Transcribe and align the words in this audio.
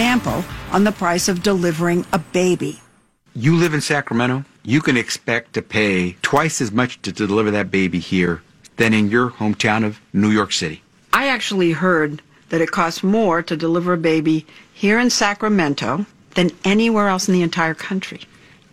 Example, 0.00 0.42
on 0.72 0.84
the 0.84 0.92
price 0.92 1.28
of 1.28 1.42
delivering 1.42 2.06
a 2.10 2.18
baby. 2.18 2.80
You 3.34 3.54
live 3.54 3.74
in 3.74 3.82
Sacramento, 3.82 4.46
you 4.62 4.80
can 4.80 4.96
expect 4.96 5.52
to 5.52 5.60
pay 5.60 6.12
twice 6.22 6.62
as 6.62 6.72
much 6.72 7.02
to 7.02 7.12
deliver 7.12 7.50
that 7.50 7.70
baby 7.70 7.98
here 7.98 8.40
than 8.78 8.94
in 8.94 9.10
your 9.10 9.28
hometown 9.28 9.84
of 9.84 10.00
New 10.14 10.30
York 10.30 10.52
City. 10.52 10.82
I 11.12 11.28
actually 11.28 11.72
heard 11.72 12.22
that 12.48 12.62
it 12.62 12.70
costs 12.70 13.02
more 13.02 13.42
to 13.42 13.54
deliver 13.58 13.92
a 13.92 13.98
baby 13.98 14.46
here 14.72 14.98
in 14.98 15.10
Sacramento 15.10 16.06
than 16.34 16.50
anywhere 16.64 17.08
else 17.08 17.28
in 17.28 17.34
the 17.34 17.42
entire 17.42 17.74
country. 17.74 18.22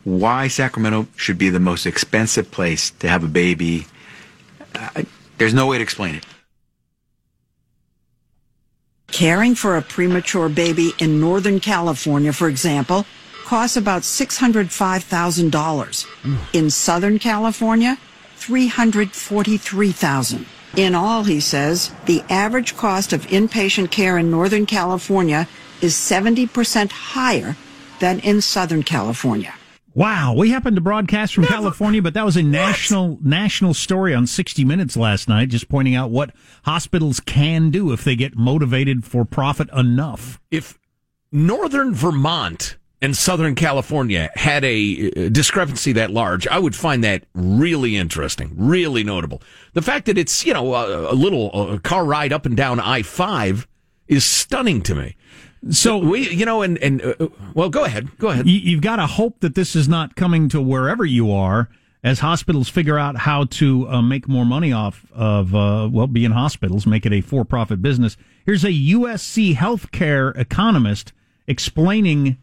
Why 0.06 0.48
Sacramento 0.48 1.08
should 1.18 1.38
be 1.38 1.50
the 1.50 1.60
most 1.60 1.86
expensive 1.86 2.52
place 2.52 2.92
to 3.00 3.10
have 3.10 3.26
a 3.26 3.28
baby, 3.28 3.86
uh, 4.74 5.04
there's 5.40 5.54
no 5.54 5.68
way 5.68 5.78
to 5.78 5.84
explain 5.84 6.16
it. 6.16 6.26
Caring 9.12 9.56
for 9.56 9.78
a 9.78 9.82
premature 9.82 10.50
baby 10.50 10.92
in 11.00 11.20
Northern 11.20 11.60
California, 11.60 12.32
for 12.34 12.48
example, 12.50 13.08
costs 13.46 13.78
about 13.78 14.04
$605,000. 14.04 16.06
In 16.54 16.70
Southern 16.70 17.18
California, 17.18 17.98
$343,000. 18.38 20.46
In 20.76 20.94
all, 20.94 21.24
he 21.24 21.40
says, 21.40 21.92
the 22.06 22.22
average 22.30 22.76
cost 22.76 23.14
of 23.14 23.26
inpatient 23.28 23.90
care 23.90 24.18
in 24.18 24.30
Northern 24.30 24.66
California 24.66 25.48
is 25.82 25.94
70% 25.96 26.92
higher 26.92 27.56
than 28.00 28.20
in 28.20 28.42
Southern 28.42 28.84
California. 28.84 29.54
Wow, 29.98 30.36
we 30.38 30.52
happened 30.52 30.76
to 30.76 30.82
broadcast 30.82 31.34
from 31.34 31.46
California, 31.46 32.04
but 32.04 32.14
that 32.14 32.24
was 32.24 32.38
a 32.38 32.44
national 32.44 33.18
national 33.24 33.74
story 33.74 34.14
on 34.14 34.28
60 34.28 34.64
Minutes 34.64 34.96
last 34.96 35.28
night, 35.28 35.50
just 35.50 35.70
pointing 35.70 35.96
out 35.96 36.12
what 36.12 36.36
hospitals 36.66 37.20
can 37.20 37.72
do 37.72 37.92
if 37.92 38.04
they 38.04 38.16
get 38.16 38.38
motivated 38.38 39.04
for 39.04 39.26
profit 39.26 39.68
enough. 39.76 40.40
If 40.52 40.78
Northern 41.32 41.96
Vermont 41.96 42.78
and 43.02 43.18
Southern 43.18 43.56
California 43.56 44.30
had 44.36 44.64
a 44.64 45.12
uh, 45.16 45.30
discrepancy 45.30 45.94
that 45.94 46.12
large, 46.12 46.46
I 46.46 46.60
would 46.60 46.76
find 46.76 47.04
that 47.04 47.24
really 47.34 47.98
interesting, 47.98 48.54
really 48.56 49.04
notable. 49.04 49.42
The 49.74 49.82
fact 49.82 50.06
that 50.06 50.18
it's, 50.20 50.46
you 50.46 50.54
know, 50.54 50.76
a, 50.76 51.12
a 51.12 51.16
little 51.16 51.74
a 51.74 51.80
car 51.80 52.06
ride 52.06 52.32
up 52.32 52.46
and 52.46 52.56
down 52.56 52.80
I 52.80 53.02
5 53.02 53.68
is 54.08 54.24
stunning 54.24 54.84
to 54.84 54.94
me. 54.94 55.17
So 55.70 55.98
we, 55.98 56.30
you 56.30 56.46
know, 56.46 56.62
and 56.62 56.78
and 56.80 57.02
uh, 57.02 57.28
well, 57.54 57.70
go 57.70 57.84
ahead, 57.84 58.18
go 58.18 58.30
ahead. 58.30 58.48
You, 58.48 58.60
you've 58.60 58.82
got 58.82 58.98
to 58.98 59.08
hope 59.08 59.40
that 59.40 59.56
this 59.56 59.76
is 59.76 59.88
not 59.88 60.16
coming 60.16 60.50
to 60.50 60.62
wherever 60.62 61.04
you 61.04 61.32
are 61.32 61.70
as 62.04 62.20
hospitals 62.20 62.70
figure 62.70 62.98
out 62.98 63.18
how 63.18 63.46
to 63.46 63.88
uh, 63.90 64.02
make 64.02 64.28
more 64.28 64.46
money 64.46 64.72
off 64.72 65.06
of 65.14 65.54
uh, 65.56 65.90
well 65.92 66.08
being 66.08 66.32
hospitals, 66.32 66.86
make 66.86 67.06
it 67.06 67.14
a 67.14 67.22
for-profit 67.22 67.82
business. 67.82 68.18
Here's 68.46 68.64
a 68.64 68.72
USC 68.72 69.56
healthcare 69.56 70.38
economist 70.38 71.12
explaining 71.48 72.38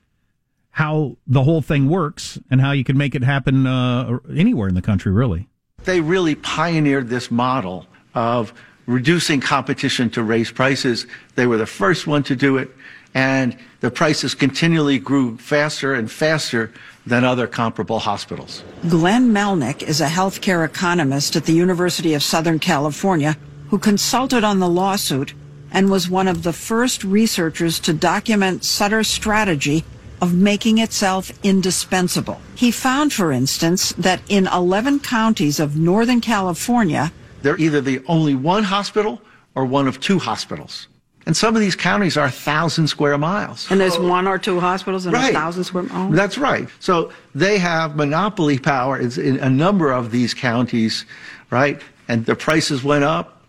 how 0.70 1.16
the 1.26 1.44
whole 1.44 1.62
thing 1.62 1.88
works 1.88 2.38
and 2.50 2.60
how 2.60 2.72
you 2.72 2.82
can 2.82 2.98
make 2.98 3.14
it 3.14 3.22
happen 3.22 3.66
uh, 3.66 4.18
anywhere 4.34 4.68
in 4.68 4.74
the 4.74 4.82
country, 4.82 5.12
really. 5.12 5.48
They 5.84 6.00
really 6.00 6.34
pioneered 6.34 7.08
this 7.08 7.30
model 7.30 7.86
of 8.14 8.52
reducing 8.86 9.40
competition 9.40 10.10
to 10.10 10.22
raise 10.22 10.50
prices. 10.50 11.06
They 11.36 11.46
were 11.46 11.58
the 11.58 11.66
first 11.66 12.06
one 12.06 12.22
to 12.24 12.36
do 12.36 12.56
it 12.56 12.70
and 13.14 13.56
the 13.80 13.90
prices 13.90 14.34
continually 14.34 14.98
grew 14.98 15.36
faster 15.38 15.94
and 15.94 16.10
faster 16.10 16.72
than 17.06 17.24
other 17.24 17.46
comparable 17.46 18.00
hospitals. 18.00 18.64
Glenn 18.88 19.32
Melnick 19.32 19.82
is 19.82 20.00
a 20.00 20.06
healthcare 20.06 20.64
economist 20.64 21.36
at 21.36 21.44
the 21.44 21.52
University 21.52 22.14
of 22.14 22.22
Southern 22.22 22.58
California 22.58 23.36
who 23.68 23.78
consulted 23.78 24.44
on 24.44 24.58
the 24.58 24.68
lawsuit 24.68 25.34
and 25.70 25.90
was 25.90 26.08
one 26.08 26.28
of 26.28 26.42
the 26.42 26.52
first 26.52 27.04
researchers 27.04 27.80
to 27.80 27.92
document 27.92 28.64
Sutter's 28.64 29.08
strategy 29.08 29.84
of 30.20 30.32
making 30.32 30.78
itself 30.78 31.32
indispensable. 31.42 32.40
He 32.54 32.70
found, 32.70 33.12
for 33.12 33.32
instance, 33.32 33.92
that 33.98 34.22
in 34.28 34.46
11 34.46 35.00
counties 35.00 35.60
of 35.60 35.76
Northern 35.76 36.20
California, 36.20 37.12
they're 37.42 37.58
either 37.58 37.80
the 37.80 38.02
only 38.06 38.34
one 38.34 38.64
hospital 38.64 39.20
or 39.54 39.64
one 39.66 39.86
of 39.86 40.00
two 40.00 40.18
hospitals. 40.18 40.88
And 41.26 41.36
some 41.36 41.54
of 41.54 41.60
these 41.60 41.74
counties 41.74 42.16
are 42.16 42.30
thousand 42.30 42.88
square 42.88 43.16
miles. 43.16 43.70
And 43.70 43.80
there's 43.80 43.98
one 43.98 44.26
or 44.26 44.38
two 44.38 44.60
hospitals 44.60 45.06
in 45.06 45.12
right. 45.12 45.30
a 45.30 45.32
thousand 45.32 45.64
square 45.64 45.84
miles. 45.84 46.12
Oh. 46.12 46.16
That's 46.16 46.36
right. 46.36 46.68
So 46.80 47.12
they 47.34 47.58
have 47.58 47.96
monopoly 47.96 48.58
power 48.58 48.98
in 48.98 49.38
a 49.38 49.48
number 49.48 49.90
of 49.90 50.10
these 50.10 50.34
counties, 50.34 51.06
right? 51.50 51.80
And 52.08 52.26
the 52.26 52.36
prices 52.36 52.84
went 52.84 53.04
up. 53.04 53.42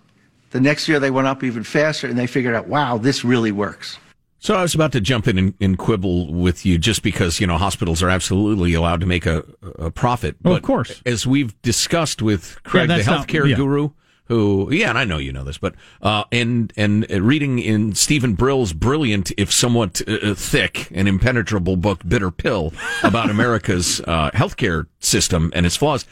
The 0.52 0.62
next 0.62 0.88
year 0.88 1.02
they 1.02 1.12
went 1.12 1.28
up 1.28 1.44
even 1.44 1.64
faster, 1.64 2.08
and 2.08 2.18
they 2.18 2.28
figured 2.28 2.56
out, 2.56 2.68
wow, 2.68 2.98
this 2.98 3.26
really 3.26 3.52
works. 3.52 3.98
So 4.40 4.56
I 4.56 4.62
was 4.62 4.76
about 4.76 4.92
to 4.92 5.02
jump 5.02 5.28
in 5.28 5.38
and, 5.38 5.54
and, 5.60 5.78
quibble 5.78 6.32
with 6.32 6.68
you 6.68 6.78
just 6.78 7.02
because, 7.02 7.40
you 7.40 7.48
know, 7.48 7.58
hospitals 7.58 8.04
are 8.04 8.10
absolutely 8.10 8.76
allowed 8.76 9.02
to 9.02 9.08
make 9.08 9.26
a, 9.26 9.44
a 9.80 9.90
profit. 9.90 10.36
But 10.40 10.52
oh, 10.52 10.56
of 10.58 10.62
course. 10.62 11.02
As 11.04 11.26
we've 11.26 11.60
discussed 11.64 12.22
with 12.22 12.62
Craig, 12.64 12.88
yeah, 12.88 12.98
the 12.98 13.04
healthcare 13.04 13.40
not, 13.40 13.50
yeah. 13.50 13.56
guru, 13.56 13.90
who, 14.26 14.70
yeah, 14.72 14.90
and 14.90 14.98
I 14.98 15.06
know 15.06 15.18
you 15.18 15.32
know 15.32 15.44
this, 15.44 15.58
but 15.58 15.76
uh, 16.02 16.24
and 16.32 16.74
and 16.76 17.08
reading 17.10 17.60
in 17.60 17.94
Steven 17.94 18.34
Brill's 18.34 18.74
brilliant, 18.74 19.32
if 19.38 19.52
somewhat 19.52 20.02
uh, 20.08 20.14
uh, 20.14 20.34
thick 20.34 20.90
and 20.92 21.08
impenetrable 21.08 21.78
book, 21.78 22.02
"Bitter 22.08 22.32
Pill," 22.32 22.74
about 23.04 23.30
America's 23.30 24.02
uh, 24.02 24.32
healthcare 24.32 24.88
system 25.00 25.52
and 25.54 25.66
its 25.66 25.76
flaws. 25.76 26.06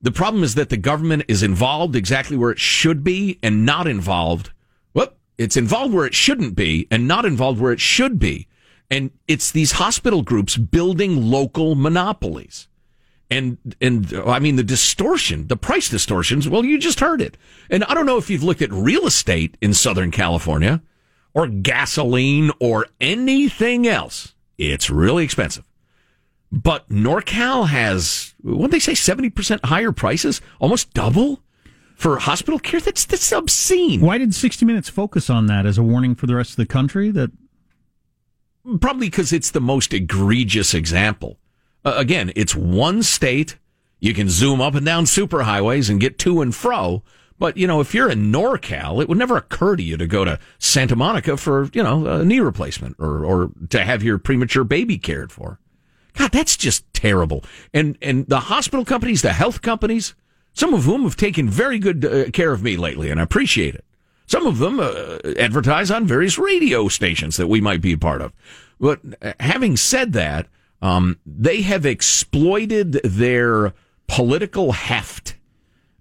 The 0.00 0.12
problem 0.12 0.44
is 0.44 0.54
that 0.54 0.68
the 0.68 0.76
government 0.76 1.24
is 1.26 1.42
involved 1.42 1.96
exactly 1.96 2.36
where 2.36 2.52
it 2.52 2.60
should 2.60 3.02
be 3.02 3.38
and 3.42 3.66
not 3.66 3.88
involved. 3.88 4.52
Well, 4.94 5.14
it's 5.36 5.56
involved 5.56 5.92
where 5.92 6.06
it 6.06 6.14
shouldn't 6.14 6.54
be 6.54 6.86
and 6.90 7.08
not 7.08 7.24
involved 7.24 7.60
where 7.60 7.72
it 7.72 7.80
should 7.80 8.20
be. 8.20 8.46
And 8.88 9.10
it's 9.26 9.50
these 9.50 9.72
hospital 9.72 10.22
groups 10.22 10.56
building 10.56 11.30
local 11.30 11.74
monopolies 11.74 12.68
and 13.30 13.58
and 13.80 14.12
I 14.26 14.38
mean 14.38 14.56
the 14.56 14.62
distortion, 14.62 15.48
the 15.48 15.56
price 15.56 15.88
distortions. 15.88 16.48
Well, 16.48 16.64
you 16.64 16.78
just 16.78 17.00
heard 17.00 17.20
it, 17.20 17.36
and 17.70 17.84
I 17.84 17.94
don't 17.94 18.06
know 18.06 18.18
if 18.18 18.30
you've 18.30 18.42
looked 18.42 18.62
at 18.62 18.72
real 18.72 19.06
estate 19.06 19.56
in 19.60 19.74
Southern 19.74 20.10
California, 20.10 20.82
or 21.34 21.46
gasoline, 21.46 22.50
or 22.60 22.86
anything 23.00 23.86
else. 23.86 24.34
It's 24.56 24.90
really 24.90 25.24
expensive. 25.24 25.64
But 26.50 26.88
NorCal 26.88 27.68
has 27.68 28.34
what 28.42 28.70
they 28.70 28.78
say 28.78 28.94
seventy 28.94 29.30
percent 29.30 29.64
higher 29.66 29.92
prices, 29.92 30.40
almost 30.58 30.94
double 30.94 31.42
for 31.94 32.18
hospital 32.18 32.58
care. 32.58 32.80
That's 32.80 33.04
that's 33.04 33.32
obscene. 33.32 34.00
Why 34.00 34.16
did 34.16 34.34
sixty 34.34 34.64
Minutes 34.64 34.88
focus 34.88 35.28
on 35.28 35.46
that 35.46 35.66
as 35.66 35.76
a 35.76 35.82
warning 35.82 36.14
for 36.14 36.26
the 36.26 36.34
rest 36.34 36.52
of 36.52 36.56
the 36.56 36.66
country? 36.66 37.10
That 37.10 37.30
probably 38.80 39.10
because 39.10 39.32
it's 39.32 39.50
the 39.50 39.60
most 39.60 39.92
egregious 39.92 40.72
example 40.72 41.38
uh, 41.84 41.94
again, 41.96 42.32
it's 42.36 42.54
one 42.54 43.02
state. 43.02 43.56
You 44.00 44.14
can 44.14 44.28
zoom 44.28 44.60
up 44.60 44.74
and 44.74 44.86
down 44.86 45.04
superhighways 45.04 45.90
and 45.90 46.00
get 46.00 46.18
to 46.20 46.40
and 46.40 46.54
fro. 46.54 47.02
But, 47.38 47.56
you 47.56 47.66
know, 47.66 47.80
if 47.80 47.94
you're 47.94 48.10
in 48.10 48.32
NorCal, 48.32 49.00
it 49.00 49.08
would 49.08 49.18
never 49.18 49.36
occur 49.36 49.76
to 49.76 49.82
you 49.82 49.96
to 49.96 50.06
go 50.06 50.24
to 50.24 50.40
Santa 50.58 50.96
Monica 50.96 51.36
for, 51.36 51.70
you 51.72 51.82
know, 51.82 52.06
a 52.06 52.24
knee 52.24 52.40
replacement 52.40 52.96
or, 52.98 53.24
or 53.24 53.50
to 53.70 53.84
have 53.84 54.02
your 54.02 54.18
premature 54.18 54.64
baby 54.64 54.98
cared 54.98 55.30
for. 55.30 55.60
God, 56.14 56.32
that's 56.32 56.56
just 56.56 56.92
terrible. 56.92 57.44
And, 57.72 57.96
and 58.02 58.26
the 58.26 58.40
hospital 58.40 58.84
companies, 58.84 59.22
the 59.22 59.32
health 59.32 59.62
companies, 59.62 60.14
some 60.52 60.74
of 60.74 60.82
whom 60.82 61.04
have 61.04 61.16
taken 61.16 61.48
very 61.48 61.78
good 61.78 62.04
uh, 62.04 62.30
care 62.32 62.52
of 62.52 62.62
me 62.62 62.76
lately, 62.76 63.10
and 63.10 63.20
I 63.20 63.22
appreciate 63.22 63.76
it. 63.76 63.84
Some 64.26 64.44
of 64.44 64.58
them 64.58 64.80
uh, 64.80 65.18
advertise 65.38 65.92
on 65.92 66.06
various 66.06 66.38
radio 66.38 66.88
stations 66.88 67.36
that 67.36 67.46
we 67.46 67.60
might 67.60 67.80
be 67.80 67.92
a 67.92 67.98
part 67.98 68.20
of. 68.20 68.32
But 68.80 69.00
uh, 69.22 69.34
having 69.38 69.76
said 69.76 70.12
that, 70.14 70.48
um, 70.80 71.18
they 71.26 71.62
have 71.62 71.84
exploited 71.86 72.92
their 73.04 73.74
political 74.06 74.72
heft 74.72 75.34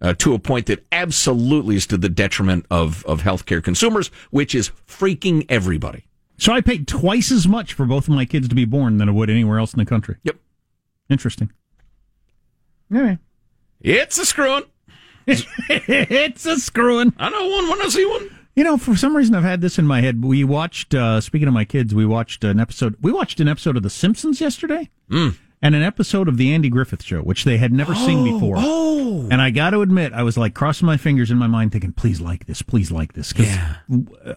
uh, 0.01 0.13
to 0.13 0.33
a 0.33 0.39
point 0.39 0.67
that 0.67 0.85
absolutely 0.91 1.75
is 1.75 1.87
to 1.87 1.97
the 1.97 2.09
detriment 2.09 2.65
of, 2.69 3.05
of 3.05 3.21
healthcare 3.21 3.63
consumers, 3.63 4.09
which 4.29 4.53
is 4.53 4.71
freaking 4.87 5.45
everybody. 5.49 6.05
So 6.37 6.53
I 6.53 6.61
paid 6.61 6.87
twice 6.87 7.31
as 7.31 7.47
much 7.47 7.73
for 7.73 7.85
both 7.85 8.07
of 8.07 8.13
my 8.13 8.25
kids 8.25 8.47
to 8.47 8.55
be 8.55 8.65
born 8.65 8.97
than 8.97 9.09
I 9.09 9.11
would 9.11 9.29
anywhere 9.29 9.57
else 9.57 9.73
in 9.73 9.79
the 9.79 9.85
country. 9.85 10.17
Yep. 10.23 10.37
Interesting. 11.09 11.51
All 12.93 13.01
right. 13.01 13.17
It's 13.81 14.17
a 14.19 14.25
screwing. 14.25 14.63
it's 15.27 16.45
a 16.45 16.57
screwing. 16.57 17.13
I 17.17 17.29
know 17.29 17.47
one 17.47 17.69
when 17.69 17.81
I 17.81 17.89
see 17.89 18.05
one. 18.05 18.36
You 18.57 18.63
know, 18.63 18.75
for 18.75 18.95
some 18.95 19.15
reason, 19.15 19.35
I've 19.35 19.43
had 19.43 19.61
this 19.61 19.77
in 19.77 19.85
my 19.85 20.01
head. 20.01 20.25
We 20.25 20.43
watched, 20.43 20.95
uh, 20.95 21.21
speaking 21.21 21.47
of 21.47 21.53
my 21.53 21.63
kids, 21.63 21.93
we 21.93 22.07
watched 22.07 22.43
an 22.43 22.59
episode. 22.59 22.95
We 22.99 23.11
watched 23.11 23.39
an 23.39 23.47
episode 23.47 23.77
of 23.77 23.83
The 23.83 23.91
Simpsons 23.91 24.41
yesterday, 24.41 24.89
mm. 25.11 25.37
and 25.61 25.75
an 25.75 25.83
episode 25.83 26.27
of 26.27 26.37
The 26.37 26.51
Andy 26.51 26.67
Griffith 26.67 27.03
Show, 27.03 27.19
which 27.19 27.43
they 27.43 27.59
had 27.59 27.71
never 27.71 27.93
oh, 27.95 28.05
seen 28.07 28.23
before. 28.23 28.55
Oh, 28.57 29.27
and 29.29 29.43
I 29.43 29.51
got 29.51 29.69
to 29.69 29.81
admit, 29.81 30.11
I 30.11 30.23
was 30.23 30.39
like 30.39 30.55
crossing 30.55 30.87
my 30.87 30.97
fingers 30.97 31.29
in 31.29 31.37
my 31.37 31.45
mind, 31.45 31.71
thinking, 31.71 31.91
"Please 31.91 32.19
like 32.19 32.47
this, 32.47 32.63
please 32.63 32.89
like 32.89 33.13
this." 33.13 33.31
Yeah. 33.37 33.75
Uh, 34.25 34.33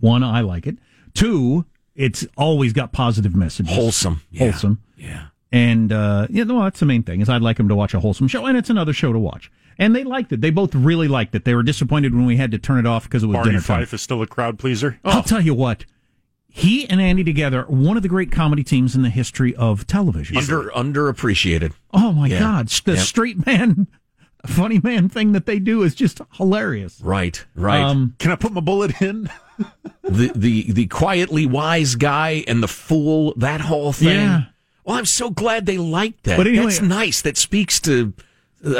one, 0.00 0.24
I 0.24 0.40
like 0.40 0.66
it. 0.66 0.78
Two, 1.12 1.66
it's 1.94 2.26
always 2.38 2.72
got 2.72 2.92
positive 2.92 3.36
messages. 3.36 3.74
Wholesome, 3.74 4.22
yeah. 4.30 4.44
wholesome. 4.44 4.82
Yeah. 4.96 5.26
And 5.52 5.92
uh, 5.92 6.26
yeah, 6.30 6.44
well, 6.44 6.62
that's 6.62 6.80
the 6.80 6.86
main 6.86 7.02
thing 7.02 7.20
is 7.20 7.28
I'd 7.28 7.42
like 7.42 7.58
them 7.58 7.68
to 7.68 7.74
watch 7.74 7.92
a 7.92 8.00
wholesome 8.00 8.28
show, 8.28 8.46
and 8.46 8.56
it's 8.56 8.70
another 8.70 8.94
show 8.94 9.12
to 9.12 9.18
watch 9.18 9.50
and 9.78 9.94
they 9.94 10.04
liked 10.04 10.32
it. 10.32 10.40
They 10.40 10.50
both 10.50 10.74
really 10.74 11.08
liked 11.08 11.34
it. 11.34 11.44
They 11.44 11.54
were 11.54 11.62
disappointed 11.62 12.14
when 12.14 12.26
we 12.26 12.36
had 12.36 12.50
to 12.50 12.58
turn 12.58 12.78
it 12.78 12.86
off 12.86 13.04
because 13.04 13.22
it 13.22 13.26
was 13.26 13.34
Barney 13.34 13.50
dinner 13.50 13.62
time. 13.62 13.80
Fife 13.82 13.94
is 13.94 14.02
still 14.02 14.22
a 14.22 14.26
crowd 14.26 14.58
pleaser. 14.58 14.98
Oh. 15.04 15.10
I'll 15.10 15.22
tell 15.22 15.40
you 15.40 15.54
what, 15.54 15.84
he 16.48 16.88
and 16.88 17.00
Andy 17.00 17.22
together, 17.22 17.62
one 17.68 17.96
of 17.96 18.02
the 18.02 18.08
great 18.08 18.32
comedy 18.32 18.64
teams 18.64 18.96
in 18.96 19.02
the 19.02 19.10
history 19.10 19.54
of 19.54 19.86
television. 19.86 20.36
Under 20.36 20.70
underappreciated. 20.70 21.72
Oh 21.92 22.12
my 22.12 22.26
yeah. 22.26 22.40
God, 22.40 22.68
the 22.68 22.94
yep. 22.94 23.04
straight 23.04 23.46
man, 23.46 23.86
funny 24.46 24.80
man 24.82 25.08
thing 25.08 25.32
that 25.32 25.46
they 25.46 25.58
do 25.58 25.82
is 25.82 25.94
just 25.94 26.20
hilarious. 26.32 27.00
Right, 27.00 27.44
right. 27.54 27.80
Um, 27.80 28.16
Can 28.18 28.32
I 28.32 28.36
put 28.36 28.52
my 28.52 28.60
bullet 28.60 29.00
in? 29.00 29.30
the 30.02 30.32
the 30.34 30.72
the 30.72 30.86
quietly 30.86 31.46
wise 31.46 31.94
guy 31.94 32.44
and 32.46 32.62
the 32.62 32.68
fool, 32.68 33.34
that 33.36 33.60
whole 33.60 33.92
thing. 33.92 34.08
Yeah. 34.08 34.42
Well, 34.84 34.96
I'm 34.96 35.04
so 35.04 35.28
glad 35.28 35.66
they 35.66 35.76
liked 35.76 36.24
that. 36.24 36.38
But 36.38 36.46
anyway, 36.46 36.64
That's 36.64 36.80
nice. 36.80 37.20
That 37.20 37.36
speaks 37.36 37.78
to 37.80 38.14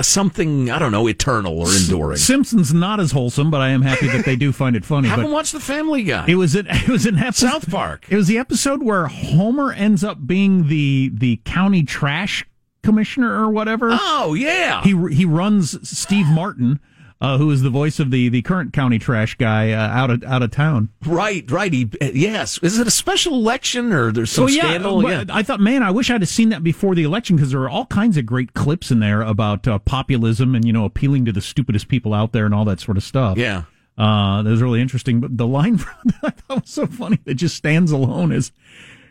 something 0.03 0.71
I 0.71 0.79
don't 0.79 0.93
know, 0.93 1.07
eternal 1.09 1.59
or 1.59 1.69
enduring. 1.75 2.19
Simpsons 2.19 2.75
not 2.75 3.01
as 3.01 3.13
wholesome, 3.13 3.51
but 3.51 3.61
I 3.61 3.69
am 3.69 3.83
happy 3.83 4.09
that 4.09 4.25
they 4.25 4.37
do 4.37 4.53
find 4.53 4.77
it 4.77 4.85
funny. 4.85 5.09
Haven't 5.09 5.31
watched 5.31 5.53
The 5.53 5.61
Family 5.61 6.03
Guy. 6.03 6.25
It 6.29 6.35
was 6.35 6.55
an, 6.55 6.67
it 6.71 6.89
was 6.89 7.07
an 7.07 7.19
episode, 7.19 7.49
South 7.49 7.71
Park. 7.71 8.07
It 8.11 8.17
was 8.17 8.27
the 8.27 8.39
episode 8.39 8.83
where 8.83 9.07
Homer 9.07 9.73
ends 9.73 10.03
up 10.03 10.27
being 10.27 10.69
the 10.69 11.11
the 11.15 11.41
county 11.45 11.83
trash 11.83 12.45
commissioner 12.83 13.33
or 13.33 13.51
whatever. 13.51 13.91
Oh 13.93 14.35
yeah, 14.35 14.83
he 14.83 14.91
he 15.15 15.25
runs 15.25 15.89
Steve 15.89 16.27
Martin 16.27 16.81
uh, 17.21 17.37
who 17.37 17.51
is 17.51 17.63
the 17.63 17.71
voice 17.71 17.99
of 17.99 18.11
the, 18.11 18.29
the 18.29 18.43
current 18.43 18.73
county 18.73 18.99
trash 18.99 19.35
guy 19.37 19.73
uh, 19.73 19.89
out 19.89 20.11
of 20.11 20.23
out 20.25 20.43
of 20.43 20.51
town. 20.51 20.89
Right, 21.05 21.49
right. 21.51 21.73
He, 21.73 21.91
yes. 22.01 22.59
Is 22.63 22.79
it 22.79 22.87
a 22.87 22.93
special 22.93 23.35
election 23.35 23.93
or 23.93 24.13
there's 24.13 24.31
some 24.31 24.49
yeah, 24.49 24.63
scandal? 24.63 25.03
Yeah. 25.09 25.25
I 25.29 25.43
thought, 25.43 25.61
man, 25.61 25.83
I 25.83 25.91
wish 25.91 26.11
I'd 26.11 26.23
have 26.23 26.29
seen 26.29 26.51
that 26.51 26.63
before 26.63 26.95
the 26.95 27.03
election 27.03 27.37
because 27.37 27.51
there 27.51 27.63
are 27.63 27.71
all 27.71 27.87
kinds 27.87 28.17
of 28.17 28.27
great 28.27 28.55
clips 28.55 28.91
in 28.91 29.01
there 29.01 29.23
about 29.23 29.67
uh, 29.67 29.79
populism 29.81 30.55
and 30.55 30.65
you 30.65 30.73
know 30.73 30.85
appealing 30.85 31.25
to 31.25 31.33
the 31.33 31.41
stupidest 31.41 31.89
people 31.89 32.15
out 32.15 32.33
there 32.33 32.47
and 32.47 32.55
all 32.55 32.65
that 32.67 32.81
sort 32.81 32.97
of 32.97 33.03
stuff. 33.03 33.37
Yeah. 33.37 33.65
Uh, 33.97 34.43
that 34.43 34.51
was 34.51 34.63
really 34.63 34.81
interesting. 34.81 35.21
But 35.21 35.37
the 35.37 35.47
line 35.47 35.81
I 36.23 36.31
thought 36.31 36.63
was 36.63 36.71
so 36.71 36.87
funny 36.87 37.19
that 37.25 37.35
just 37.35 37.57
stands 37.57 37.91
alone 37.91 38.31
is 38.31 38.53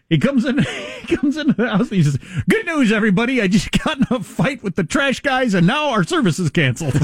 he 0.09 0.18
comes 0.18 0.45
in. 0.45 0.65
He 1.07 1.15
comes 1.15 1.38
into 1.38 1.54
the 1.54 1.69
house. 1.69 1.89
he 1.89 2.04
says, 2.04 2.19
"Good 2.50 2.65
news, 2.65 2.92
everybody! 2.92 3.42
I 3.42 3.48
just 3.48 3.71
got 3.71 3.98
in 3.98 4.06
a 4.12 4.21
fight 4.21 4.62
with 4.62 4.75
the 4.75 4.83
trash 4.83 5.21
guys, 5.21 5.54
and 5.54 5.65
now 5.65 5.92
our 5.92 6.04
service 6.04 6.38
is 6.38 6.50
canceled." 6.50 6.92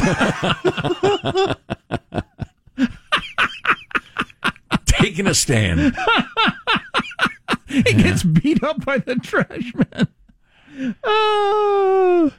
Taking 4.85 5.25
a 5.25 5.33
stand. 5.33 5.95
he 7.69 7.81
gets 7.81 8.23
beat 8.23 8.61
up 8.61 8.83
by 8.83 8.97
the 8.97 9.15
trash 9.15 9.73
man. 9.73 10.07
Oh. 11.05 12.33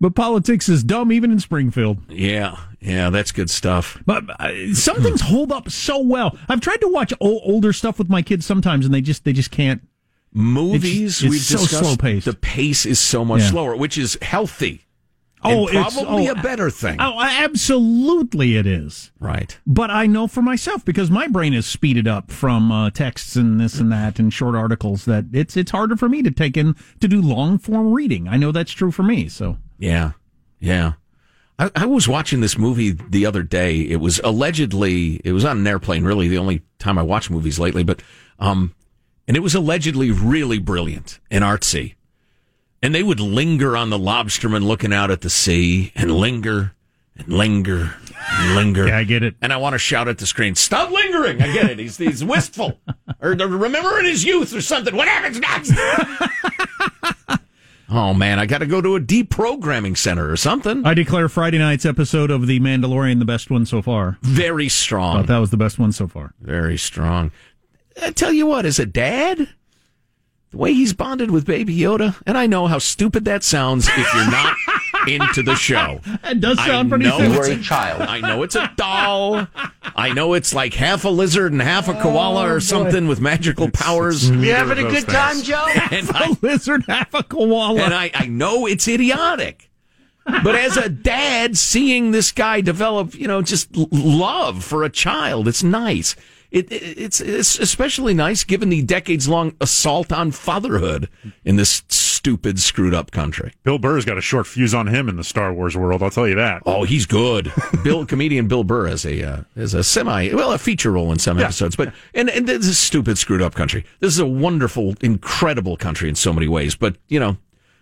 But 0.00 0.14
politics 0.14 0.68
is 0.68 0.82
dumb 0.82 1.12
even 1.12 1.30
in 1.30 1.40
Springfield. 1.40 1.98
Yeah, 2.08 2.56
yeah, 2.80 3.10
that's 3.10 3.30
good 3.32 3.50
stuff. 3.50 4.02
But 4.06 4.24
uh, 4.40 4.74
some 4.74 5.02
things 5.02 5.20
hold 5.20 5.52
up 5.52 5.70
so 5.70 6.00
well. 6.00 6.38
I've 6.48 6.60
tried 6.60 6.80
to 6.80 6.88
watch 6.88 7.12
old, 7.20 7.42
older 7.44 7.72
stuff 7.72 7.98
with 7.98 8.08
my 8.08 8.22
kids 8.22 8.46
sometimes, 8.46 8.86
and 8.86 8.94
they 8.94 9.02
just 9.02 9.24
they 9.24 9.32
just 9.32 9.50
can't 9.50 9.86
Movies, 10.34 11.16
it's, 11.16 11.22
it's 11.22 11.30
we've 11.30 11.40
so 11.40 11.58
discussed, 11.58 11.84
slow 11.84 11.96
paced. 11.96 12.24
the 12.24 12.32
pace 12.34 12.86
is 12.86 12.98
so 12.98 13.24
much 13.24 13.42
yeah. 13.42 13.50
slower, 13.50 13.76
which 13.76 13.98
is 13.98 14.16
healthy. 14.22 14.86
Oh, 15.44 15.66
it's 15.66 15.94
probably 15.94 16.28
oh, 16.28 16.32
a 16.32 16.34
better 16.36 16.70
thing. 16.70 16.96
Oh, 17.00 17.20
absolutely, 17.20 18.56
it 18.56 18.66
is. 18.66 19.10
Right. 19.18 19.58
But 19.66 19.90
I 19.90 20.06
know 20.06 20.28
for 20.28 20.40
myself 20.40 20.84
because 20.84 21.10
my 21.10 21.26
brain 21.26 21.52
is 21.52 21.66
speeded 21.66 22.06
up 22.06 22.30
from 22.30 22.70
uh, 22.70 22.90
texts 22.90 23.34
and 23.34 23.60
this 23.60 23.80
and 23.80 23.90
that 23.90 24.18
and 24.18 24.32
short 24.32 24.54
articles 24.54 25.04
that 25.06 25.26
it's 25.32 25.56
it's 25.56 25.72
harder 25.72 25.96
for 25.96 26.08
me 26.08 26.22
to 26.22 26.30
take 26.30 26.56
in 26.56 26.76
to 27.00 27.08
do 27.08 27.20
long 27.20 27.58
form 27.58 27.92
reading. 27.92 28.28
I 28.28 28.36
know 28.36 28.52
that's 28.52 28.72
true 28.72 28.92
for 28.92 29.02
me. 29.02 29.28
So 29.28 29.58
yeah, 29.78 30.12
yeah. 30.60 30.92
I, 31.58 31.70
I 31.74 31.86
was 31.86 32.06
watching 32.06 32.40
this 32.40 32.56
movie 32.56 32.92
the 32.92 33.26
other 33.26 33.42
day. 33.42 33.80
It 33.80 33.96
was 33.96 34.20
allegedly 34.22 35.20
it 35.24 35.32
was 35.32 35.44
on 35.44 35.58
an 35.58 35.66
airplane. 35.66 36.04
Really, 36.04 36.28
the 36.28 36.38
only 36.38 36.62
time 36.78 36.98
I 36.98 37.02
watch 37.02 37.30
movies 37.30 37.58
lately. 37.58 37.82
But 37.82 38.00
um, 38.38 38.74
and 39.32 39.36
it 39.38 39.40
was 39.40 39.54
allegedly 39.54 40.10
really 40.10 40.58
brilliant 40.58 41.18
and 41.30 41.42
artsy. 41.42 41.94
And 42.82 42.94
they 42.94 43.02
would 43.02 43.18
linger 43.18 43.78
on 43.78 43.88
the 43.88 43.96
lobsterman 43.96 44.62
looking 44.62 44.92
out 44.92 45.10
at 45.10 45.22
the 45.22 45.30
sea 45.30 45.90
and 45.94 46.14
linger 46.14 46.74
and 47.16 47.28
linger 47.28 47.94
and 48.30 48.54
linger. 48.54 48.88
yeah, 48.88 48.98
I 48.98 49.04
get 49.04 49.22
it. 49.22 49.36
And 49.40 49.50
I 49.50 49.56
want 49.56 49.72
to 49.72 49.78
shout 49.78 50.06
at 50.06 50.18
the 50.18 50.26
screen, 50.26 50.54
stop 50.54 50.90
lingering. 50.90 51.40
I 51.40 51.50
get 51.50 51.70
it. 51.70 51.78
He's, 51.78 51.96
he's 51.96 52.22
wistful. 52.22 52.78
or 53.22 53.30
remembering 53.30 54.04
his 54.04 54.22
youth 54.22 54.54
or 54.54 54.60
something. 54.60 54.94
What 54.94 55.08
happens 55.08 55.40
next? 55.40 55.72
oh, 57.88 58.12
man, 58.12 58.38
I 58.38 58.44
got 58.44 58.58
to 58.58 58.66
go 58.66 58.82
to 58.82 58.96
a 58.96 59.00
deprogramming 59.00 59.96
center 59.96 60.30
or 60.30 60.36
something. 60.36 60.84
I 60.84 60.92
declare 60.92 61.30
Friday 61.30 61.56
night's 61.56 61.86
episode 61.86 62.30
of 62.30 62.46
The 62.46 62.60
Mandalorian 62.60 63.18
the 63.18 63.24
best 63.24 63.48
one 63.48 63.64
so 63.64 63.80
far. 63.80 64.18
Very 64.20 64.68
strong. 64.68 65.16
Thought 65.16 65.28
that 65.28 65.38
was 65.38 65.50
the 65.50 65.56
best 65.56 65.78
one 65.78 65.92
so 65.92 66.06
far. 66.06 66.34
Very 66.42 66.76
strong. 66.76 67.30
I 68.00 68.10
tell 68.10 68.32
you 68.32 68.46
what, 68.46 68.64
as 68.64 68.78
a 68.78 68.86
dad, 68.86 69.48
the 70.52 70.56
way 70.58 70.74
he's 70.74 70.92
bonded 70.92 71.30
with 71.30 71.46
Baby 71.46 71.76
Yoda, 71.76 72.14
and 72.26 72.36
I 72.36 72.46
know 72.46 72.66
how 72.66 72.78
stupid 72.78 73.24
that 73.24 73.42
sounds 73.42 73.88
if 73.88 74.14
you're 74.14 74.30
not 74.30 74.54
into 75.08 75.42
the 75.42 75.54
show. 75.54 76.00
It 76.24 76.40
does 76.40 76.58
sound 76.58 76.88
I 76.92 76.96
pretty 76.96 77.04
know 77.06 77.18
It's 77.20 77.48
a 77.48 77.62
child. 77.62 78.02
I 78.02 78.20
know 78.20 78.42
it's 78.42 78.54
a 78.54 78.70
doll. 78.76 79.46
I 79.96 80.12
know 80.12 80.34
it's 80.34 80.54
like 80.54 80.74
half 80.74 81.04
a 81.04 81.08
lizard 81.08 81.52
and 81.52 81.62
half 81.62 81.88
a 81.88 81.94
koala 81.94 82.44
oh, 82.44 82.54
or 82.54 82.60
something 82.60 83.08
with 83.08 83.20
magical 83.20 83.68
it's, 83.68 83.80
powers. 83.80 84.28
It's 84.28 84.44
you 84.44 84.52
having 84.52 84.78
a 84.78 84.82
good 84.82 85.04
things. 85.04 85.06
time, 85.06 85.42
Joe? 85.42 85.66
and 85.90 86.06
half 86.10 86.42
a 86.42 86.46
lizard, 86.46 86.84
half 86.86 87.14
a 87.14 87.22
koala. 87.22 87.80
And 87.80 87.94
I, 87.94 88.10
I 88.12 88.26
know 88.26 88.66
it's 88.66 88.86
idiotic. 88.86 89.70
but 90.24 90.54
as 90.54 90.76
a 90.76 90.88
dad, 90.88 91.56
seeing 91.56 92.12
this 92.12 92.30
guy 92.30 92.60
develop, 92.60 93.14
you 93.14 93.26
know, 93.26 93.42
just 93.42 93.74
love 93.74 94.62
for 94.62 94.84
a 94.84 94.90
child, 94.90 95.48
it's 95.48 95.62
nice 95.62 96.14
it, 96.52 96.70
it, 96.70 96.98
it's, 96.98 97.20
it's 97.20 97.58
especially 97.58 98.12
nice 98.12 98.44
given 98.44 98.68
the 98.68 98.82
decades 98.82 99.26
long 99.26 99.56
assault 99.60 100.12
on 100.12 100.30
fatherhood 100.30 101.08
in 101.44 101.56
this 101.56 101.82
stupid, 101.88 102.60
screwed 102.60 102.94
up 102.94 103.10
country. 103.10 103.52
Bill 103.64 103.78
Burr's 103.78 104.04
got 104.04 104.18
a 104.18 104.20
short 104.20 104.46
fuse 104.46 104.74
on 104.74 104.86
him 104.86 105.08
in 105.08 105.16
the 105.16 105.24
Star 105.24 105.52
Wars 105.52 105.76
world. 105.76 106.02
I'll 106.02 106.10
tell 106.10 106.28
you 106.28 106.36
that. 106.36 106.62
Oh, 106.66 106.84
he's 106.84 107.06
good. 107.06 107.52
Bill, 107.84 108.06
comedian 108.06 108.48
Bill 108.48 108.64
Burr 108.64 108.86
has 108.86 109.04
a 109.04 109.26
uh, 109.26 109.42
has 109.56 109.74
a 109.74 109.82
semi, 109.82 110.32
well, 110.34 110.52
a 110.52 110.58
feature 110.58 110.92
role 110.92 111.10
in 111.10 111.18
some 111.18 111.38
yeah. 111.38 111.46
episodes. 111.46 111.74
But 111.74 111.92
and, 112.14 112.30
and 112.30 112.46
this 112.46 112.66
is 112.66 112.78
stupid, 112.78 113.18
screwed 113.18 113.42
up 113.42 113.54
country. 113.54 113.84
This 114.00 114.12
is 114.12 114.20
a 114.20 114.26
wonderful, 114.26 114.94
incredible 115.00 115.76
country 115.76 116.08
in 116.08 116.14
so 116.14 116.32
many 116.32 116.48
ways. 116.48 116.76
But 116.76 116.96
you 117.08 117.18
know, 117.18 117.38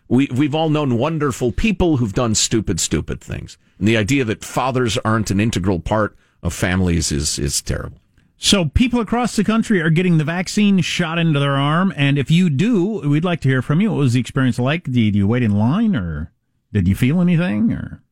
we 0.08 0.28
we've 0.32 0.54
all 0.54 0.70
known 0.70 0.96
wonderful 0.96 1.52
people 1.52 1.98
who've 1.98 2.14
done 2.14 2.34
stupid, 2.34 2.80
stupid 2.80 3.20
things. 3.20 3.58
And 3.78 3.86
the 3.86 3.96
idea 3.96 4.24
that 4.24 4.44
fathers 4.44 4.96
aren't 4.98 5.30
an 5.30 5.40
integral 5.40 5.80
part 5.80 6.16
of 6.42 6.54
families 6.54 7.12
is 7.12 7.38
is 7.38 7.60
terrible. 7.60 7.99
So 8.42 8.64
people 8.64 9.00
across 9.00 9.36
the 9.36 9.44
country 9.44 9.82
are 9.82 9.90
getting 9.90 10.16
the 10.16 10.24
vaccine 10.24 10.80
shot 10.80 11.18
into 11.18 11.38
their 11.38 11.56
arm, 11.56 11.92
and 11.94 12.16
if 12.18 12.30
you 12.30 12.48
do, 12.48 13.06
we'd 13.06 13.22
like 13.22 13.40
to 13.42 13.50
hear 13.50 13.60
from 13.60 13.82
you. 13.82 13.90
What 13.90 13.98
was 13.98 14.14
the 14.14 14.20
experience 14.20 14.58
like? 14.58 14.84
Did 14.84 15.14
you 15.14 15.26
wait 15.26 15.42
in 15.42 15.50
line, 15.50 15.94
or 15.94 16.32
did 16.72 16.88
you 16.88 16.94
feel 16.94 17.20
anything, 17.20 17.70
or 17.70 18.02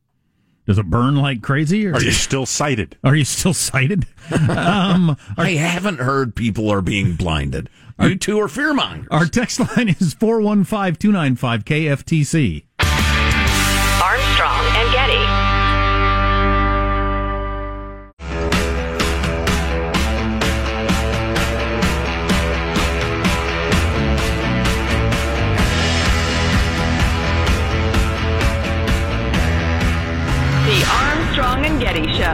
does 0.67 0.77
it 0.77 0.85
burn 0.85 1.15
like 1.15 1.41
crazy? 1.41 1.87
Or 1.87 1.95
are 1.95 2.01
you 2.01 2.11
still 2.11 2.45
sighted? 2.45 2.95
Are 3.03 3.15
you 3.15 3.25
still 3.25 3.55
sighted? 3.55 4.05
um, 4.31 5.17
our, 5.35 5.45
I 5.45 5.55
haven't 5.55 5.99
heard 5.99 6.35
people 6.35 6.69
are 6.69 6.83
being 6.83 7.15
blinded. 7.15 7.67
You 7.99 8.15
two 8.15 8.39
are 8.39 8.47
fearmongers. 8.47 9.07
Our 9.09 9.25
text 9.25 9.59
line 9.59 9.89
is 9.89 10.13
415 10.13 10.95
295 10.95 11.65
KFTC. 11.65 12.65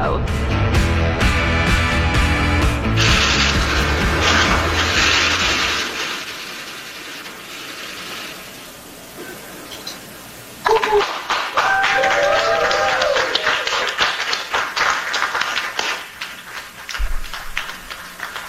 Show. 0.06 0.20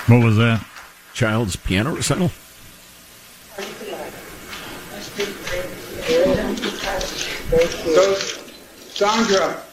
What 0.09 0.25
was 0.25 0.37
that? 0.37 0.63
Child's 1.15 1.57
piano 1.57 1.95
recital? 1.95 2.29
So, 7.95 8.15
Sandra, 8.91 9.66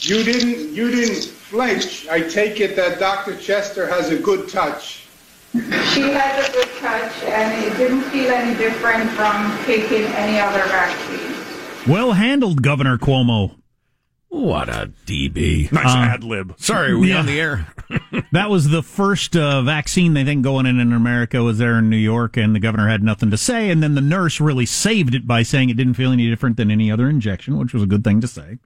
you 0.00 0.22
didn't 0.24 0.74
you 0.74 0.90
didn't 0.90 1.24
flinch. 1.24 2.08
I 2.08 2.20
take 2.20 2.60
it 2.60 2.76
that 2.76 2.98
Dr. 2.98 3.36
Chester 3.36 3.86
has 3.86 4.10
a 4.10 4.18
good 4.18 4.48
touch. 4.48 5.06
She 5.52 6.02
has 6.02 6.48
a 6.48 6.52
good 6.52 6.68
touch, 6.78 7.22
and 7.24 7.64
it 7.64 7.76
didn't 7.76 8.02
feel 8.02 8.30
any 8.30 8.56
different 8.56 9.10
from 9.10 9.58
taking 9.64 10.04
any 10.12 10.38
other 10.38 10.62
vaccine. 10.68 11.92
Well 11.92 12.12
handled, 12.12 12.62
Governor 12.62 12.98
Cuomo. 12.98 13.56
What 14.28 14.68
a 14.68 14.92
DB. 15.06 15.72
Nice 15.72 15.86
uh, 15.86 15.98
ad 15.98 16.22
lib. 16.22 16.54
Sorry, 16.56 16.94
we 16.94 17.10
yeah. 17.10 17.18
on 17.18 17.26
the 17.26 17.40
air? 17.40 17.66
that 18.32 18.48
was 18.48 18.68
the 18.68 18.82
first 18.82 19.36
uh, 19.36 19.60
vaccine 19.62 20.14
they 20.14 20.24
think 20.24 20.44
going 20.44 20.66
in 20.66 20.78
in 20.78 20.92
America 20.92 21.42
was 21.42 21.58
there 21.58 21.78
in 21.78 21.90
New 21.90 21.96
York, 21.96 22.36
and 22.36 22.54
the 22.54 22.60
governor 22.60 22.88
had 22.88 23.02
nothing 23.02 23.32
to 23.32 23.36
say. 23.36 23.70
And 23.70 23.82
then 23.82 23.96
the 23.96 24.00
nurse 24.00 24.40
really 24.40 24.66
saved 24.66 25.16
it 25.16 25.26
by 25.26 25.42
saying 25.42 25.68
it 25.68 25.76
didn't 25.76 25.94
feel 25.94 26.12
any 26.12 26.30
different 26.30 26.56
than 26.56 26.70
any 26.70 26.92
other 26.92 27.08
injection, 27.08 27.58
which 27.58 27.74
was 27.74 27.82
a 27.82 27.86
good 27.86 28.04
thing 28.04 28.20
to 28.20 28.28
say. 28.28 28.58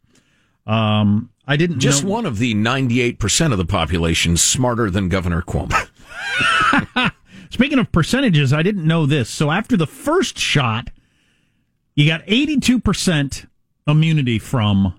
Um, 0.67 1.31
I 1.47 1.57
didn't 1.57 1.81
just 1.81 2.05
know- 2.05 2.11
one 2.11 2.27
of 2.27 2.39
the 2.39 2.55
ninety-eight 2.55 3.19
percent 3.19 3.53
of 3.53 3.59
the 3.59 3.67
population 3.67 4.37
smarter 4.37 4.91
than 4.91 5.09
Governor 5.09 5.43
Cuomo. 5.43 5.89
Speaking 7.51 7.79
of 7.79 7.93
percentages, 7.93 8.53
I 8.53 8.63
didn't 8.63 8.87
know 8.87 9.07
this. 9.07 9.29
So 9.31 9.51
after 9.51 9.77
the 9.77 9.87
first 9.87 10.39
shot, 10.39 10.91
you 11.95 12.07
got 12.07 12.23
eighty-two 12.27 12.81
percent 12.81 13.47
immunity 13.87 14.39
from 14.39 14.99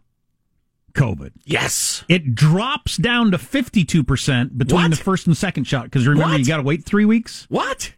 COVID. 0.93 1.31
Yes. 1.43 2.03
It 2.07 2.35
drops 2.35 2.97
down 2.97 3.31
to 3.31 3.37
52% 3.37 4.57
between 4.57 4.81
what? 4.81 4.91
the 4.91 4.95
first 4.95 5.27
and 5.27 5.35
second 5.35 5.65
shot 5.65 5.85
because 5.85 6.07
remember, 6.07 6.33
what? 6.33 6.39
you 6.39 6.45
got 6.45 6.57
to 6.57 6.63
wait 6.63 6.85
three 6.85 7.03
weeks. 7.05 7.45
What? 7.49 7.94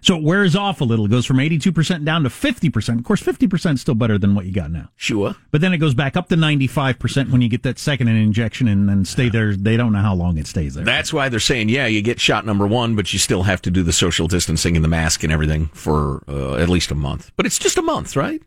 So 0.00 0.16
it 0.16 0.22
wears 0.22 0.56
off 0.56 0.80
a 0.80 0.84
little. 0.84 1.04
It 1.06 1.10
goes 1.10 1.26
from 1.26 1.38
82% 1.38 2.04
down 2.04 2.22
to 2.22 2.28
50%. 2.28 2.98
Of 2.98 3.04
course, 3.04 3.22
50% 3.22 3.74
is 3.74 3.80
still 3.80 3.94
better 3.94 4.18
than 4.18 4.34
what 4.34 4.46
you 4.46 4.52
got 4.52 4.70
now. 4.70 4.88
Sure. 4.96 5.36
But 5.50 5.60
then 5.60 5.72
it 5.72 5.78
goes 5.78 5.94
back 5.94 6.16
up 6.16 6.28
to 6.28 6.36
95% 6.36 7.30
when 7.30 7.40
you 7.42 7.48
get 7.48 7.62
that 7.64 7.78
second 7.78 8.08
injection 8.08 8.68
and 8.68 8.88
then 8.88 9.04
stay 9.04 9.28
there. 9.28 9.54
They 9.56 9.76
don't 9.76 9.92
know 9.92 10.00
how 10.00 10.14
long 10.14 10.38
it 10.38 10.46
stays 10.46 10.74
there. 10.74 10.84
That's 10.84 11.12
why 11.12 11.28
they're 11.28 11.40
saying, 11.40 11.68
yeah, 11.68 11.86
you 11.86 12.02
get 12.02 12.20
shot 12.20 12.46
number 12.46 12.66
one, 12.66 12.96
but 12.96 13.12
you 13.12 13.18
still 13.18 13.42
have 13.44 13.62
to 13.62 13.70
do 13.70 13.82
the 13.82 13.92
social 13.92 14.28
distancing 14.28 14.76
and 14.76 14.84
the 14.84 14.88
mask 14.88 15.22
and 15.22 15.32
everything 15.32 15.66
for 15.66 16.22
uh, 16.28 16.54
at 16.56 16.68
least 16.68 16.90
a 16.90 16.94
month. 16.94 17.30
But 17.36 17.46
it's 17.46 17.58
just 17.58 17.78
a 17.78 17.82
month, 17.82 18.16
right? 18.16 18.42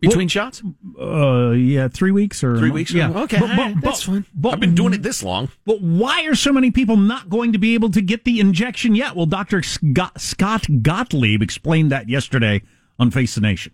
Between 0.00 0.26
well, 0.26 0.28
shots? 0.28 0.62
Uh, 1.00 1.50
yeah, 1.50 1.88
three 1.88 2.12
weeks 2.12 2.44
or 2.44 2.56
three 2.56 2.70
weeks. 2.70 2.92
Yeah, 2.92 3.10
okay, 3.10 3.40
but, 3.40 3.56
but, 3.56 3.74
that's 3.82 4.04
fine. 4.04 4.24
But, 4.32 4.54
I've 4.54 4.60
been 4.60 4.76
doing 4.76 4.94
it 4.94 5.02
this 5.02 5.24
long. 5.24 5.48
But 5.66 5.80
why 5.80 6.24
are 6.26 6.36
so 6.36 6.52
many 6.52 6.70
people 6.70 6.96
not 6.96 7.28
going 7.28 7.52
to 7.52 7.58
be 7.58 7.74
able 7.74 7.90
to 7.90 8.00
get 8.00 8.24
the 8.24 8.38
injection 8.38 8.94
yet? 8.94 9.16
Well, 9.16 9.26
Doctor 9.26 9.60
Scott, 9.62 10.20
Scott 10.20 10.66
Gottlieb 10.82 11.42
explained 11.42 11.90
that 11.90 12.08
yesterday 12.08 12.62
on 12.98 13.10
Face 13.10 13.34
the 13.34 13.40
Nation. 13.40 13.72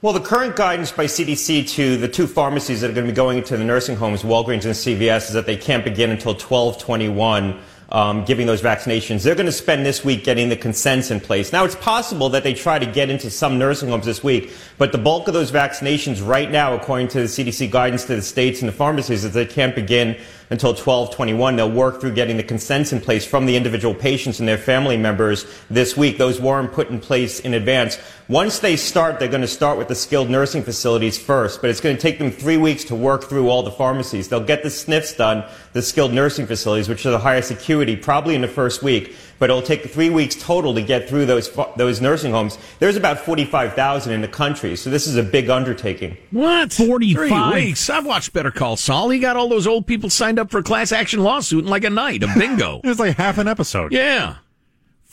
Well, 0.00 0.12
the 0.12 0.20
current 0.20 0.54
guidance 0.54 0.92
by 0.92 1.06
CDC 1.06 1.68
to 1.70 1.96
the 1.96 2.08
two 2.08 2.26
pharmacies 2.26 2.82
that 2.82 2.90
are 2.90 2.94
going 2.94 3.06
to 3.06 3.12
be 3.12 3.16
going 3.16 3.38
into 3.38 3.56
the 3.56 3.64
nursing 3.64 3.96
homes, 3.96 4.22
Walgreens 4.22 4.66
and 4.66 4.74
CVS, 4.74 5.28
is 5.28 5.32
that 5.32 5.46
they 5.46 5.56
can't 5.56 5.82
begin 5.82 6.10
until 6.10 6.34
twelve 6.34 6.78
twenty 6.78 7.08
one 7.08 7.58
um, 7.94 8.24
giving 8.24 8.48
those 8.48 8.60
vaccinations. 8.60 9.22
They're 9.22 9.36
going 9.36 9.46
to 9.46 9.52
spend 9.52 9.86
this 9.86 10.04
week 10.04 10.24
getting 10.24 10.48
the 10.48 10.56
consents 10.56 11.12
in 11.12 11.20
place. 11.20 11.52
Now, 11.52 11.64
it's 11.64 11.76
possible 11.76 12.28
that 12.30 12.42
they 12.42 12.52
try 12.52 12.76
to 12.76 12.86
get 12.86 13.08
into 13.08 13.30
some 13.30 13.56
nursing 13.56 13.88
homes 13.88 14.04
this 14.04 14.22
week, 14.22 14.50
but 14.78 14.90
the 14.90 14.98
bulk 14.98 15.28
of 15.28 15.34
those 15.34 15.52
vaccinations 15.52 16.26
right 16.26 16.50
now, 16.50 16.74
according 16.74 17.06
to 17.08 17.20
the 17.20 17.26
CDC 17.26 17.70
guidance 17.70 18.04
to 18.06 18.16
the 18.16 18.22
states 18.22 18.60
and 18.60 18.68
the 18.68 18.72
pharmacies, 18.72 19.24
is 19.24 19.32
they 19.32 19.46
can't 19.46 19.76
begin 19.76 20.16
until 20.50 20.70
1221. 20.70 21.54
They'll 21.54 21.70
work 21.70 22.00
through 22.00 22.14
getting 22.14 22.36
the 22.36 22.42
consents 22.42 22.92
in 22.92 23.00
place 23.00 23.24
from 23.24 23.46
the 23.46 23.54
individual 23.54 23.94
patients 23.94 24.40
and 24.40 24.48
their 24.48 24.58
family 24.58 24.96
members 24.96 25.46
this 25.70 25.96
week. 25.96 26.18
Those 26.18 26.40
weren't 26.40 26.72
put 26.72 26.90
in 26.90 26.98
place 26.98 27.38
in 27.38 27.54
advance. 27.54 27.98
Once 28.28 28.58
they 28.58 28.76
start, 28.76 29.18
they're 29.18 29.28
going 29.28 29.40
to 29.40 29.46
start 29.46 29.76
with 29.76 29.88
the 29.88 29.94
skilled 29.94 30.30
nursing 30.30 30.62
facilities 30.62 31.18
first, 31.18 31.60
but 31.60 31.68
it's 31.68 31.80
going 31.80 31.94
to 31.94 32.00
take 32.00 32.18
them 32.18 32.30
three 32.30 32.56
weeks 32.56 32.84
to 32.84 32.94
work 32.94 33.24
through 33.24 33.48
all 33.48 33.62
the 33.62 33.70
pharmacies. 33.70 34.28
They'll 34.28 34.40
get 34.40 34.62
the 34.62 34.70
sniffs 34.70 35.14
done, 35.14 35.44
the 35.72 35.82
skilled 35.82 36.12
nursing 36.12 36.46
facilities, 36.46 36.88
which 36.88 37.04
are 37.04 37.10
the 37.10 37.18
highest 37.18 37.50
acuity, 37.50 37.96
probably 37.96 38.34
in 38.34 38.40
the 38.40 38.48
first 38.48 38.82
week 38.82 39.14
but 39.38 39.50
it'll 39.50 39.62
take 39.62 39.90
three 39.90 40.10
weeks 40.10 40.34
total 40.36 40.74
to 40.74 40.82
get 40.82 41.08
through 41.08 41.26
those 41.26 41.50
those 41.76 42.00
nursing 42.00 42.32
homes. 42.32 42.58
There's 42.78 42.96
about 42.96 43.18
45,000 43.18 44.12
in 44.12 44.20
the 44.20 44.28
country, 44.28 44.76
so 44.76 44.90
this 44.90 45.06
is 45.06 45.16
a 45.16 45.22
big 45.22 45.50
undertaking. 45.50 46.16
What? 46.30 46.72
45 46.72 47.28
three 47.28 47.64
weeks? 47.64 47.90
I've 47.90 48.06
watched 48.06 48.32
Better 48.32 48.50
Call 48.50 48.76
Saul. 48.76 49.10
He 49.10 49.18
got 49.18 49.36
all 49.36 49.48
those 49.48 49.66
old 49.66 49.86
people 49.86 50.10
signed 50.10 50.38
up 50.38 50.50
for 50.50 50.58
a 50.58 50.62
class 50.62 50.92
action 50.92 51.22
lawsuit 51.22 51.64
in 51.64 51.70
like 51.70 51.84
a 51.84 51.90
night, 51.90 52.22
a 52.22 52.28
bingo. 52.38 52.80
it 52.84 52.88
was 52.88 52.98
like 52.98 53.16
half 53.16 53.38
an 53.38 53.48
episode. 53.48 53.92
Yeah. 53.92 54.36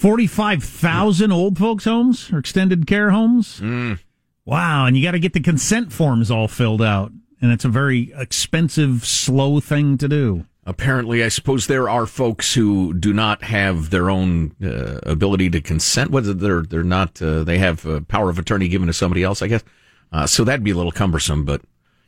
45,000 0.01 1.31
old 1.31 1.59
folks' 1.59 1.85
homes 1.85 2.33
or 2.33 2.39
extended 2.39 2.87
care 2.87 3.11
homes? 3.11 3.59
Mm. 3.59 3.99
Wow, 4.45 4.87
and 4.87 4.97
you 4.97 5.03
got 5.03 5.11
to 5.11 5.19
get 5.19 5.33
the 5.33 5.39
consent 5.39 5.93
forms 5.93 6.31
all 6.31 6.47
filled 6.47 6.81
out. 6.81 7.11
And 7.39 7.51
it's 7.51 7.65
a 7.65 7.69
very 7.69 8.11
expensive, 8.15 9.05
slow 9.05 9.59
thing 9.59 9.99
to 9.99 10.07
do. 10.07 10.47
Apparently, 10.65 11.23
I 11.23 11.27
suppose 11.27 11.67
there 11.67 11.87
are 11.87 12.07
folks 12.07 12.55
who 12.55 12.95
do 12.95 13.13
not 13.13 13.43
have 13.43 13.91
their 13.91 14.09
own 14.09 14.55
uh, 14.63 15.01
ability 15.03 15.51
to 15.51 15.61
consent. 15.61 16.09
Whether 16.09 16.33
they're 16.33 16.63
they're 16.63 16.83
not, 16.83 17.21
uh, 17.21 17.43
they 17.43 17.59
have 17.59 17.85
uh, 17.85 18.01
power 18.01 18.31
of 18.31 18.39
attorney 18.39 18.69
given 18.69 18.87
to 18.87 18.93
somebody 18.93 19.21
else. 19.21 19.43
I 19.43 19.47
guess. 19.47 19.63
Uh, 20.11 20.25
so 20.25 20.43
that'd 20.43 20.63
be 20.63 20.71
a 20.71 20.75
little 20.75 20.91
cumbersome, 20.91 21.45
but 21.45 21.61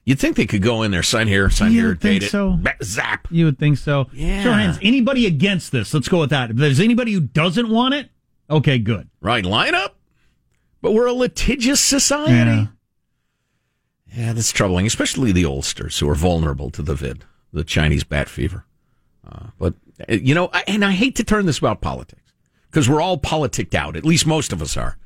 you'd 0.06 0.20
think 0.20 0.36
they 0.36 0.46
could 0.46 0.62
go 0.62 0.82
in 0.84 0.92
there, 0.92 1.04
sign 1.04 1.28
here, 1.28 1.50
sign 1.50 1.72
you 1.72 1.82
here, 1.82 1.94
date 1.94 2.24
it, 2.24 2.30
so. 2.30 2.60
zap. 2.84 3.28
You 3.32 3.46
would 3.46 3.60
think 3.60 3.78
so. 3.78 4.08
Yeah. 4.14 4.44
Show 4.44 4.52
hands. 4.52 4.80
Anybody 4.82 5.26
against 5.26 5.72
this? 5.72 5.94
Let's 5.94 6.08
go 6.08 6.20
with 6.20 6.30
that. 6.32 6.52
If 6.52 6.58
there's 6.58 6.80
anybody 6.80 7.14
who 7.14 7.22
doesn't 7.22 7.70
want 7.70 7.94
it, 7.94 8.10
okay, 8.50 8.78
good. 8.80 9.10
Right, 9.22 9.46
line 9.46 9.76
up. 9.76 9.98
But 10.82 10.94
we're 10.94 11.08
a 11.08 11.14
litigious 11.14 11.80
society. 11.80 12.34
Yeah. 12.34 12.68
Yeah, 14.16 14.34
that's 14.34 14.52
troubling, 14.52 14.86
especially 14.86 15.32
the 15.32 15.46
oldsters 15.46 15.98
who 16.00 16.08
are 16.08 16.16
vulnerable 16.16 16.70
to 16.72 16.84
the 16.84 16.94
vid 16.94 17.26
the 17.52 17.64
Chinese 17.64 18.04
bat 18.04 18.28
fever. 18.28 18.66
Uh, 19.26 19.48
but, 19.58 19.76
uh, 20.10 20.14
you 20.14 20.36
know, 20.36 20.50
I, 20.52 20.64
and 20.68 20.84
I 20.84 20.92
hate 20.92 21.16
to 21.18 21.24
turn 21.24 21.46
this 21.46 21.60
about 21.60 21.82
politics 21.82 22.34
because 22.70 22.90
we're 22.90 23.02
all 23.02 23.18
politicked 23.18 23.76
out. 23.76 23.96
At 23.96 24.04
least 24.04 24.26
most 24.26 24.52
of 24.52 24.62
us 24.62 24.76
are. 24.76 24.98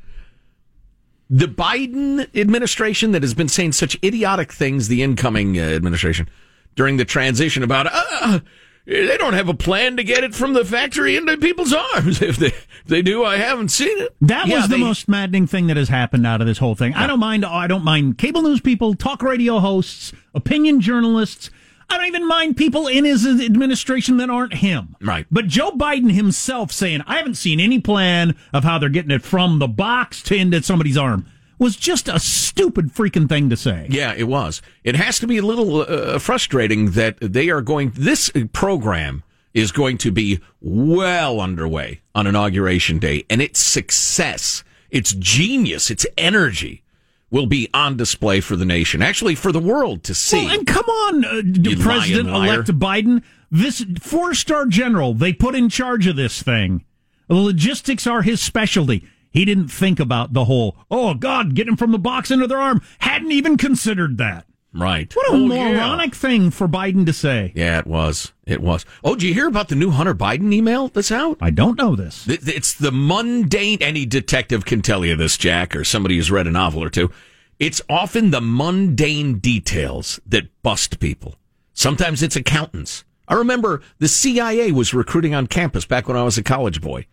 The 1.29 1.47
Biden 1.47 2.33
administration 2.35 3.11
that 3.11 3.21
has 3.21 3.33
been 3.33 3.49
saying 3.49 3.73
such 3.73 3.97
idiotic 4.03 4.53
things, 4.53 4.87
the 4.87 5.03
incoming 5.03 5.59
uh, 5.59 5.63
administration, 5.63 6.29
during 6.75 6.97
the 6.97 7.05
transition 7.05 7.63
about, 7.63 7.87
uh, 7.91 8.39
they 8.85 9.17
don't 9.17 9.33
have 9.33 9.49
a 9.49 9.53
plan 9.53 9.97
to 9.97 10.03
get 10.03 10.23
it 10.23 10.33
from 10.33 10.53
the 10.53 10.63
factory 10.63 11.17
into 11.17 11.35
people's 11.37 11.73
arms. 11.73 12.21
If 12.27 12.37
they, 12.37 12.47
if 12.47 12.85
they 12.85 13.01
do, 13.01 13.25
I 13.25 13.37
haven't 13.37 13.69
seen 13.69 13.97
it. 13.99 14.15
That 14.21 14.47
yeah, 14.47 14.57
was 14.57 14.69
the 14.69 14.77
most 14.77 15.09
maddening 15.09 15.47
thing 15.47 15.67
that 15.67 15.75
has 15.75 15.89
happened 15.89 16.25
out 16.25 16.39
of 16.39 16.47
this 16.47 16.57
whole 16.57 16.75
thing. 16.75 16.93
Yeah. 16.93 17.03
I 17.03 17.07
don't 17.07 17.19
mind. 17.19 17.45
I 17.45 17.67
don't 17.67 17.83
mind 17.83 18.17
cable 18.17 18.43
news 18.43 18.61
people, 18.61 18.93
talk 18.93 19.21
radio 19.21 19.59
hosts, 19.59 20.13
opinion 20.33 20.79
journalists 20.79 21.49
I 21.89 21.97
don't 21.97 22.07
even 22.07 22.27
mind 22.27 22.57
people 22.57 22.87
in 22.87 23.05
his 23.05 23.25
administration 23.25 24.17
that 24.17 24.29
aren't 24.29 24.55
him. 24.55 24.95
Right. 25.01 25.25
But 25.31 25.47
Joe 25.47 25.71
Biden 25.71 26.11
himself 26.11 26.71
saying, 26.71 27.01
I 27.07 27.17
haven't 27.17 27.35
seen 27.35 27.59
any 27.59 27.79
plan 27.79 28.35
of 28.53 28.63
how 28.63 28.77
they're 28.77 28.89
getting 28.89 29.11
it 29.11 29.23
from 29.23 29.59
the 29.59 29.67
box 29.67 30.21
to 30.23 30.35
into 30.35 30.61
somebody's 30.63 30.97
arm 30.97 31.25
was 31.59 31.75
just 31.75 32.07
a 32.07 32.19
stupid 32.19 32.93
freaking 32.93 33.27
thing 33.27 33.49
to 33.49 33.57
say. 33.57 33.87
Yeah, 33.89 34.13
it 34.15 34.27
was. 34.27 34.61
It 34.83 34.95
has 34.95 35.19
to 35.19 35.27
be 35.27 35.37
a 35.37 35.41
little 35.41 35.81
uh, 35.81 36.19
frustrating 36.19 36.91
that 36.91 37.17
they 37.19 37.49
are 37.49 37.61
going, 37.61 37.91
this 37.95 38.31
program 38.53 39.23
is 39.53 39.71
going 39.71 39.97
to 39.99 40.11
be 40.11 40.39
well 40.61 41.39
underway 41.39 42.01
on 42.13 42.27
Inauguration 42.27 42.99
Day, 42.99 43.25
and 43.29 43.41
its 43.41 43.59
success, 43.59 44.63
its 44.91 45.13
genius, 45.13 45.89
its 45.89 46.05
energy 46.17 46.83
will 47.29 47.47
be 47.47 47.69
on 47.73 47.97
display 47.97 48.39
for 48.39 48.55
the 48.55 48.65
nation, 48.65 49.01
actually 49.01 49.35
for 49.35 49.51
the 49.51 49.59
world 49.59 50.03
to 50.03 50.13
see. 50.13 50.45
Well, 50.45 50.57
and 50.57 50.67
come 50.67 50.85
on, 50.85 51.25
uh, 51.25 51.81
President 51.83 52.29
elect 52.29 52.67
Biden, 52.79 53.23
this 53.51 53.85
four 53.99 54.33
star 54.33 54.65
general 54.65 55.13
they 55.13 55.33
put 55.33 55.55
in 55.55 55.69
charge 55.69 56.07
of 56.07 56.15
this 56.15 56.41
thing. 56.41 56.83
The 57.27 57.35
logistics 57.35 58.07
are 58.07 58.21
his 58.21 58.41
specialty. 58.41 59.05
He 59.31 59.45
didn't 59.45 59.67
think 59.67 59.99
about 59.99 60.33
the 60.33 60.45
whole, 60.45 60.77
oh 60.89 61.13
God, 61.13 61.53
get 61.53 61.67
him 61.67 61.75
from 61.75 61.91
the 61.91 61.99
box 61.99 62.31
into 62.31 62.47
their 62.47 62.59
arm. 62.59 62.81
Hadn't 62.99 63.31
even 63.31 63.57
considered 63.57 64.17
that. 64.17 64.45
Right. 64.77 65.11
What 65.15 65.29
a 65.29 65.33
oh, 65.33 65.47
moronic 65.47 66.13
yeah. 66.13 66.19
thing 66.19 66.51
for 66.51 66.67
Biden 66.67 67.05
to 67.07 67.13
say. 67.13 67.51
Yeah, 67.55 67.79
it 67.79 67.87
was. 67.87 68.31
It 68.45 68.61
was. 68.61 68.85
Oh, 69.03 69.15
did 69.15 69.23
you 69.23 69.33
hear 69.33 69.47
about 69.47 69.69
the 69.69 69.75
new 69.75 69.89
Hunter 69.89 70.13
Biden 70.13 70.53
email 70.53 70.87
that's 70.87 71.11
out? 71.11 71.37
I 71.41 71.49
don't 71.49 71.77
know 71.77 71.95
this. 71.95 72.27
It's 72.27 72.73
the 72.73 72.91
mundane. 72.91 73.79
Any 73.81 74.05
detective 74.05 74.65
can 74.65 74.81
tell 74.81 75.03
you 75.03 75.15
this, 75.15 75.35
Jack, 75.35 75.75
or 75.75 75.83
somebody 75.83 76.15
who's 76.15 76.29
read 76.29 76.45
a 76.45 76.51
novel 76.51 76.83
or 76.83 76.89
two. 76.89 77.11
It's 77.59 77.81
often 77.89 78.29
the 78.29 78.41
mundane 78.41 79.39
details 79.39 80.19
that 80.27 80.61
bust 80.61 80.99
people. 80.99 81.35
Sometimes 81.73 82.21
it's 82.21 82.35
accountants. 82.35 83.03
I 83.27 83.33
remember 83.33 83.81
the 83.97 84.07
CIA 84.07 84.71
was 84.71 84.93
recruiting 84.93 85.33
on 85.33 85.47
campus 85.47 85.85
back 85.85 86.07
when 86.07 86.17
I 86.17 86.23
was 86.23 86.37
a 86.37 86.43
college 86.43 86.81
boy. 86.81 87.07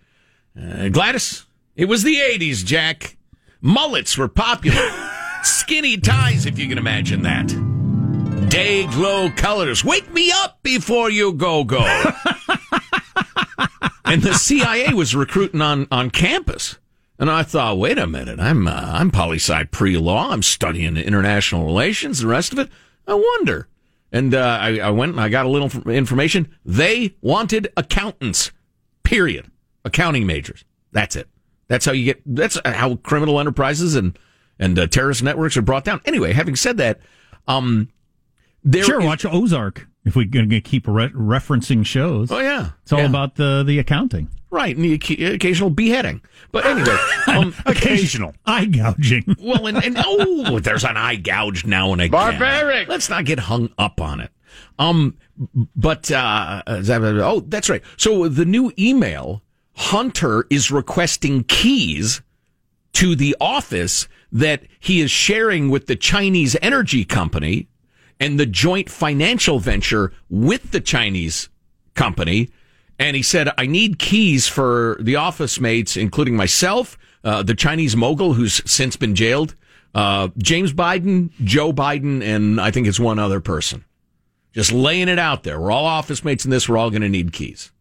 Uh, 0.61 0.89
Gladys, 0.91 1.47
it 1.77 1.87
was 1.87 2.03
the 2.03 2.17
80s, 2.17 2.65
Jack. 2.65 3.17
Mullets 3.61 4.19
were 4.19 4.29
popular. 4.29 4.91
Skinny 5.45 5.99
ties, 5.99 6.47
if 6.47 6.59
you 6.59 6.69
can 6.69 6.79
imagine 6.79 7.23
that. 7.23 7.49
Day 8.49 8.87
glow 8.87 9.31
colors. 9.31 9.85
Wake 9.85 10.13
me 10.13 10.31
up 10.33 10.63
before 10.63 11.11
you 11.11 11.33
go 11.33 11.65
go. 11.65 11.81
and 14.05 14.23
the 14.23 14.35
CIA 14.35 14.95
was 14.95 15.15
recruiting 15.15 15.61
on, 15.61 15.87
on 15.91 16.11
campus. 16.11 16.79
And 17.19 17.31
I 17.31 17.43
thought, 17.43 17.79
wait 17.79 17.99
a 17.99 18.07
minute, 18.07 18.41
I'm 18.41 18.67
uh, 18.67 18.73
I'm 18.73 19.11
poli 19.11 19.37
sci 19.37 19.65
pre 19.65 19.97
law. 19.97 20.31
I'm 20.31 20.43
studying 20.43 20.97
international 20.97 21.65
relations, 21.65 22.21
the 22.21 22.27
rest 22.27 22.53
of 22.53 22.59
it. 22.59 22.71
I 23.07 23.15
wonder. 23.15 23.69
And 24.11 24.35
uh, 24.35 24.59
I, 24.61 24.79
I 24.79 24.91
went 24.91 25.13
and 25.13 25.21
I 25.21 25.29
got 25.29 25.47
a 25.47 25.49
little 25.49 25.91
information. 25.91 26.55
They 26.65 27.15
wanted 27.21 27.73
accountants. 27.77 28.53
Period. 29.03 29.51
Accounting 29.85 30.27
majors. 30.27 30.65
That's 30.93 31.17
it. 31.17 31.29
That's 31.69 31.85
how 31.85 31.93
you 31.93 32.05
get. 32.05 32.23
That's 32.25 32.59
how 32.65 32.97
criminal 32.97 33.41
enterprises 33.41 33.95
and 33.95 34.19
and 34.59 34.79
uh, 34.79 34.87
terrorist 34.87 35.23
networks 35.23 35.57
are 35.57 35.63
brought 35.63 35.85
down. 35.85 36.01
Anyway, 36.05 36.33
having 36.33 36.57
said 36.57 36.77
that, 36.79 37.01
um, 37.47 37.89
There 38.63 38.85
sure, 38.85 39.01
is, 39.01 39.07
watch 39.07 39.25
Ozark 39.25 39.87
if 40.05 40.17
we're 40.17 40.27
going 40.27 40.51
to 40.51 40.61
keep 40.61 40.87
re- 40.87 41.09
referencing 41.09 41.85
shows. 41.85 42.31
Oh 42.31 42.41
yeah, 42.41 42.71
it's 42.83 42.93
all 42.93 43.01
yeah. 43.01 43.07
about 43.07 43.37
the 43.37 43.65
the 43.67 43.79
accounting. 43.79 44.29
Right, 44.51 44.77
and 44.77 44.85
the 44.85 44.95
occasional 45.35 45.69
beheading. 45.69 46.23
But 46.53 46.65
anyway, 46.65 46.97
um, 47.27 47.53
occasional 47.67 48.35
eye 48.47 48.67
gouging. 48.67 49.37
Well, 49.41 49.67
and, 49.67 49.83
and 49.85 49.97
oh, 49.99 50.61
there's 50.61 50.85
an 50.85 50.97
eye 50.97 51.17
gouge 51.17 51.67
now 51.67 51.93
and 51.93 52.01
again. 52.01 52.13
Barbaric. 52.13 52.87
Let's 52.89 53.11
not 53.11 53.25
get 53.25 53.41
hung 53.41 53.71
up 53.79 54.01
on 54.01 54.21
it. 54.21 54.31
Um, 54.79 55.17
but 55.75 56.09
uh, 56.13 56.63
oh, 56.67 57.41
that's 57.41 57.69
right. 57.69 57.83
So 57.97 58.29
the 58.29 58.45
new 58.45 58.73
email, 58.79 59.43
Hunter 59.75 60.47
is 60.51 60.71
requesting 60.71 61.43
keys 61.45 62.23
to 62.93 63.17
the 63.17 63.37
office 63.41 64.07
that 64.35 64.65
he 64.81 65.01
is 65.01 65.11
sharing 65.11 65.71
with 65.71 65.87
the 65.87 65.97
Chinese 65.97 66.57
energy 66.61 67.05
company 67.05 67.69
and 68.19 68.39
the 68.39 68.47
joint 68.47 68.91
financial 68.91 69.61
venture 69.61 70.13
with 70.29 70.73
the 70.73 70.81
Chinese 70.81 71.49
company. 71.95 72.51
And 72.99 73.17
he 73.17 73.23
said, 73.23 73.49
I 73.57 73.67
need 73.67 73.99
keys 73.99 74.49
for 74.49 74.99
the 75.01 75.17
office 75.17 75.61
mates, 75.61 75.97
including 75.97 76.37
myself, 76.37 76.99
uh, 77.23 77.43
the 77.45 77.55
Chinese 77.55 77.97
mogul 77.97 78.35
who's 78.35 78.61
since 78.71 78.97
been 78.97 79.15
jailed, 79.15 79.55
uh, 79.95 80.29
James 80.39 80.73
Biden, 80.73 81.31
Joe 81.45 81.73
Biden, 81.73 82.23
and 82.23 82.61
I 82.61 82.73
think 82.73 82.89
it's 82.89 83.01
one 83.01 83.21
other 83.21 83.41
person. 83.41 83.85
Just 84.53 84.73
laying 84.73 85.09
it 85.09 85.19
out 85.19 85.45
there. 85.45 85.61
We're 85.61 85.71
all 85.71 85.87
office 85.87 86.25
mates 86.25 86.45
in 86.45 86.51
this. 86.51 86.69
We're 86.69 86.79
all 86.79 86.91
going 86.91 87.03
to 87.03 87.09
need 87.09 87.33
keys. 87.33 87.73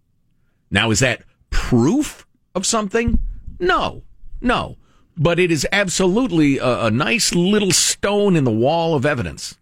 Now, 0.70 0.92
is 0.92 1.00
that 1.00 1.24
proof 1.50 2.28
of 2.56 2.66
something? 2.66 3.20
No, 3.60 4.04
no. 4.42 4.78
But 5.16 5.40
it 5.40 5.52
is 5.52 5.68
absolutely 5.72 6.58
a, 6.58 6.86
a 6.86 6.92
nice 6.92 7.36
little 7.36 7.72
stone 7.72 8.36
in 8.36 8.44
the 8.44 8.52
wall 8.52 8.96
of 8.96 9.06
evidence. 9.06 9.58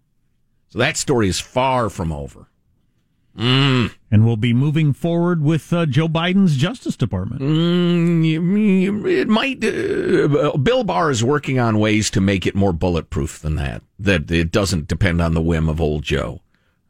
So 0.70 0.80
that 0.80 0.96
story 0.98 1.28
is 1.28 1.40
far 1.40 1.90
from 1.90 2.12
over. 2.12 2.48
Mm. 3.38 3.94
And 4.10 4.26
we'll 4.26 4.38
be 4.38 4.54
moving 4.54 4.94
forward 4.94 5.42
with 5.42 5.72
uh, 5.72 5.86
Joe 5.86 6.08
Biden's 6.08 6.58
Justice 6.58 6.98
Department. 6.98 7.42
Mm, 7.42 9.10
it 9.10 9.28
might. 9.28 9.64
Uh, 9.64 10.58
Bill 10.58 10.84
Barr 10.84 11.10
is 11.10 11.24
working 11.24 11.58
on 11.58 11.80
ways 11.80 12.10
to 12.12 12.22
make 12.22 12.46
it 12.46 12.56
more 12.56 12.74
bulletproof 12.74 13.40
than 13.40 13.56
that. 13.56 13.84
That 13.98 14.30
it 14.30 14.52
doesn't 14.52 14.88
depend 14.88 15.22
on 15.22 15.34
the 15.34 15.42
whim 15.42 15.70
of 15.70 15.80
old 15.80 16.04
Joe. 16.04 16.41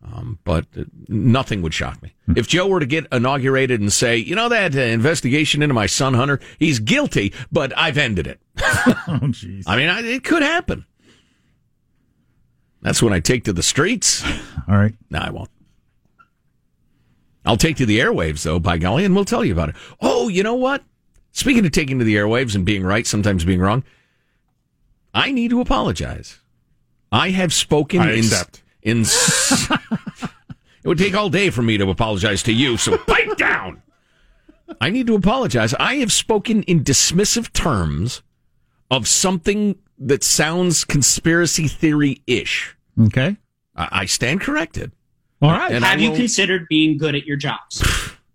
Um, 0.03 0.39
but 0.43 0.65
nothing 1.08 1.62
would 1.62 1.74
shock 1.74 2.01
me. 2.01 2.13
Hmm. 2.25 2.34
If 2.36 2.48
Joe 2.48 2.67
were 2.67 2.79
to 2.79 2.86
get 2.86 3.05
inaugurated 3.12 3.79
and 3.81 3.93
say, 3.93 4.17
you 4.17 4.36
know, 4.36 4.50
that 4.50 4.75
uh, 4.75 4.79
investigation 4.79 5.62
into 5.62 5.75
my 5.75 5.86
son 5.86 6.15
Hunter, 6.15 6.39
he's 6.58 6.79
guilty, 6.79 7.34
but 7.51 7.72
I've 7.77 7.98
ended 7.98 8.25
it. 8.25 8.39
oh, 8.58 9.20
jeez. 9.25 9.63
I 9.67 9.77
mean, 9.77 9.89
I, 9.89 10.01
it 10.01 10.24
could 10.24 10.41
happen. 10.41 10.86
That's 12.81 13.01
when 13.01 13.13
I 13.13 13.20
take 13.20 13.43
to 13.43 13.53
the 13.53 13.62
streets. 13.63 14.24
All 14.67 14.75
right. 14.75 14.96
No, 15.10 15.20
I 15.20 15.29
won't. 15.29 15.50
I'll 17.46 17.58
take 17.58 17.77
to 17.77 17.86
the 17.86 18.00
airwaves, 18.00 18.43
though, 18.43 18.60
by 18.60 18.77
golly, 18.77 19.05
and 19.05 19.15
we'll 19.15 19.25
tell 19.25 19.43
you 19.46 19.53
about 19.53 19.70
it. 19.70 19.75
Oh, 20.00 20.27
you 20.29 20.43
know 20.43 20.55
what? 20.55 20.84
Speaking 21.31 21.65
of 21.65 21.72
taking 21.72 22.00
to 22.00 22.05
the 22.05 22.15
airwaves 22.15 22.55
and 22.55 22.65
being 22.65 22.84
right, 22.84 23.05
sometimes 23.08 23.46
being 23.46 23.62
wrong, 23.62 23.84
I 25.13 25.31
need 25.31 25.50
to 25.51 25.62
apologize. 25.62 26.39
I 27.12 27.29
have 27.31 27.53
spoken 27.53 28.01
I 28.01 28.12
accept. 28.17 28.58
in. 28.58 28.71
In 28.82 29.02
it 30.84 30.86
would 30.86 30.98
take 30.98 31.16
all 31.16 31.30
day 31.30 31.50
for 31.50 31.62
me 31.62 31.78
to 31.78 31.90
apologize 31.90 32.44
to 32.44 32.54
you, 32.54 32.78
so 32.78 32.98
pipe 33.08 33.38
down. 33.38 33.82
I 34.80 34.90
need 34.90 35.08
to 35.08 35.16
apologize. 35.16 35.74
I 35.80 35.96
have 35.96 36.12
spoken 36.12 36.63
in 36.63 36.84
dismissive 36.84 37.52
terms 37.52 38.22
of 38.89 39.08
something 39.08 39.76
that 40.00 40.24
sounds 40.24 40.84
conspiracy 40.84 41.67
theory 41.67 42.22
ish. 42.26 42.76
Okay. 43.00 43.38
I, 43.76 43.88
I 43.91 44.06
stand 44.06 44.41
corrected. 44.41 44.91
All 45.41 45.52
right. 45.52 45.72
And 45.72 45.84
Have 45.84 46.00
will... 46.00 46.10
you 46.10 46.15
considered 46.15 46.67
being 46.70 46.98
good 46.98 47.15
at 47.15 47.26
your 47.26 47.38
jobs? 47.38 47.84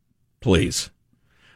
Please. 0.40 0.90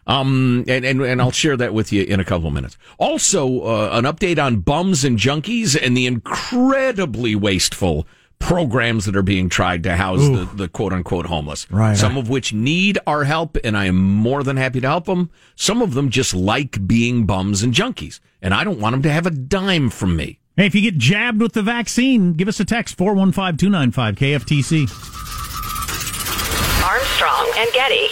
Um, 0.07 0.65
and, 0.67 0.85
and, 0.85 1.01
and 1.03 1.21
I'll 1.21 1.31
share 1.31 1.57
that 1.57 1.73
with 1.73 1.93
you 1.93 2.03
in 2.03 2.19
a 2.19 2.25
couple 2.25 2.49
of 2.49 2.55
minutes. 2.55 2.77
Also, 2.99 3.61
uh, 3.61 3.91
an 3.93 4.05
update 4.05 4.43
on 4.45 4.57
bums 4.61 5.05
and 5.05 5.19
junkies 5.19 5.81
and 5.81 5.97
the 5.97 6.07
incredibly 6.07 7.37
wasteful 7.37 8.07
programs 8.41 9.05
that 9.05 9.15
are 9.15 9.23
being 9.23 9.49
tried 9.49 9.85
to 9.85 9.95
house 9.95 10.21
the, 10.21 10.49
the, 10.57 10.69
quote 10.69 10.93
unquote 10.93 11.27
homeless. 11.27 11.71
Right. 11.71 11.97
Some 11.97 12.17
of 12.17 12.29
which 12.29 12.53
need 12.53 12.99
our 13.07 13.23
help, 13.23 13.57
and 13.63 13.77
I 13.77 13.85
am 13.85 13.97
more 13.97 14.43
than 14.43 14.57
happy 14.57 14.81
to 14.81 14.89
help 14.89 15.05
them. 15.05 15.31
Some 15.55 15.81
of 15.81 15.95
them 15.95 16.11
just 16.11 16.35
like 16.35 16.87
being 16.87 17.27
bums 17.27 17.63
and 17.63 17.73
junkies, 17.73 18.19
and 18.43 18.53
I 18.53 18.65
don't 18.65 18.81
want 18.81 18.95
them 18.95 19.03
to 19.03 19.13
have 19.13 19.27
a 19.27 19.31
dime 19.31 19.89
from 19.91 20.17
me. 20.17 20.41
Hey, 20.57 20.67
if 20.67 20.75
you 20.75 20.81
get 20.83 20.99
jabbed 20.99 21.41
with 21.41 21.53
the 21.53 21.63
vaccine, 21.63 22.33
give 22.33 22.49
us 22.49 22.59
a 22.59 22.65
text 22.65 22.99
415 22.99 23.57
295 23.57 24.17
KFTC. 24.17 24.89
Armstrong 26.85 27.53
and 27.57 27.73
Getty. 27.73 28.09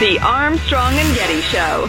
The 0.00 0.16
Armstrong 0.20 0.92
and 0.94 1.16
Getty 1.16 1.40
Show. 1.40 1.88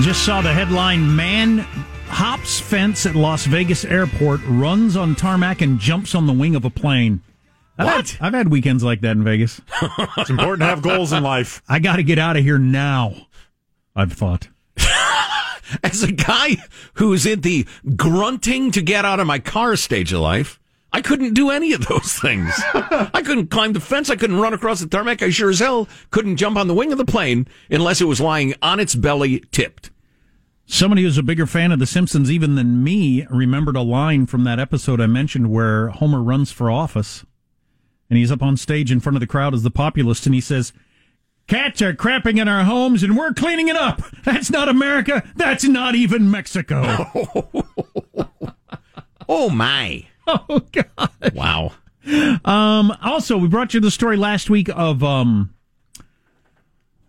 Just 0.00 0.24
saw 0.24 0.40
the 0.40 0.54
headline 0.54 1.14
Man 1.14 1.58
hops 2.06 2.58
fence 2.58 3.04
at 3.04 3.14
Las 3.14 3.44
Vegas 3.44 3.84
airport, 3.84 4.40
runs 4.46 4.96
on 4.96 5.14
tarmac, 5.14 5.60
and 5.60 5.78
jumps 5.78 6.14
on 6.14 6.26
the 6.26 6.32
wing 6.32 6.56
of 6.56 6.64
a 6.64 6.70
plane. 6.70 7.20
I've 7.76 7.86
what? 7.86 8.10
Had, 8.12 8.26
I've 8.26 8.32
had 8.32 8.48
weekends 8.48 8.82
like 8.82 9.02
that 9.02 9.18
in 9.18 9.22
Vegas. 9.22 9.60
it's 10.16 10.30
important 10.30 10.60
to 10.60 10.66
have 10.66 10.80
goals 10.80 11.12
in 11.12 11.22
life. 11.22 11.60
I 11.68 11.78
got 11.78 11.96
to 11.96 12.02
get 12.02 12.18
out 12.18 12.38
of 12.38 12.42
here 12.42 12.58
now. 12.58 13.26
I've 13.94 14.14
thought. 14.14 14.48
As 15.84 16.02
a 16.02 16.12
guy 16.12 16.56
who's 16.94 17.26
in 17.26 17.42
the 17.42 17.66
grunting 17.96 18.70
to 18.70 18.80
get 18.80 19.04
out 19.04 19.20
of 19.20 19.26
my 19.26 19.38
car 19.38 19.76
stage 19.76 20.10
of 20.14 20.20
life, 20.20 20.57
I 20.92 21.02
couldn't 21.02 21.34
do 21.34 21.50
any 21.50 21.72
of 21.72 21.86
those 21.86 22.14
things. 22.14 22.50
I 22.74 23.22
couldn't 23.24 23.48
climb 23.48 23.72
the 23.72 23.80
fence. 23.80 24.08
I 24.08 24.16
couldn't 24.16 24.40
run 24.40 24.54
across 24.54 24.80
the 24.80 24.86
tarmac. 24.86 25.22
I 25.22 25.30
sure 25.30 25.50
as 25.50 25.58
hell 25.58 25.88
couldn't 26.10 26.36
jump 26.36 26.56
on 26.56 26.66
the 26.66 26.74
wing 26.74 26.92
of 26.92 26.98
the 26.98 27.04
plane 27.04 27.46
unless 27.70 28.00
it 28.00 28.06
was 28.06 28.20
lying 28.20 28.54
on 28.62 28.80
its 28.80 28.94
belly, 28.94 29.40
tipped. 29.52 29.90
Somebody 30.64 31.02
who's 31.02 31.18
a 31.18 31.22
bigger 31.22 31.46
fan 31.46 31.72
of 31.72 31.78
The 31.78 31.86
Simpsons 31.86 32.30
even 32.30 32.54
than 32.54 32.84
me 32.84 33.26
remembered 33.30 33.76
a 33.76 33.82
line 33.82 34.26
from 34.26 34.44
that 34.44 34.58
episode 34.58 35.00
I 35.00 35.06
mentioned 35.06 35.50
where 35.50 35.88
Homer 35.88 36.22
runs 36.22 36.52
for 36.52 36.70
office 36.70 37.24
and 38.10 38.18
he's 38.18 38.32
up 38.32 38.42
on 38.42 38.56
stage 38.56 38.90
in 38.90 39.00
front 39.00 39.16
of 39.16 39.20
the 39.20 39.26
crowd 39.26 39.54
as 39.54 39.62
the 39.62 39.70
populist, 39.70 40.26
and 40.26 40.34
he 40.34 40.40
says, 40.40 40.72
Cats 41.46 41.80
are 41.80 41.94
crapping 41.94 42.38
in 42.38 42.48
our 42.48 42.64
homes 42.64 43.02
and 43.02 43.16
we're 43.16 43.32
cleaning 43.32 43.68
it 43.68 43.76
up. 43.76 44.02
That's 44.24 44.50
not 44.50 44.68
America. 44.68 45.26
That's 45.34 45.64
not 45.64 45.94
even 45.94 46.30
Mexico. 46.30 47.06
oh, 49.28 49.48
my. 49.48 50.06
Oh, 50.50 50.60
God. 50.72 51.34
Wow. 51.34 51.72
Um, 52.44 52.92
also, 53.02 53.36
we 53.38 53.48
brought 53.48 53.74
you 53.74 53.80
the 53.80 53.90
story 53.90 54.16
last 54.16 54.50
week 54.50 54.68
of 54.68 55.02
um, 55.02 55.54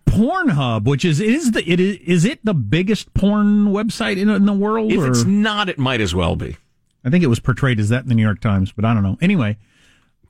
Pornhub, 0.06 0.86
which 0.86 1.06
is 1.06 1.20
is 1.20 1.52
the 1.52 1.70
it 1.70 1.80
is 1.80 1.98
is 1.98 2.26
it 2.26 2.40
the 2.44 2.54
biggest 2.54 3.14
porn 3.14 3.68
website 3.68 4.18
in, 4.18 4.30
in 4.30 4.46
the 4.46 4.54
world? 4.54 4.92
If 4.92 5.00
or? 5.00 5.08
it's 5.08 5.24
not, 5.26 5.70
it 5.70 5.78
might 5.78 6.02
as 6.02 6.16
well 6.16 6.36
be. 6.36 6.58
I 7.04 7.10
think 7.10 7.24
it 7.24 7.28
was 7.28 7.40
portrayed 7.40 7.80
as 7.80 7.90
that 7.90 8.04
in 8.04 8.10
the 8.10 8.16
New 8.16 8.24
York 8.24 8.42
Times, 8.42 8.72
but 8.72 8.84
I 8.86 8.94
don't 8.94 9.04
know. 9.04 9.18
Anyway, 9.22 9.58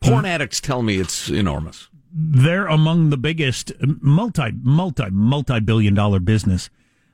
Porn 0.02 0.26
addicts 0.26 0.62
tell 0.62 0.82
me 0.82 0.98
it's 0.98 1.30
enormous. 1.30 1.88
They're 2.12 2.68
among 2.68 3.10
the 3.10 3.18
biggest 3.18 3.72
multi, 3.82 4.52
multi, 4.64 5.10
multi 5.12 5.60
billion 5.60 5.94
dollar 5.94 6.20
business. 6.20 6.70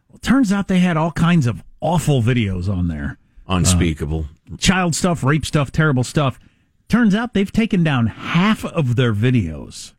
Well, 0.10 0.20
turns 0.20 0.52
out 0.52 0.68
they 0.68 0.80
had 0.80 0.98
all 0.98 1.12
kinds 1.12 1.48
of 1.48 1.64
awful 1.82 2.22
videos 2.22 2.70
on 2.70 2.88
there. 2.88 3.18
Unspeakable. 3.48 4.22
Uh, 4.22 4.35
child 4.58 4.96
stuff, 4.96 5.24
rape 5.24 5.46
stuff, 5.46 5.72
terrible 5.72 6.04
stuff. 6.04 6.40
Turns 6.88 7.16
out 7.16 7.34
they've 7.34 7.52
taken 7.52 7.84
down 7.84 8.08
half 8.08 8.64
of 8.64 8.96
their 8.96 9.14
videos 9.14 9.96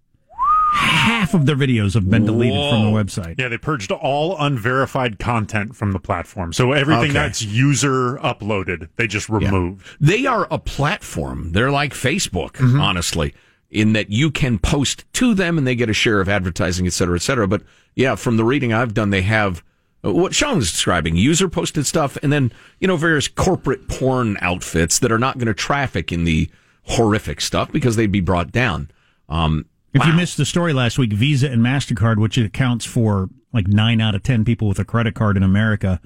half 0.77 1.35
of 1.35 1.47
their 1.47 1.57
videos 1.57 1.95
have 1.95 2.09
been 2.09 2.25
deleted 2.25 2.57
Whoa. 2.57 2.71
from 2.71 2.85
the 2.85 2.91
website. 2.91 3.39
Yeah, 3.39 3.49
they 3.49 3.59
purged 3.59 3.91
all 3.91 4.37
unverified 4.39 5.19
content 5.19 5.75
from 5.75 5.93
the 5.93 5.99
platform. 5.99 6.53
So 6.53 6.73
everything 6.73 7.11
okay. 7.11 7.13
that's 7.13 7.43
user 7.43 8.17
uploaded, 8.19 8.89
they 8.97 9.07
just 9.07 9.29
removed. 9.29 9.87
Yeah. 10.01 10.07
They 10.09 10.27
are 10.27 10.47
a 10.51 10.59
platform. 10.59 11.53
They're 11.53 11.71
like 11.71 11.93
Facebook, 11.93 12.53
mm-hmm. 12.53 12.81
honestly, 12.81 13.35
in 13.71 13.95
that 13.95 14.11
you 14.11 14.31
can 14.31 14.59
post 14.59 15.05
to 15.15 15.35
them 15.35 15.59
and 15.59 15.67
they 15.67 15.75
get 15.75 15.89
a 15.89 15.95
share 15.95 16.21
of 16.21 16.29
advertising, 16.29 16.87
et 16.87 16.93
cetera, 16.93 17.17
et 17.17 17.23
cetera. 17.23 17.49
But 17.49 17.63
yeah, 17.95 18.15
from 18.15 18.37
the 18.37 18.45
reading 18.45 18.73
I've 18.73 18.95
done, 18.95 19.11
they 19.11 19.23
have 19.23 19.63
what 20.12 20.35
Sean 20.35 20.57
was 20.57 20.71
describing, 20.71 21.16
user 21.16 21.49
posted 21.49 21.87
stuff, 21.87 22.16
and 22.23 22.33
then, 22.33 22.53
you 22.81 22.88
know, 22.88 22.97
various 22.97 23.29
corporate 23.29 23.88
porn 23.88 24.37
outfits 24.40 24.99
that 25.01 25.11
are 25.11 25.19
not 25.19 25.38
going 25.38 25.47
to 25.47 25.55
traffic 25.55 26.12
in 26.12 26.25
the 26.25 26.51
horrific 26.83 27.40
stuff 27.40 27.73
because 27.73 27.97
they'd 27.97 28.12
be 28.12 28.21
brought 28.21 28.53
down. 28.53 28.90
Um, 29.29 29.66
if 29.92 30.01
wow. 30.01 30.09
you 30.09 30.12
missed 30.12 30.37
the 30.37 30.45
story 30.45 30.73
last 30.73 30.99
week, 30.99 31.12
Visa 31.12 31.51
and 31.51 31.62
MasterCard, 31.62 32.19
which 32.19 32.37
accounts 32.38 32.85
for 32.85 33.29
like 33.53 33.66
nine 33.66 34.01
out 34.01 34.14
of 34.14 34.23
10 34.23 34.45
people 34.45 34.69
with 34.69 34.79
a 34.79 34.85
credit 34.85 35.14
card 35.14 35.37
in 35.37 35.42
America, 35.42 36.01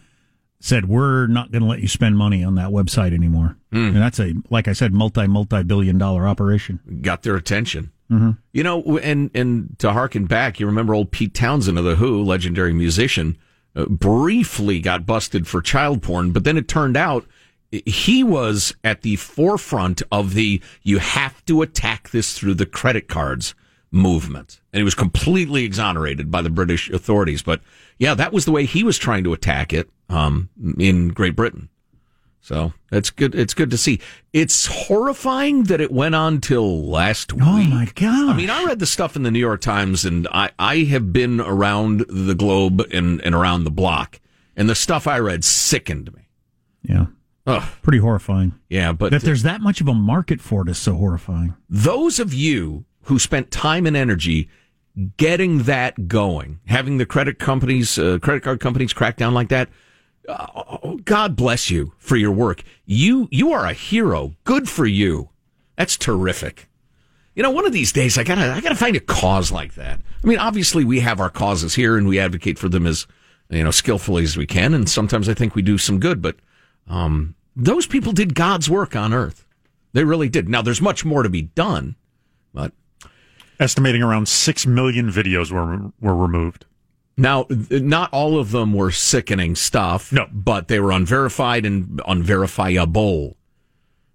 said, 0.60 0.88
we're 0.88 1.26
not 1.26 1.50
going 1.50 1.62
to 1.62 1.68
let 1.68 1.80
you 1.80 1.88
spend 1.88 2.16
money 2.16 2.44
on 2.44 2.54
that 2.54 2.68
website 2.68 3.12
anymore. 3.12 3.56
Mm. 3.72 3.88
And 3.88 3.96
that's 3.96 4.20
a, 4.20 4.34
like 4.50 4.68
I 4.68 4.72
said, 4.72 4.92
multi, 4.92 5.26
multi 5.26 5.62
billion 5.64 5.98
dollar 5.98 6.28
operation. 6.28 6.80
Got 7.02 7.22
their 7.22 7.34
attention. 7.34 7.90
Mm-hmm. 8.10 8.30
You 8.52 8.62
know, 8.64 8.98
and 8.98 9.30
and 9.34 9.78
to 9.78 9.92
harken 9.92 10.26
back, 10.26 10.58
you 10.58 10.66
remember 10.66 10.94
old 10.94 11.12
Pete 11.12 11.32
Townshend 11.32 11.78
of 11.78 11.84
the 11.84 11.94
Who, 11.94 12.24
legendary 12.24 12.72
musician, 12.72 13.38
uh, 13.38 13.49
briefly 13.74 14.80
got 14.80 15.06
busted 15.06 15.46
for 15.46 15.62
child 15.62 16.02
porn, 16.02 16.32
but 16.32 16.44
then 16.44 16.56
it 16.56 16.68
turned 16.68 16.96
out 16.96 17.26
he 17.70 18.24
was 18.24 18.74
at 18.82 19.02
the 19.02 19.16
forefront 19.16 20.02
of 20.10 20.34
the 20.34 20.60
you 20.82 20.98
have 20.98 21.44
to 21.46 21.62
attack 21.62 22.10
this 22.10 22.36
through 22.36 22.54
the 22.54 22.66
credit 22.66 23.08
cards 23.08 23.54
movement. 23.92 24.60
And 24.72 24.78
he 24.78 24.84
was 24.84 24.94
completely 24.94 25.64
exonerated 25.64 26.30
by 26.30 26.42
the 26.42 26.50
British 26.50 26.90
authorities. 26.90 27.42
But 27.42 27.60
yeah, 27.98 28.14
that 28.14 28.32
was 28.32 28.44
the 28.44 28.52
way 28.52 28.64
he 28.64 28.84
was 28.84 28.98
trying 28.98 29.24
to 29.24 29.32
attack 29.32 29.72
it 29.72 29.88
um, 30.08 30.48
in 30.78 31.08
Great 31.08 31.36
Britain. 31.36 31.68
So 32.40 32.72
that's 32.90 33.10
good. 33.10 33.34
It's 33.34 33.54
good 33.54 33.70
to 33.70 33.76
see. 33.76 34.00
It's 34.32 34.66
horrifying 34.66 35.64
that 35.64 35.80
it 35.80 35.92
went 35.92 36.14
on 36.14 36.40
till 36.40 36.86
last 36.88 37.32
week. 37.32 37.42
Oh 37.44 37.62
my 37.62 37.88
god! 37.94 38.30
I 38.30 38.36
mean, 38.36 38.50
I 38.50 38.64
read 38.64 38.78
the 38.78 38.86
stuff 38.86 39.14
in 39.14 39.22
the 39.22 39.30
New 39.30 39.38
York 39.38 39.60
Times, 39.60 40.04
and 40.04 40.26
I 40.32 40.50
I 40.58 40.78
have 40.84 41.12
been 41.12 41.40
around 41.40 42.04
the 42.08 42.34
globe 42.34 42.80
and 42.92 43.20
and 43.20 43.34
around 43.34 43.64
the 43.64 43.70
block, 43.70 44.20
and 44.56 44.68
the 44.68 44.74
stuff 44.74 45.06
I 45.06 45.18
read 45.18 45.44
sickened 45.44 46.14
me. 46.14 46.28
Yeah. 46.82 47.06
Ugh. 47.46 47.62
Pretty 47.82 47.98
horrifying. 47.98 48.52
Yeah, 48.68 48.92
but 48.92 49.10
that 49.10 49.22
there's 49.22 49.42
that 49.42 49.60
much 49.60 49.80
of 49.80 49.88
a 49.88 49.94
market 49.94 50.40
for 50.40 50.62
it 50.62 50.68
is 50.68 50.78
so 50.78 50.94
horrifying. 50.94 51.54
Those 51.68 52.18
of 52.18 52.32
you 52.32 52.84
who 53.04 53.18
spent 53.18 53.50
time 53.50 53.86
and 53.86 53.96
energy 53.96 54.48
getting 55.16 55.64
that 55.64 56.08
going, 56.08 56.60
having 56.66 56.98
the 56.98 57.06
credit 57.06 57.38
companies, 57.38 57.98
uh, 57.98 58.18
credit 58.20 58.42
card 58.42 58.60
companies 58.60 58.92
crack 58.92 59.16
down 59.16 59.34
like 59.34 59.48
that. 59.48 59.68
Uh, 60.28 60.96
God 61.04 61.34
bless 61.36 61.70
you 61.70 61.92
for 61.98 62.16
your 62.16 62.32
work. 62.32 62.62
You 62.86 63.28
you 63.30 63.52
are 63.52 63.66
a 63.66 63.72
hero. 63.72 64.34
Good 64.44 64.68
for 64.68 64.86
you. 64.86 65.30
That's 65.76 65.96
terrific. 65.96 66.68
You 67.34 67.42
know, 67.42 67.50
one 67.50 67.66
of 67.66 67.72
these 67.72 67.92
days 67.92 68.18
I 68.18 68.24
gotta 68.24 68.52
I 68.52 68.60
gotta 68.60 68.74
find 68.74 68.96
a 68.96 69.00
cause 69.00 69.50
like 69.50 69.74
that. 69.74 69.98
I 70.22 70.26
mean, 70.26 70.38
obviously 70.38 70.84
we 70.84 71.00
have 71.00 71.20
our 71.20 71.30
causes 71.30 71.74
here 71.74 71.96
and 71.96 72.06
we 72.06 72.18
advocate 72.18 72.58
for 72.58 72.68
them 72.68 72.86
as 72.86 73.06
you 73.48 73.64
know 73.64 73.70
skillfully 73.70 74.24
as 74.24 74.36
we 74.36 74.46
can, 74.46 74.74
and 74.74 74.88
sometimes 74.88 75.28
I 75.28 75.34
think 75.34 75.54
we 75.54 75.62
do 75.62 75.78
some 75.78 75.98
good. 76.00 76.20
But 76.20 76.36
um, 76.86 77.34
those 77.56 77.86
people 77.86 78.12
did 78.12 78.34
God's 78.34 78.68
work 78.68 78.94
on 78.94 79.12
earth. 79.14 79.46
They 79.92 80.04
really 80.04 80.28
did. 80.28 80.48
Now 80.48 80.62
there's 80.62 80.82
much 80.82 81.04
more 81.04 81.22
to 81.22 81.28
be 81.28 81.42
done, 81.42 81.96
but 82.52 82.72
estimating 83.58 84.02
around 84.02 84.28
6 84.28 84.66
million 84.66 85.10
videos 85.10 85.50
were 85.50 85.92
were 86.00 86.16
removed. 86.16 86.66
Now, 87.20 87.46
not 87.50 88.10
all 88.12 88.38
of 88.38 88.50
them 88.50 88.72
were 88.72 88.90
sickening 88.90 89.54
stuff. 89.54 90.10
No. 90.10 90.26
But 90.32 90.68
they 90.68 90.80
were 90.80 90.90
unverified 90.90 91.66
and 91.66 92.00
unverifiable. 92.06 93.36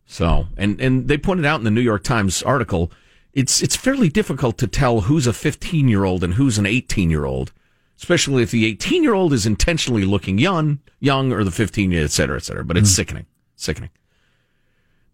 So, 0.08 0.48
and, 0.58 0.80
and 0.82 1.08
they 1.08 1.18
pointed 1.18 1.46
out 1.46 1.60
in 1.60 1.66
the 1.66 1.72
New 1.72 1.82
York 1.82 2.04
Times 2.04 2.42
article, 2.42 2.92
it's, 3.34 3.62
it's 3.62 3.76
fairly 3.76 4.10
difficult 4.10 4.58
to 4.58 4.68
tell 4.68 5.02
who's 5.02 5.28
a 5.28 5.34
15 5.34 5.88
year 5.88 6.04
old 6.04 6.24
and 6.24 6.34
who's 6.34 6.58
an 6.58 6.66
18 6.66 7.10
year 7.12 7.26
old, 7.26 7.52
especially 7.98 8.42
if 8.42 8.52
the 8.52 8.66
18 8.66 9.04
year 9.04 9.14
old 9.14 9.34
is 9.34 9.46
intentionally 9.46 10.04
looking 10.04 10.40
young, 10.40 10.80
young, 11.00 11.32
or 11.32 11.44
the 11.44 11.52
15 11.52 11.92
year, 11.92 12.04
et 12.04 12.12
cetera, 12.12 12.38
et 12.38 12.44
cetera. 12.44 12.66
But 12.66 12.78
it's 12.78 12.92
mm. 12.92 12.96
sickening. 12.96 13.26
Sickening. 13.56 13.92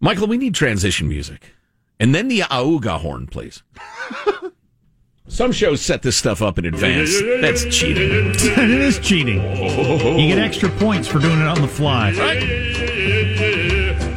Michael, 0.00 0.28
we 0.28 0.38
need 0.38 0.54
transition 0.54 1.08
music. 1.08 1.52
And 2.00 2.14
then 2.14 2.28
the 2.28 2.40
auga 2.40 3.00
horn, 3.00 3.26
please. 3.26 3.62
Some 5.28 5.52
shows 5.52 5.80
set 5.80 6.02
this 6.02 6.16
stuff 6.16 6.42
up 6.42 6.58
in 6.58 6.64
advance. 6.64 7.12
That's 7.40 7.64
cheating. 7.64 8.32
it 8.34 8.70
is 8.70 8.98
cheating. 8.98 9.40
You 10.18 10.28
get 10.28 10.38
extra 10.38 10.68
points 10.68 11.06
for 11.06 11.20
doing 11.20 11.40
it 11.40 11.46
on 11.46 11.60
the 11.60 11.68
fly. 11.68 12.10
Right? 12.12 12.42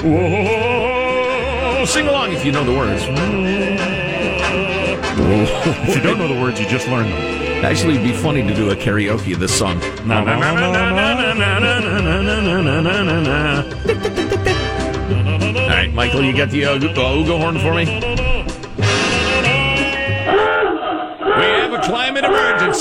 Whoa. 0.02 1.86
Sing 1.86 2.08
along 2.08 2.34
if 2.34 2.44
you 2.44 2.52
know 2.52 2.64
the 2.64 2.74
words. 2.74 3.04
if 5.88 5.96
you 5.96 6.02
don't 6.02 6.18
know 6.18 6.28
the 6.28 6.42
words, 6.42 6.60
you 6.60 6.68
just 6.68 6.88
learn 6.88 7.08
them. 7.08 7.64
Actually, 7.64 7.94
it'd 7.96 8.04
be 8.06 8.14
funny 8.14 8.42
to 8.42 8.54
do 8.54 8.72
a 8.72 8.76
karaoke 8.76 9.34
of 9.34 9.40
this 9.40 9.58
song. 9.58 9.80
All 15.56 15.70
right, 15.70 15.94
Michael, 15.94 16.24
you 16.24 16.36
got 16.36 16.50
the 16.50 16.66
uh, 16.66 16.78
Uga 16.80 17.40
horn 17.40 17.60
for 17.60 17.74
me? 17.74 18.25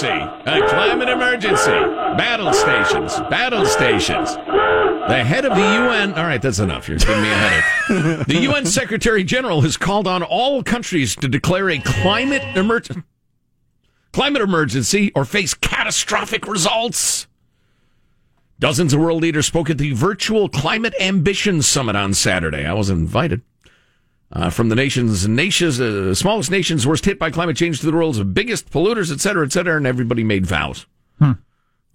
Emergency. 0.02 0.42
A 0.46 0.68
climate 0.68 1.08
emergency. 1.08 1.70
Battle 1.70 2.52
stations. 2.52 3.18
Battle 3.30 3.64
stations. 3.66 4.34
The 4.34 5.22
head 5.24 5.44
of 5.44 5.54
the 5.54 5.62
UN. 5.62 6.14
All 6.14 6.24
right, 6.24 6.40
that's 6.40 6.58
enough. 6.58 6.88
You're 6.88 6.98
giving 6.98 7.22
me 7.22 7.30
a 7.30 7.34
headache. 7.34 8.26
The 8.26 8.38
UN 8.42 8.66
Secretary 8.66 9.22
General 9.22 9.60
has 9.60 9.76
called 9.76 10.06
on 10.06 10.22
all 10.22 10.62
countries 10.62 11.14
to 11.16 11.28
declare 11.28 11.70
a 11.70 11.78
climate 11.78 12.42
emergency. 12.56 13.02
Climate 14.12 14.42
emergency 14.42 15.12
or 15.14 15.24
face 15.24 15.54
catastrophic 15.54 16.46
results. 16.46 17.26
Dozens 18.60 18.94
of 18.94 19.00
world 19.00 19.20
leaders 19.20 19.46
spoke 19.46 19.68
at 19.68 19.78
the 19.78 19.92
virtual 19.92 20.48
Climate 20.48 20.94
Ambition 21.00 21.60
Summit 21.60 21.96
on 21.96 22.14
Saturday. 22.14 22.64
I 22.64 22.72
was 22.72 22.88
invited. 22.88 23.42
Uh, 24.32 24.50
from 24.50 24.68
the 24.68 24.74
nation's 24.74 25.28
nations, 25.28 25.80
uh, 25.80 26.14
smallest 26.14 26.50
nations 26.50 26.86
worst 26.86 27.04
hit 27.04 27.18
by 27.18 27.30
climate 27.30 27.56
change 27.56 27.78
to 27.80 27.86
the 27.86 27.92
world's 27.92 28.22
biggest 28.24 28.70
polluters, 28.70 29.12
et 29.12 29.20
cetera, 29.20 29.46
et 29.46 29.52
cetera, 29.52 29.76
and 29.76 29.86
everybody 29.86 30.24
made 30.24 30.44
vows. 30.44 30.86
Hmm. 31.18 31.32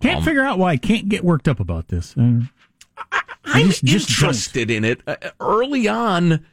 Can't 0.02 0.20
um, 0.20 0.24
figure 0.24 0.44
out 0.44 0.58
why 0.58 0.72
I 0.72 0.78
can't 0.78 1.10
get 1.10 1.24
worked 1.24 1.48
up 1.48 1.60
about 1.60 1.90
this. 1.90 2.16
Uh, 2.18 2.42
I, 3.46 3.60
am 3.60 3.68
just, 3.68 3.84
just 3.84 4.10
interested 4.10 4.70
don't. 4.70 4.78
in 4.78 4.86
it. 4.86 5.02
Uh, 5.06 5.16
early 5.42 5.88
on, 5.88 6.46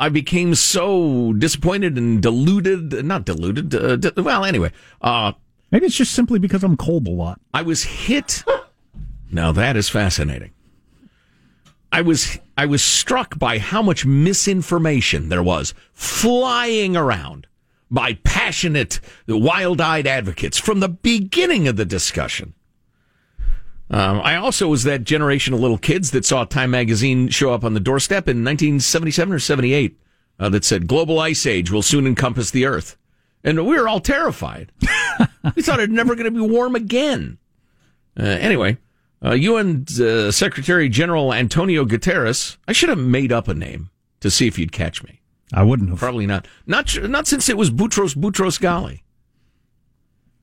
I 0.00 0.08
became 0.08 0.54
so 0.54 1.32
disappointed 1.34 1.98
and 1.98 2.22
deluded. 2.22 3.04
Not 3.04 3.24
deluded. 3.26 3.74
Uh, 3.74 4.12
well, 4.16 4.44
anyway. 4.44 4.72
Uh, 5.00 5.32
Maybe 5.70 5.86
it's 5.86 5.96
just 5.96 6.12
simply 6.12 6.38
because 6.38 6.64
I'm 6.64 6.76
cold 6.76 7.06
a 7.06 7.10
lot. 7.10 7.40
I 7.52 7.62
was 7.62 7.84
hit. 7.84 8.44
now 9.30 9.52
that 9.52 9.76
is 9.76 9.88
fascinating. 9.88 10.52
I 11.92 12.00
was 12.00 12.38
I 12.56 12.66
was 12.66 12.82
struck 12.82 13.38
by 13.38 13.58
how 13.58 13.82
much 13.82 14.06
misinformation 14.06 15.28
there 15.28 15.42
was 15.42 15.74
flying 15.92 16.96
around 16.96 17.46
by 17.90 18.14
passionate, 18.24 18.98
wild-eyed 19.28 20.06
advocates 20.06 20.58
from 20.58 20.80
the 20.80 20.88
beginning 20.88 21.68
of 21.68 21.76
the 21.76 21.84
discussion. 21.84 22.54
Um, 23.90 24.22
I 24.24 24.36
also 24.36 24.68
was 24.68 24.84
that 24.84 25.04
generation 25.04 25.52
of 25.52 25.60
little 25.60 25.76
kids 25.76 26.12
that 26.12 26.24
saw 26.24 26.44
Time 26.44 26.70
magazine 26.70 27.28
show 27.28 27.52
up 27.52 27.62
on 27.62 27.74
the 27.74 27.80
doorstep 27.80 28.26
in 28.26 28.42
1977 28.42 29.34
or 29.34 29.38
78 29.38 30.00
uh, 30.38 30.48
that 30.48 30.64
said 30.64 30.86
"Global 30.86 31.20
ice 31.20 31.44
age 31.44 31.70
will 31.70 31.82
soon 31.82 32.06
encompass 32.06 32.50
the 32.50 32.64
Earth," 32.64 32.96
and 33.44 33.66
we 33.66 33.78
were 33.78 33.86
all 33.86 34.00
terrified. 34.00 34.72
we 35.54 35.60
thought 35.60 35.80
it 35.80 35.90
never 35.90 36.14
going 36.14 36.24
to 36.24 36.30
be 36.30 36.40
warm 36.40 36.74
again. 36.74 37.36
Uh, 38.18 38.24
anyway, 38.24 38.78
uh, 39.24 39.32
UN 39.32 39.86
uh, 40.00 40.30
Secretary 40.30 40.88
General 40.88 41.32
Antonio 41.32 41.84
Guterres. 41.84 42.56
I 42.66 42.72
should 42.72 42.88
have 42.88 42.98
made 42.98 43.32
up 43.32 43.48
a 43.48 43.54
name 43.54 43.90
to 44.20 44.30
see 44.30 44.46
if 44.46 44.58
you'd 44.58 44.72
catch 44.72 45.02
me. 45.02 45.20
I 45.52 45.62
wouldn't 45.62 45.90
have. 45.90 45.98
Probably 45.98 46.26
not. 46.26 46.48
Not 46.66 46.96
not 47.08 47.26
since 47.26 47.48
it 47.48 47.56
was 47.56 47.70
Boutros 47.70 48.16
Boutros 48.16 48.60
Ghali, 48.60 49.02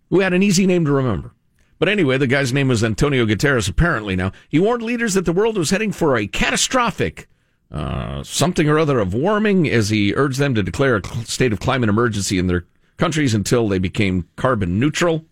who 0.09 0.19
had 0.19 0.33
an 0.33 0.43
easy 0.43 0.67
name 0.67 0.85
to 0.85 0.91
remember. 0.91 1.33
But 1.79 1.89
anyway, 1.89 2.17
the 2.17 2.27
guy's 2.27 2.51
name 2.51 2.67
was 2.67 2.83
Antonio 2.83 3.25
Guterres. 3.25 3.69
Apparently, 3.69 4.15
now 4.15 4.31
he 4.49 4.59
warned 4.59 4.83
leaders 4.83 5.13
that 5.13 5.25
the 5.25 5.33
world 5.33 5.57
was 5.57 5.69
heading 5.69 5.91
for 5.91 6.17
a 6.17 6.27
catastrophic 6.27 7.27
uh, 7.71 8.23
something 8.23 8.67
or 8.67 8.79
other 8.79 8.99
of 8.99 9.13
warming, 9.13 9.69
as 9.69 9.89
he 9.89 10.13
urged 10.15 10.39
them 10.39 10.55
to 10.55 10.63
declare 10.63 10.97
a 10.97 11.07
state 11.25 11.53
of 11.53 11.59
climate 11.59 11.89
emergency 11.89 12.39
in 12.39 12.47
their 12.47 12.65
countries 12.97 13.33
until 13.33 13.67
they 13.67 13.79
became 13.79 14.27
carbon 14.35 14.79
neutral. 14.79 15.25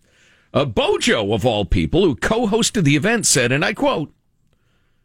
Uh, 0.52 0.64
Bojo, 0.64 1.32
of 1.32 1.44
all 1.44 1.64
people, 1.64 2.04
who 2.04 2.16
co 2.16 2.46
hosted 2.46 2.84
the 2.84 2.96
event, 2.96 3.26
said, 3.26 3.52
and 3.52 3.64
I 3.64 3.74
quote, 3.74 4.12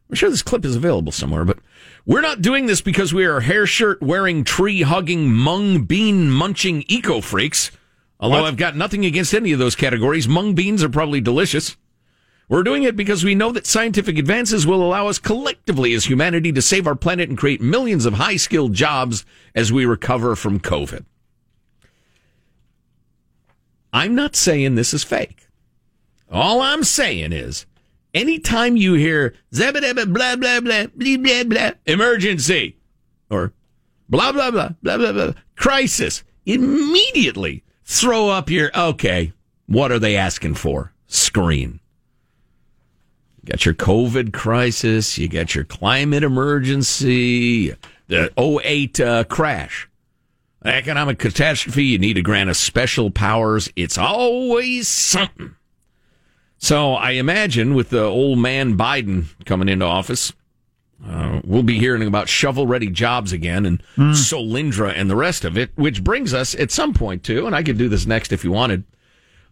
I'm 0.10 0.16
sure 0.16 0.30
this 0.30 0.42
clip 0.42 0.64
is 0.64 0.76
available 0.76 1.12
somewhere, 1.12 1.44
but 1.44 1.60
we're 2.06 2.22
not 2.22 2.42
doing 2.42 2.66
this 2.66 2.82
because 2.82 3.14
we 3.14 3.26
are 3.26 3.42
hair 3.42 3.66
shirt 3.66 4.02
wearing, 4.02 4.44
tree 4.44 4.84
hugging, 4.84 5.32
mung 5.32 5.86
bean 5.86 6.30
munching 6.30 6.84
eco 6.88 7.20
freaks. 7.20 7.72
Although 8.20 8.42
what? 8.42 8.48
I've 8.48 8.58
got 8.58 8.76
nothing 8.76 9.06
against 9.06 9.34
any 9.34 9.52
of 9.52 9.60
those 9.60 9.76
categories, 9.76 10.28
mung 10.28 10.54
beans 10.54 10.84
are 10.84 10.90
probably 10.90 11.20
delicious. 11.20 11.76
We're 12.48 12.64
doing 12.64 12.84
it 12.84 12.96
because 12.96 13.24
we 13.24 13.36
know 13.36 13.52
that 13.52 13.66
scientific 13.66 14.18
advances 14.18 14.68
will 14.68 14.84
allow 14.84 15.08
us 15.08 15.18
collectively 15.18 15.94
as 15.94 16.06
humanity 16.06 16.52
to 16.52 16.62
save 16.62 16.86
our 16.86 16.96
planet 16.96 17.30
and 17.30 17.38
create 17.38 17.62
millions 17.62 18.06
of 18.06 18.16
high 18.16 18.36
skilled 18.36 18.74
jobs 18.74 19.26
as 19.56 19.74
we 19.74 19.86
recover 19.86 20.36
from 20.36 20.60
COVID. 20.60 21.06
I'm 23.94 24.16
not 24.16 24.36
saying 24.36 24.74
this 24.74 24.94
is 24.94 25.04
fake. 25.04 25.48
All 26.32 26.62
I'm 26.62 26.84
saying 26.84 27.32
is, 27.32 27.68
anytime 28.14 28.76
you 28.76 28.96
hear 28.96 29.36
blah 29.52 29.72
blah 29.72 29.94
blah 29.94 30.06
blah 30.06 30.36
blah 30.36 30.88
blah 30.88 31.44
blah 31.44 31.72
emergency 31.86 32.76
or 33.30 33.54
blah 34.10 34.32
blah 34.32 34.50
blah 34.50 34.70
blah 34.82 34.98
blah 34.98 35.12
blah 35.12 35.34
crisis, 35.56 36.24
immediately 36.46 37.64
throw 37.84 38.30
up 38.30 38.50
your 38.50 38.72
okay. 38.76 39.32
What 39.68 39.92
are 39.92 40.00
they 40.00 40.18
asking 40.18 40.56
for? 40.56 40.92
Screen. 41.06 41.80
You 43.44 43.52
got 43.52 43.66
your 43.66 43.76
COVID 43.76 44.34
crisis. 44.34 45.20
You 45.20 45.28
got 45.28 45.54
your 45.54 45.66
climate 45.66 46.24
emergency. 46.24 47.76
The 48.08 48.32
08 48.38 49.00
uh, 49.00 49.24
crash. 49.26 49.88
Economic 50.66 51.20
catastrophe, 51.20 51.86
you 51.86 51.98
need 51.98 52.14
to 52.14 52.22
grant 52.22 52.50
us 52.50 52.60
special 52.60 53.12
powers. 53.12 53.70
It's 53.76 53.98
always 53.98 54.88
something. 54.88 55.56
So 56.58 56.94
I 56.94 57.12
imagine 57.12 57.74
with 57.74 57.90
the 57.90 58.04
old 58.04 58.40
man 58.40 58.78
Biden 58.78 59.26
coming 59.46 59.68
into 59.68 59.86
office, 59.86 60.32
uh, 61.06 61.42
we'll 61.44 61.64
be 61.64 61.78
hearing 61.78 62.08
about 62.08 62.30
shovel 62.30 62.66
ready 62.66 62.90
jobs 62.90 63.34
again 63.34 63.66
and 63.66 63.84
mm. 63.98 64.14
Solyndra 64.14 64.94
and 64.96 65.10
the 65.10 65.16
rest 65.16 65.44
of 65.44 65.58
it, 65.58 65.72
which 65.76 66.04
brings 66.04 66.34
us 66.34 66.56
at 66.56 66.72
some 66.72 66.94
point 66.94 67.24
to, 67.24 67.46
and 67.46 67.54
I 67.54 67.64
could 67.64 67.78
do 67.78 67.90
this 67.90 68.06
next 68.06 68.32
if 68.32 68.46
you 68.46 68.52
wanted, 68.52 68.86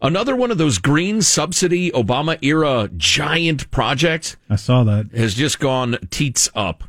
another 0.02 0.36
one 0.36 0.52
of 0.52 0.58
those 0.58 0.78
green 0.78 1.22
subsidy 1.22 1.92
Obama 1.92 2.38
era 2.42 2.90
giant 2.96 3.70
projects. 3.72 4.38
I 4.50 4.56
saw 4.56 4.86
that. 4.86 5.12
Has 5.14 5.34
just 5.34 5.60
gone 5.60 5.98
teats 6.10 6.50
up. 6.56 6.86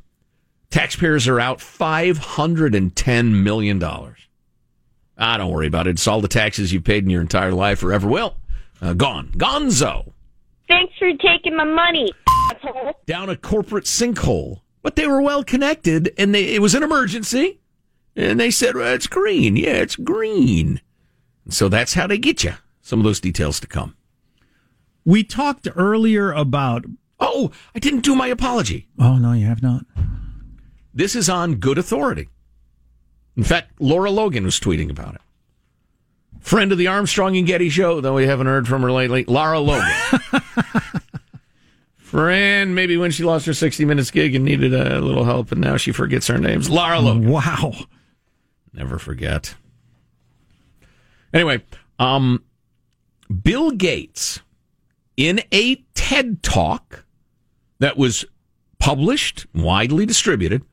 Taxpayers 0.73 1.29
are 1.29 1.39
out 1.39 1.59
$510 1.59 3.43
million. 3.43 3.83
Ah, 3.85 5.37
don't 5.37 5.51
worry 5.53 5.67
about 5.67 5.87
it. 5.87 5.91
It's 5.91 6.09
all 6.09 6.23
the 6.23 6.29
taxes 6.29 6.73
you've 6.73 6.83
paid 6.83 7.05
in 7.05 7.11
your 7.11 7.21
entire 7.21 7.53
life 7.53 7.83
or 7.83 7.93
ever 7.93 8.09
will. 8.09 8.39
Uh, 8.81 8.95
gone. 8.95 9.29
Gonzo. 9.37 10.13
Thanks 10.69 10.95
for 10.99 11.13
taking 11.19 11.55
my 11.55 11.65
money. 11.65 12.11
Down 13.05 13.29
a 13.29 13.37
corporate 13.37 13.85
sinkhole. 13.85 14.63
But 14.81 14.97
they 14.97 15.07
were 15.07 15.21
well 15.21 15.45
connected 15.45 16.15
and 16.17 16.35
they, 16.35 16.55
it 16.55 16.63
was 16.63 16.75
an 16.75 16.83
emergency. 16.83 17.61
And 18.17 18.41
they 18.41 18.51
said, 18.51 18.75
well, 18.75 18.95
it's 18.95 19.07
green. 19.07 19.57
Yeah, 19.57 19.75
it's 19.75 19.97
green. 19.97 20.81
And 21.45 21.53
so 21.53 21.69
that's 21.69 21.93
how 21.93 22.07
they 22.07 22.17
get 22.17 22.45
you. 22.45 22.55
Some 22.81 22.99
of 22.99 23.05
those 23.05 23.21
details 23.21 23.61
to 23.61 23.67
come. 23.67 23.95
We 25.05 25.23
talked 25.23 25.69
earlier 25.77 26.33
about. 26.33 26.87
Oh, 27.21 27.51
I 27.75 27.79
didn't 27.79 28.01
do 28.01 28.17
my 28.17 28.29
apology. 28.29 28.89
Oh, 28.99 29.19
no, 29.19 29.33
you 29.33 29.47
have 29.47 29.63
not. 29.63 29.85
This 30.95 31.17
is 31.17 31.29
on 31.29 31.57
good 31.57 31.79
authority. 31.79 32.29
In 33.37 33.45
fact, 33.45 33.81
Lara 33.81 34.11
Logan 34.11 34.45
was 34.45 34.61
tweeting 34.61 34.91
about 34.91 35.15
it. 35.15 35.21
Friend 36.41 36.71
of 36.73 36.79
the 36.79 36.89
Armstrong 36.89 37.37
and 37.37 37.47
Getty 37.47 37.71
show, 37.71 38.01
though 38.01 38.15
we 38.15 38.27
haven't 38.27 38.47
heard 38.49 38.67
from 38.69 38.83
her 38.83 38.93
lately, 38.93 39.25
Lara 39.25 39.61
Logan. 39.61 39.91
Friend, 41.97 42.75
maybe 42.75 42.97
when 42.97 43.11
she 43.11 43.23
lost 43.23 43.47
her 43.47 43.55
60 43.55 43.85
Minutes 43.85 44.11
gig 44.11 44.35
and 44.35 44.45
needed 44.45 44.75
a 44.75 45.01
little 45.01 45.25
help, 45.25 45.53
and 45.53 45.61
now 45.61 45.77
she 45.77 45.93
forgets 45.93 46.27
her 46.27 46.37
names. 46.37 46.69
Lara 46.69 47.01
Logan. 47.01 47.31
Wow. 47.31 47.73
Never 48.75 48.99
forget. 48.99 49.55
Anyway, 51.33 51.63
um, 51.99 52.45
Bill 53.43 53.71
Gates, 53.71 54.41
in 55.17 55.41
a 55.53 55.77
TED 55.95 56.43
talk 56.43 57.05
that 57.79 57.97
was 57.97 58.27
published, 58.79 59.47
widely 59.55 60.05
distributed, 60.05 60.65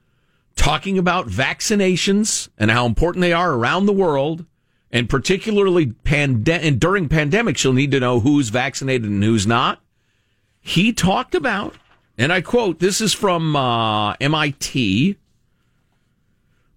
talking 0.60 0.98
about 0.98 1.26
vaccinations 1.26 2.50
and 2.58 2.69
how 2.69 2.86
important 2.86 3.22
they 3.22 3.32
are 3.32 3.54
around 3.54 3.86
the 3.86 3.93
world, 3.93 4.45
and 4.91 5.10
particularly 5.10 5.86
pande- 5.88 6.50
and 6.50 6.82
during 6.82 7.08
pandemics, 7.08 7.63
you'll 7.63 7.72
need 7.72 7.91
to 7.91 8.00
know 8.00 8.19
who's 8.19 8.50
vaccinated 8.50 9.10
and 9.10 9.24
who's 9.24 9.48
not. 9.48 9.82
He 10.60 10.91
talked 10.91 11.34
about, 11.34 11.76
and 12.17 12.34
I 12.34 12.41
quote, 12.41 12.80
this 12.80 13.00
is 13.00 13.13
from 13.13 13.56
uh, 13.56 14.15
MIT, 14.19 15.15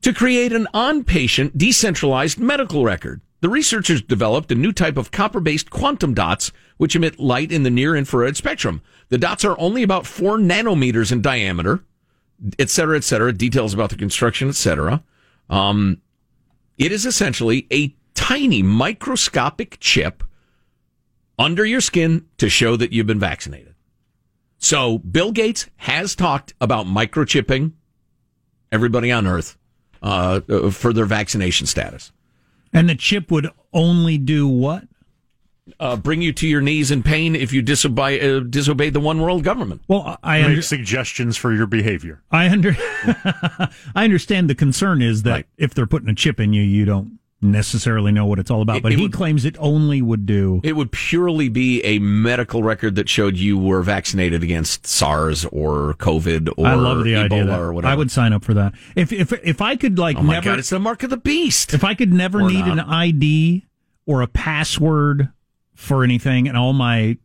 to 0.02 0.12
create 0.12 0.52
an 0.52 0.68
on 0.72 1.02
patient 1.02 1.58
decentralized 1.58 2.38
medical 2.38 2.84
record. 2.84 3.20
The 3.40 3.48
researchers 3.48 4.00
developed 4.00 4.52
a 4.52 4.54
new 4.54 4.72
type 4.72 4.96
of 4.96 5.10
copper 5.10 5.40
based 5.40 5.70
quantum 5.70 6.14
dots 6.14 6.52
which 6.76 6.94
emit 6.94 7.18
light 7.18 7.50
in 7.50 7.64
the 7.64 7.70
near 7.70 7.96
infrared 7.96 8.36
spectrum. 8.36 8.80
The 9.08 9.18
dots 9.18 9.44
are 9.44 9.58
only 9.58 9.82
about 9.82 10.06
four 10.06 10.38
nanometers 10.38 11.10
in 11.10 11.20
diameter 11.20 11.82
et 12.58 12.70
cetera, 12.70 12.96
et 12.96 13.04
cetera, 13.04 13.32
details 13.32 13.74
about 13.74 13.90
the 13.90 13.96
construction, 13.96 14.48
et 14.48 14.56
cetera. 14.56 15.02
Um, 15.50 16.00
it 16.78 16.92
is 16.92 17.06
essentially 17.06 17.66
a 17.72 17.94
tiny 18.14 18.62
microscopic 18.62 19.78
chip 19.80 20.24
under 21.38 21.64
your 21.64 21.80
skin 21.80 22.26
to 22.38 22.48
show 22.48 22.76
that 22.76 22.92
you've 22.92 23.06
been 23.06 23.18
vaccinated. 23.18 23.74
So 24.58 24.98
Bill 24.98 25.32
Gates 25.32 25.68
has 25.76 26.14
talked 26.14 26.54
about 26.60 26.86
microchipping 26.86 27.72
everybody 28.70 29.10
on 29.10 29.26
Earth 29.26 29.56
uh, 30.02 30.70
for 30.70 30.92
their 30.92 31.04
vaccination 31.04 31.66
status. 31.66 32.12
And 32.72 32.88
the 32.88 32.94
chip 32.94 33.30
would 33.30 33.48
only 33.72 34.18
do 34.18 34.48
what? 34.48 34.84
Uh, 35.78 35.96
bring 35.96 36.22
you 36.22 36.32
to 36.32 36.46
your 36.46 36.60
knees 36.60 36.90
in 36.90 37.02
pain 37.02 37.36
if 37.36 37.52
you 37.52 37.62
disobey 37.62 38.20
uh, 38.20 38.40
disobey 38.40 38.90
the 38.90 39.00
one 39.00 39.20
world 39.20 39.44
government. 39.44 39.82
Well, 39.88 40.18
I 40.22 40.46
make 40.46 40.62
suggestions 40.62 41.36
for 41.36 41.52
your 41.52 41.66
behavior. 41.66 42.22
I 42.30 42.48
under 42.48 42.76
I 43.94 44.04
understand 44.04 44.50
the 44.50 44.54
concern 44.54 45.02
is 45.02 45.22
that 45.22 45.30
right. 45.30 45.46
if 45.56 45.74
they're 45.74 45.86
putting 45.86 46.08
a 46.08 46.14
chip 46.14 46.40
in 46.40 46.52
you, 46.52 46.62
you 46.62 46.84
don't 46.84 47.18
necessarily 47.42 48.12
know 48.12 48.24
what 48.24 48.38
it's 48.38 48.50
all 48.50 48.62
about. 48.62 48.76
It, 48.76 48.82
but 48.82 48.92
it 48.92 48.98
he 48.98 49.04
would, 49.04 49.12
claims 49.12 49.44
it 49.44 49.56
only 49.58 50.00
would 50.00 50.26
do. 50.26 50.60
It 50.62 50.74
would 50.74 50.92
purely 50.92 51.48
be 51.48 51.82
a 51.84 51.98
medical 51.98 52.62
record 52.62 52.94
that 52.96 53.08
showed 53.08 53.36
you 53.36 53.58
were 53.58 53.82
vaccinated 53.82 54.42
against 54.42 54.86
SARS 54.86 55.44
or 55.46 55.94
COVID 55.94 56.50
or 56.56 56.66
I 56.66 56.74
love 56.74 57.04
the 57.04 57.14
Ebola 57.14 57.24
idea 57.24 57.44
that, 57.46 57.60
or 57.60 57.72
whatever. 57.72 57.92
I 57.92 57.96
would 57.96 58.10
sign 58.10 58.32
up 58.32 58.44
for 58.44 58.54
that. 58.54 58.74
If 58.96 59.12
if 59.12 59.32
if 59.44 59.60
I 59.60 59.76
could 59.76 59.98
like 59.98 60.16
oh 60.16 60.22
my 60.22 60.34
never, 60.34 60.44
God, 60.44 60.58
it's 60.58 60.70
the 60.70 60.80
mark 60.80 61.02
of 61.02 61.10
the 61.10 61.16
beast. 61.16 61.74
If 61.74 61.84
I 61.84 61.94
could 61.94 62.12
never 62.12 62.40
or 62.40 62.48
need 62.48 62.66
not. 62.66 62.72
an 62.72 62.80
ID 62.80 63.66
or 64.06 64.22
a 64.22 64.26
password 64.26 65.30
for 65.82 66.04
anything, 66.04 66.48
and 66.48 66.56
all 66.56 66.72
my 66.72 67.16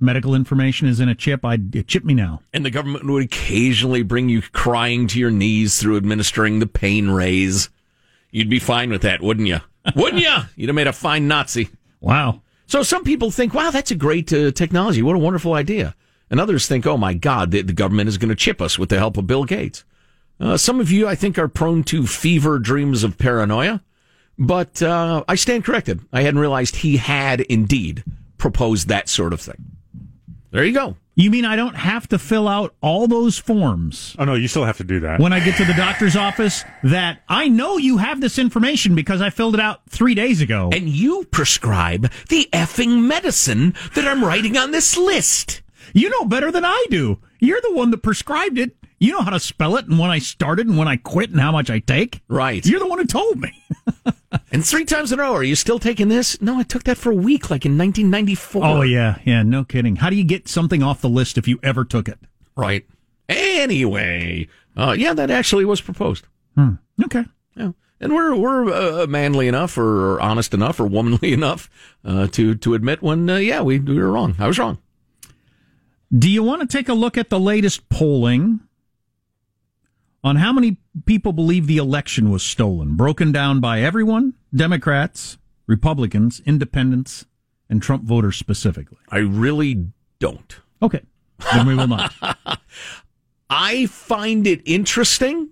medical 0.00 0.34
information 0.34 0.86
is 0.88 1.00
in 1.00 1.08
a 1.08 1.14
chip, 1.14 1.44
I'd 1.44 1.86
chip 1.88 2.04
me 2.04 2.14
now. 2.14 2.40
And 2.52 2.64
the 2.64 2.70
government 2.70 3.06
would 3.06 3.24
occasionally 3.24 4.02
bring 4.02 4.28
you 4.28 4.42
crying 4.42 5.06
to 5.08 5.18
your 5.18 5.30
knees 5.30 5.80
through 5.80 5.96
administering 5.96 6.58
the 6.58 6.66
pain 6.66 7.10
rays. 7.10 7.70
You'd 8.30 8.50
be 8.50 8.58
fine 8.58 8.90
with 8.90 9.02
that, 9.02 9.22
wouldn't 9.22 9.48
you? 9.48 9.58
wouldn't 9.96 10.22
you? 10.22 10.36
You'd 10.56 10.68
have 10.68 10.76
made 10.76 10.86
a 10.86 10.92
fine 10.92 11.28
Nazi. 11.28 11.70
Wow. 12.00 12.42
So 12.66 12.82
some 12.82 13.04
people 13.04 13.30
think, 13.30 13.54
wow, 13.54 13.70
that's 13.70 13.90
a 13.90 13.96
great 13.96 14.32
uh, 14.32 14.50
technology. 14.50 15.02
What 15.02 15.16
a 15.16 15.20
wonderful 15.20 15.54
idea. 15.54 15.94
And 16.30 16.40
others 16.40 16.66
think, 16.66 16.86
oh 16.86 16.96
my 16.96 17.14
God, 17.14 17.50
the, 17.50 17.62
the 17.62 17.72
government 17.72 18.08
is 18.08 18.18
going 18.18 18.30
to 18.30 18.34
chip 18.34 18.60
us 18.60 18.78
with 18.78 18.88
the 18.88 18.98
help 18.98 19.16
of 19.16 19.26
Bill 19.26 19.44
Gates. 19.44 19.84
Uh, 20.40 20.56
some 20.56 20.80
of 20.80 20.90
you, 20.90 21.06
I 21.06 21.14
think, 21.14 21.38
are 21.38 21.48
prone 21.48 21.84
to 21.84 22.06
fever 22.06 22.58
dreams 22.58 23.04
of 23.04 23.18
paranoia. 23.18 23.82
But 24.38 24.82
uh, 24.82 25.24
I 25.28 25.36
stand 25.36 25.64
corrected. 25.64 26.00
I 26.12 26.22
hadn't 26.22 26.40
realized 26.40 26.76
he 26.76 26.96
had 26.96 27.40
indeed 27.42 28.04
proposed 28.38 28.88
that 28.88 29.08
sort 29.08 29.32
of 29.32 29.40
thing. 29.40 29.76
There 30.50 30.64
you 30.64 30.72
go. 30.72 30.96
You 31.16 31.30
mean 31.30 31.44
I 31.44 31.54
don't 31.54 31.76
have 31.76 32.08
to 32.08 32.18
fill 32.18 32.48
out 32.48 32.74
all 32.80 33.06
those 33.06 33.38
forms? 33.38 34.16
Oh, 34.18 34.24
no, 34.24 34.34
you 34.34 34.48
still 34.48 34.64
have 34.64 34.78
to 34.78 34.84
do 34.84 35.00
that. 35.00 35.20
When 35.20 35.32
I 35.32 35.38
get 35.38 35.56
to 35.58 35.64
the 35.64 35.74
doctor's 35.74 36.16
office, 36.16 36.64
that 36.82 37.22
I 37.28 37.48
know 37.48 37.76
you 37.76 37.98
have 37.98 38.20
this 38.20 38.36
information 38.38 38.96
because 38.96 39.22
I 39.22 39.30
filled 39.30 39.54
it 39.54 39.60
out 39.60 39.80
three 39.88 40.16
days 40.16 40.40
ago. 40.40 40.70
And 40.72 40.88
you 40.88 41.24
prescribe 41.30 42.10
the 42.28 42.48
effing 42.52 43.06
medicine 43.06 43.74
that 43.94 44.08
I'm 44.08 44.24
writing 44.24 44.56
on 44.56 44.72
this 44.72 44.96
list. 44.96 45.62
You 45.92 46.10
know 46.10 46.24
better 46.24 46.50
than 46.50 46.64
I 46.64 46.86
do. 46.90 47.20
You're 47.38 47.60
the 47.60 47.74
one 47.74 47.92
that 47.92 47.98
prescribed 48.02 48.58
it. 48.58 48.76
You 48.98 49.12
know 49.12 49.22
how 49.22 49.30
to 49.30 49.40
spell 49.40 49.76
it 49.76 49.86
and 49.86 49.98
when 49.98 50.10
I 50.10 50.18
started 50.18 50.66
and 50.66 50.78
when 50.78 50.88
I 50.88 50.96
quit 50.96 51.30
and 51.30 51.40
how 51.40 51.52
much 51.52 51.68
I 51.70 51.80
take. 51.80 52.22
Right. 52.28 52.64
You're 52.64 52.80
the 52.80 52.86
one 52.86 52.98
who 52.98 53.06
told 53.06 53.40
me. 53.40 53.52
and 54.52 54.64
three 54.64 54.84
times 54.84 55.12
in 55.12 55.18
a 55.18 55.22
row, 55.22 55.34
are 55.34 55.42
you 55.42 55.56
still 55.56 55.78
taking 55.78 56.08
this? 56.08 56.40
No, 56.40 56.58
I 56.58 56.62
took 56.62 56.84
that 56.84 56.96
for 56.96 57.10
a 57.10 57.16
week, 57.16 57.50
like 57.50 57.66
in 57.66 57.76
1994. 57.76 58.64
Oh, 58.64 58.82
yeah. 58.82 59.18
Yeah, 59.24 59.42
no 59.42 59.64
kidding. 59.64 59.96
How 59.96 60.10
do 60.10 60.16
you 60.16 60.24
get 60.24 60.48
something 60.48 60.82
off 60.82 61.00
the 61.00 61.08
list 61.08 61.36
if 61.36 61.48
you 61.48 61.58
ever 61.62 61.84
took 61.84 62.08
it? 62.08 62.18
Right. 62.56 62.86
Anyway, 63.28 64.48
uh, 64.76 64.94
yeah, 64.96 65.12
that 65.14 65.30
actually 65.30 65.64
was 65.64 65.80
proposed. 65.80 66.26
Hmm. 66.54 66.74
Okay. 67.04 67.24
Yeah. 67.56 67.72
And 68.00 68.12
we're 68.12 68.36
we're 68.36 69.02
uh, 69.02 69.06
manly 69.06 69.48
enough, 69.48 69.78
or 69.78 70.20
honest 70.20 70.52
enough, 70.52 70.78
or 70.78 70.86
womanly 70.86 71.32
enough 71.34 71.70
uh, 72.04 72.26
to 72.28 72.54
to 72.56 72.74
admit 72.74 73.02
when 73.02 73.28
uh, 73.30 73.36
yeah 73.36 73.62
we, 73.62 73.78
we 73.78 73.98
were 73.98 74.12
wrong. 74.12 74.36
I 74.38 74.46
was 74.46 74.58
wrong. 74.58 74.78
Do 76.16 76.30
you 76.30 76.42
want 76.42 76.60
to 76.60 76.66
take 76.68 76.88
a 76.88 76.94
look 76.94 77.16
at 77.16 77.30
the 77.30 77.40
latest 77.40 77.88
polling 77.88 78.60
on 80.24 80.36
how 80.36 80.52
many 80.52 80.78
people 81.04 81.34
believe 81.34 81.66
the 81.66 81.76
election 81.76 82.30
was 82.30 82.42
stolen, 82.42 82.96
broken 82.96 83.30
down 83.30 83.60
by 83.60 83.82
everyone 83.82 84.32
Democrats, 84.54 85.36
Republicans, 85.66 86.40
Independents, 86.46 87.26
and 87.68 87.82
Trump 87.82 88.04
voters 88.04 88.36
specifically? 88.36 88.98
I 89.10 89.18
really 89.18 89.88
don't. 90.18 90.56
Okay. 90.82 91.02
Then 91.52 91.66
we 91.66 91.74
will 91.74 91.86
not. 91.86 92.14
I 93.50 93.86
find 93.86 94.46
it 94.46 94.62
interesting. 94.64 95.50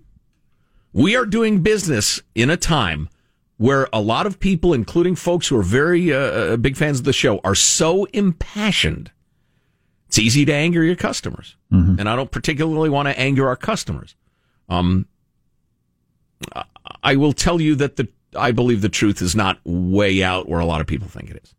We 0.91 1.15
are 1.15 1.25
doing 1.25 1.61
business 1.61 2.21
in 2.33 2.49
a 2.49 2.57
time 2.57 3.09
where 3.57 3.87
a 3.93 4.01
lot 4.01 4.25
of 4.25 4.39
people, 4.39 4.73
including 4.73 5.15
folks 5.15 5.47
who 5.47 5.57
are 5.57 5.63
very 5.63 6.11
uh, 6.11 6.17
uh 6.17 6.57
big 6.57 6.75
fans 6.75 6.99
of 6.99 7.05
the 7.05 7.13
show, 7.13 7.39
are 7.43 7.55
so 7.55 8.05
impassioned. 8.05 9.11
It's 10.07 10.17
easy 10.17 10.45
to 10.45 10.53
anger 10.53 10.83
your 10.83 10.95
customers. 10.95 11.55
Mm-hmm. 11.71 11.99
And 11.99 12.09
I 12.09 12.15
don't 12.15 12.31
particularly 12.31 12.89
want 12.89 13.07
to 13.07 13.19
anger 13.19 13.47
our 13.47 13.55
customers. 13.55 14.15
Um, 14.69 15.07
I 17.03 17.15
will 17.15 17.33
tell 17.33 17.61
you 17.61 17.75
that 17.75 17.95
the 17.95 18.07
I 18.35 18.51
believe 18.51 18.81
the 18.81 18.89
truth 18.89 19.21
is 19.21 19.35
not 19.35 19.59
way 19.63 20.23
out 20.23 20.49
where 20.49 20.59
a 20.59 20.65
lot 20.65 20.81
of 20.81 20.87
people 20.87 21.07
think 21.07 21.29
it 21.29 21.41
is. 21.43 21.53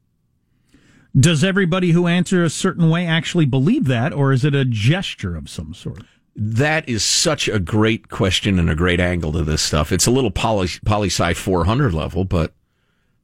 Does 1.17 1.45
everybody 1.45 1.93
who 1.93 2.09
answers 2.09 2.53
a 2.53 2.55
certain 2.55 2.91
way 2.91 3.07
actually 3.07 3.47
believe 3.47 3.85
that, 3.85 4.13
or 4.13 4.33
is 4.33 4.45
it 4.45 4.55
a 4.55 4.65
gesture 4.65 5.37
of 5.37 5.49
some 5.49 5.73
sort? 5.73 6.03
that 6.37 6.89
is 6.89 7.05
such 7.05 7.49
a 7.49 7.59
great 7.59 8.09
question 8.09 8.59
and 8.59 8.69
a 8.69 8.75
great 8.75 9.01
angle 9.01 9.33
to 9.33 9.43
this 9.43 9.63
stuff. 9.63 9.93
It's 9.93 10.07
a 10.07 10.11
little 10.11 10.31
poli, 10.31 10.69
poli 10.85 11.09
sci 11.09 11.35
400 11.35 11.95
level, 11.95 12.25
but 12.25 12.53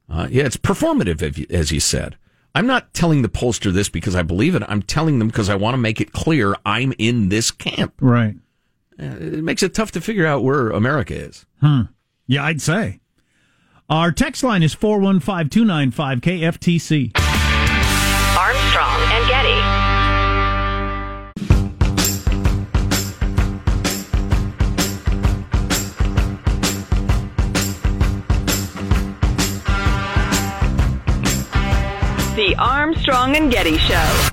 uh, 0.09 0.27
yeah, 0.29 0.43
it's 0.43 0.57
performative, 0.57 1.51
as 1.51 1.71
you 1.71 1.79
said. 1.79 2.17
I'm 2.53 2.67
not 2.67 2.93
telling 2.93 3.21
the 3.21 3.29
pollster 3.29 3.71
this 3.71 3.89
because 3.89 4.15
I 4.15 4.23
believe 4.23 4.55
it. 4.55 4.63
I'm 4.67 4.81
telling 4.81 5.19
them 5.19 5.27
because 5.27 5.49
I 5.49 5.55
want 5.55 5.73
to 5.73 5.77
make 5.77 6.01
it 6.01 6.11
clear 6.11 6.55
I'm 6.65 6.93
in 6.97 7.29
this 7.29 7.49
camp. 7.49 7.93
Right. 8.01 8.35
Uh, 9.01 9.05
it 9.19 9.43
makes 9.43 9.63
it 9.63 9.73
tough 9.73 9.91
to 9.91 10.01
figure 10.01 10.27
out 10.27 10.43
where 10.43 10.69
America 10.69 11.15
is. 11.15 11.45
Hmm. 11.59 11.81
Yeah, 12.27 12.45
I'd 12.45 12.61
say. 12.61 12.99
Our 13.89 14.11
text 14.11 14.43
line 14.43 14.63
is 14.63 14.73
415 14.73 15.49
295 15.49 16.21
KFTC. 16.21 17.11
Armstrong 18.37 19.01
and 19.11 19.27
Getty. 19.27 19.81
The 32.35 32.55
Armstrong 32.57 33.35
and 33.35 33.51
Getty 33.51 33.77
Show. 33.77 34.29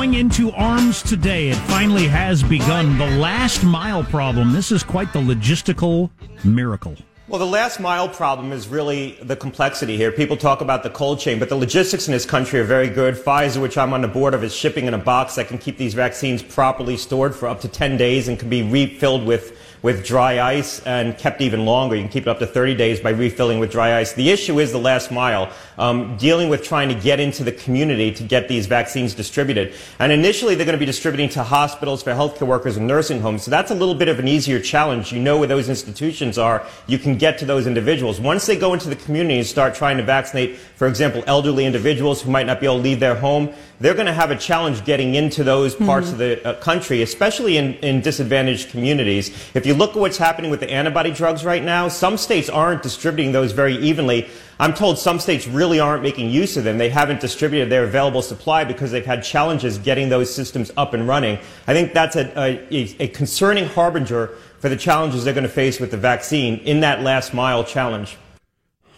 Going 0.00 0.14
into 0.14 0.50
arms 0.52 1.02
today. 1.02 1.50
It 1.50 1.58
finally 1.68 2.08
has 2.08 2.42
begun. 2.42 2.96
The 2.96 3.18
last 3.18 3.62
mile 3.62 4.02
problem. 4.02 4.50
This 4.50 4.72
is 4.72 4.82
quite 4.82 5.12
the 5.12 5.20
logistical 5.20 6.08
miracle. 6.42 6.96
Well, 7.28 7.38
the 7.38 7.44
last 7.44 7.80
mile 7.80 8.08
problem 8.08 8.50
is 8.50 8.66
really 8.66 9.18
the 9.20 9.36
complexity 9.36 9.98
here. 9.98 10.10
People 10.10 10.38
talk 10.38 10.62
about 10.62 10.84
the 10.84 10.88
cold 10.88 11.20
chain, 11.20 11.38
but 11.38 11.50
the 11.50 11.56
logistics 11.56 12.08
in 12.08 12.12
this 12.12 12.24
country 12.24 12.60
are 12.60 12.64
very 12.64 12.88
good. 12.88 13.14
Pfizer, 13.14 13.60
which 13.60 13.76
I'm 13.76 13.92
on 13.92 14.00
the 14.00 14.08
board 14.08 14.32
of, 14.32 14.42
is 14.42 14.56
shipping 14.56 14.86
in 14.86 14.94
a 14.94 14.98
box 14.98 15.34
that 15.34 15.48
can 15.48 15.58
keep 15.58 15.76
these 15.76 15.92
vaccines 15.92 16.42
properly 16.42 16.96
stored 16.96 17.34
for 17.34 17.46
up 17.46 17.60
to 17.60 17.68
10 17.68 17.98
days 17.98 18.26
and 18.26 18.38
can 18.38 18.48
be 18.48 18.62
refilled 18.62 19.26
with 19.26 19.59
with 19.82 20.04
dry 20.04 20.40
ice 20.40 20.80
and 20.84 21.16
kept 21.16 21.40
even 21.40 21.64
longer. 21.64 21.96
You 21.96 22.02
can 22.02 22.10
keep 22.10 22.24
it 22.24 22.28
up 22.28 22.38
to 22.40 22.46
30 22.46 22.74
days 22.74 23.00
by 23.00 23.10
refilling 23.10 23.58
with 23.58 23.70
dry 23.70 23.98
ice. 23.98 24.12
The 24.12 24.30
issue 24.30 24.60
is 24.60 24.72
the 24.72 24.78
last 24.78 25.10
mile, 25.10 25.50
um, 25.78 26.16
dealing 26.16 26.48
with 26.48 26.62
trying 26.62 26.88
to 26.88 26.94
get 26.94 27.20
into 27.20 27.44
the 27.44 27.52
community 27.52 28.12
to 28.12 28.22
get 28.22 28.48
these 28.48 28.66
vaccines 28.66 29.14
distributed. 29.14 29.74
And 29.98 30.12
initially, 30.12 30.54
they're 30.54 30.66
going 30.66 30.76
to 30.76 30.78
be 30.78 30.86
distributing 30.86 31.28
to 31.30 31.42
hospitals 31.42 32.02
for 32.02 32.10
healthcare 32.10 32.46
workers 32.46 32.76
and 32.76 32.86
nursing 32.86 33.20
homes. 33.20 33.42
So 33.44 33.50
that's 33.50 33.70
a 33.70 33.74
little 33.74 33.94
bit 33.94 34.08
of 34.08 34.18
an 34.18 34.28
easier 34.28 34.60
challenge. 34.60 35.12
You 35.12 35.20
know 35.20 35.38
where 35.38 35.48
those 35.48 35.68
institutions 35.68 36.36
are. 36.36 36.66
You 36.86 36.98
can 36.98 37.16
get 37.16 37.38
to 37.38 37.46
those 37.46 37.66
individuals. 37.66 38.20
Once 38.20 38.46
they 38.46 38.56
go 38.56 38.74
into 38.74 38.88
the 38.88 38.96
community 38.96 39.38
and 39.38 39.46
start 39.46 39.74
trying 39.74 39.96
to 39.96 40.02
vaccinate, 40.02 40.56
for 40.56 40.86
example, 40.86 41.24
elderly 41.26 41.64
individuals 41.64 42.20
who 42.20 42.30
might 42.30 42.46
not 42.46 42.60
be 42.60 42.66
able 42.66 42.76
to 42.76 42.82
leave 42.82 43.00
their 43.00 43.14
home, 43.14 43.52
they're 43.80 43.94
going 43.94 44.06
to 44.06 44.12
have 44.12 44.30
a 44.30 44.36
challenge 44.36 44.84
getting 44.84 45.14
into 45.14 45.42
those 45.42 45.74
parts 45.74 46.08
mm-hmm. 46.08 46.14
of 46.14 46.18
the 46.18 46.48
uh, 46.48 46.54
country, 46.60 47.00
especially 47.00 47.56
in, 47.56 47.74
in 47.76 48.02
disadvantaged 48.02 48.68
communities. 48.68 49.30
If 49.54 49.64
you 49.64 49.69
look 49.72 49.90
at 49.90 49.96
what's 49.96 50.18
happening 50.18 50.50
with 50.50 50.60
the 50.60 50.70
antibody 50.70 51.10
drugs 51.10 51.44
right 51.44 51.62
now, 51.62 51.88
some 51.88 52.16
states 52.16 52.48
aren't 52.48 52.82
distributing 52.82 53.32
those 53.32 53.52
very 53.52 53.76
evenly. 53.76 54.28
I'm 54.58 54.74
told 54.74 54.98
some 54.98 55.18
states 55.18 55.46
really 55.46 55.80
aren't 55.80 56.02
making 56.02 56.30
use 56.30 56.56
of 56.56 56.64
them. 56.64 56.78
They 56.78 56.90
haven't 56.90 57.20
distributed 57.20 57.70
their 57.70 57.84
available 57.84 58.22
supply 58.22 58.64
because 58.64 58.90
they've 58.90 59.04
had 59.04 59.22
challenges 59.22 59.78
getting 59.78 60.08
those 60.08 60.32
systems 60.32 60.70
up 60.76 60.94
and 60.94 61.08
running. 61.08 61.38
I 61.66 61.72
think 61.72 61.92
that's 61.92 62.16
a, 62.16 62.38
a, 62.38 62.96
a 63.00 63.08
concerning 63.08 63.66
harbinger 63.66 64.28
for 64.58 64.68
the 64.68 64.76
challenges 64.76 65.24
they're 65.24 65.34
going 65.34 65.44
to 65.44 65.48
face 65.48 65.80
with 65.80 65.90
the 65.90 65.96
vaccine 65.96 66.58
in 66.58 66.80
that 66.80 67.02
last 67.02 67.32
mile 67.32 67.64
challenge. 67.64 68.16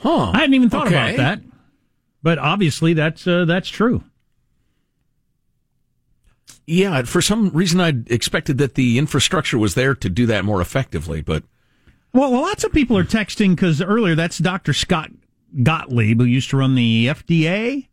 Huh. 0.01 0.33
I 0.33 0.41
hadn't 0.41 0.55
even 0.55 0.69
thought 0.69 0.89
okay. 0.89 1.15
about 1.15 1.17
that. 1.17 1.41
But 2.23 2.39
obviously 2.39 2.95
that's 2.95 3.27
uh, 3.27 3.45
that's 3.45 3.69
true. 3.69 4.05
Yeah, 6.67 7.03
for 7.03 7.21
some 7.21 7.51
reason 7.51 7.81
I 7.81 7.93
expected 8.07 8.59
that 8.59 8.75
the 8.75 8.99
infrastructure 8.99 9.59
was 9.59 9.75
there 9.75 9.95
to 9.97 10.09
do 10.09 10.27
that 10.27 10.45
more 10.45 10.61
effectively, 10.61 11.21
but 11.21 11.43
well, 12.13 12.31
lots 12.31 12.63
of 12.63 12.73
people 12.73 12.97
are 12.97 13.05
texting 13.05 13.51
because 13.51 13.81
earlier 13.81 14.15
that's 14.15 14.39
Dr. 14.39 14.73
Scott 14.73 15.11
Gottlieb 15.63 16.21
who 16.21 16.27
used 16.27 16.51
to 16.51 16.59
run 16.59 16.75
the 16.75 17.07
FDA, 17.07 17.89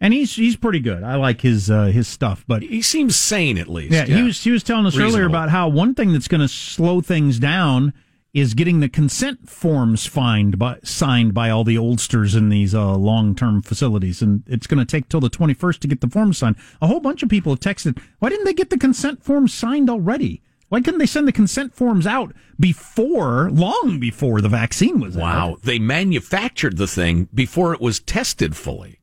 and 0.00 0.12
he's 0.12 0.34
he's 0.34 0.56
pretty 0.56 0.80
good. 0.80 1.02
I 1.02 1.16
like 1.16 1.42
his 1.42 1.70
uh, 1.70 1.86
his 1.86 2.08
stuff, 2.08 2.44
but 2.48 2.62
he 2.62 2.82
seems 2.82 3.16
sane 3.16 3.58
at 3.58 3.68
least. 3.68 3.92
Yeah, 3.92 4.06
yeah. 4.06 4.16
he 4.16 4.22
was 4.22 4.42
he 4.42 4.50
was 4.50 4.62
telling 4.62 4.86
us 4.86 4.94
Reasonable. 4.96 5.14
earlier 5.16 5.26
about 5.26 5.50
how 5.50 5.68
one 5.68 5.94
thing 5.94 6.12
that's 6.12 6.28
going 6.28 6.40
to 6.40 6.48
slow 6.48 7.00
things 7.00 7.38
down 7.38 7.92
is 8.34 8.52
getting 8.54 8.80
the 8.80 8.88
consent 8.88 9.48
forms 9.48 10.10
signed 10.10 10.58
by 10.58 10.78
signed 10.82 11.32
by 11.32 11.48
all 11.48 11.62
the 11.62 11.78
oldsters 11.78 12.34
in 12.34 12.48
these 12.48 12.74
uh, 12.74 12.94
long 12.96 13.34
term 13.34 13.62
facilities, 13.62 14.20
and 14.20 14.42
it's 14.46 14.66
going 14.66 14.84
to 14.84 14.84
take 14.84 15.08
till 15.08 15.20
the 15.20 15.30
twenty 15.30 15.54
first 15.54 15.80
to 15.80 15.88
get 15.88 16.00
the 16.00 16.10
forms 16.10 16.38
signed. 16.38 16.56
A 16.82 16.88
whole 16.88 17.00
bunch 17.00 17.22
of 17.22 17.28
people 17.28 17.52
have 17.52 17.60
texted, 17.60 17.98
"Why 18.18 18.28
didn't 18.28 18.44
they 18.44 18.52
get 18.52 18.70
the 18.70 18.76
consent 18.76 19.22
forms 19.22 19.54
signed 19.54 19.88
already? 19.88 20.42
Why 20.68 20.80
couldn't 20.80 20.98
they 20.98 21.06
send 21.06 21.28
the 21.28 21.32
consent 21.32 21.74
forms 21.74 22.06
out 22.06 22.34
before, 22.58 23.50
long 23.50 24.00
before 24.00 24.40
the 24.40 24.48
vaccine 24.48 24.98
was 24.98 25.16
wow. 25.16 25.52
out?" 25.52 25.62
they 25.62 25.78
manufactured 25.78 26.76
the 26.76 26.88
thing 26.88 27.28
before 27.32 27.72
it 27.72 27.80
was 27.80 28.00
tested 28.00 28.56
fully, 28.56 28.98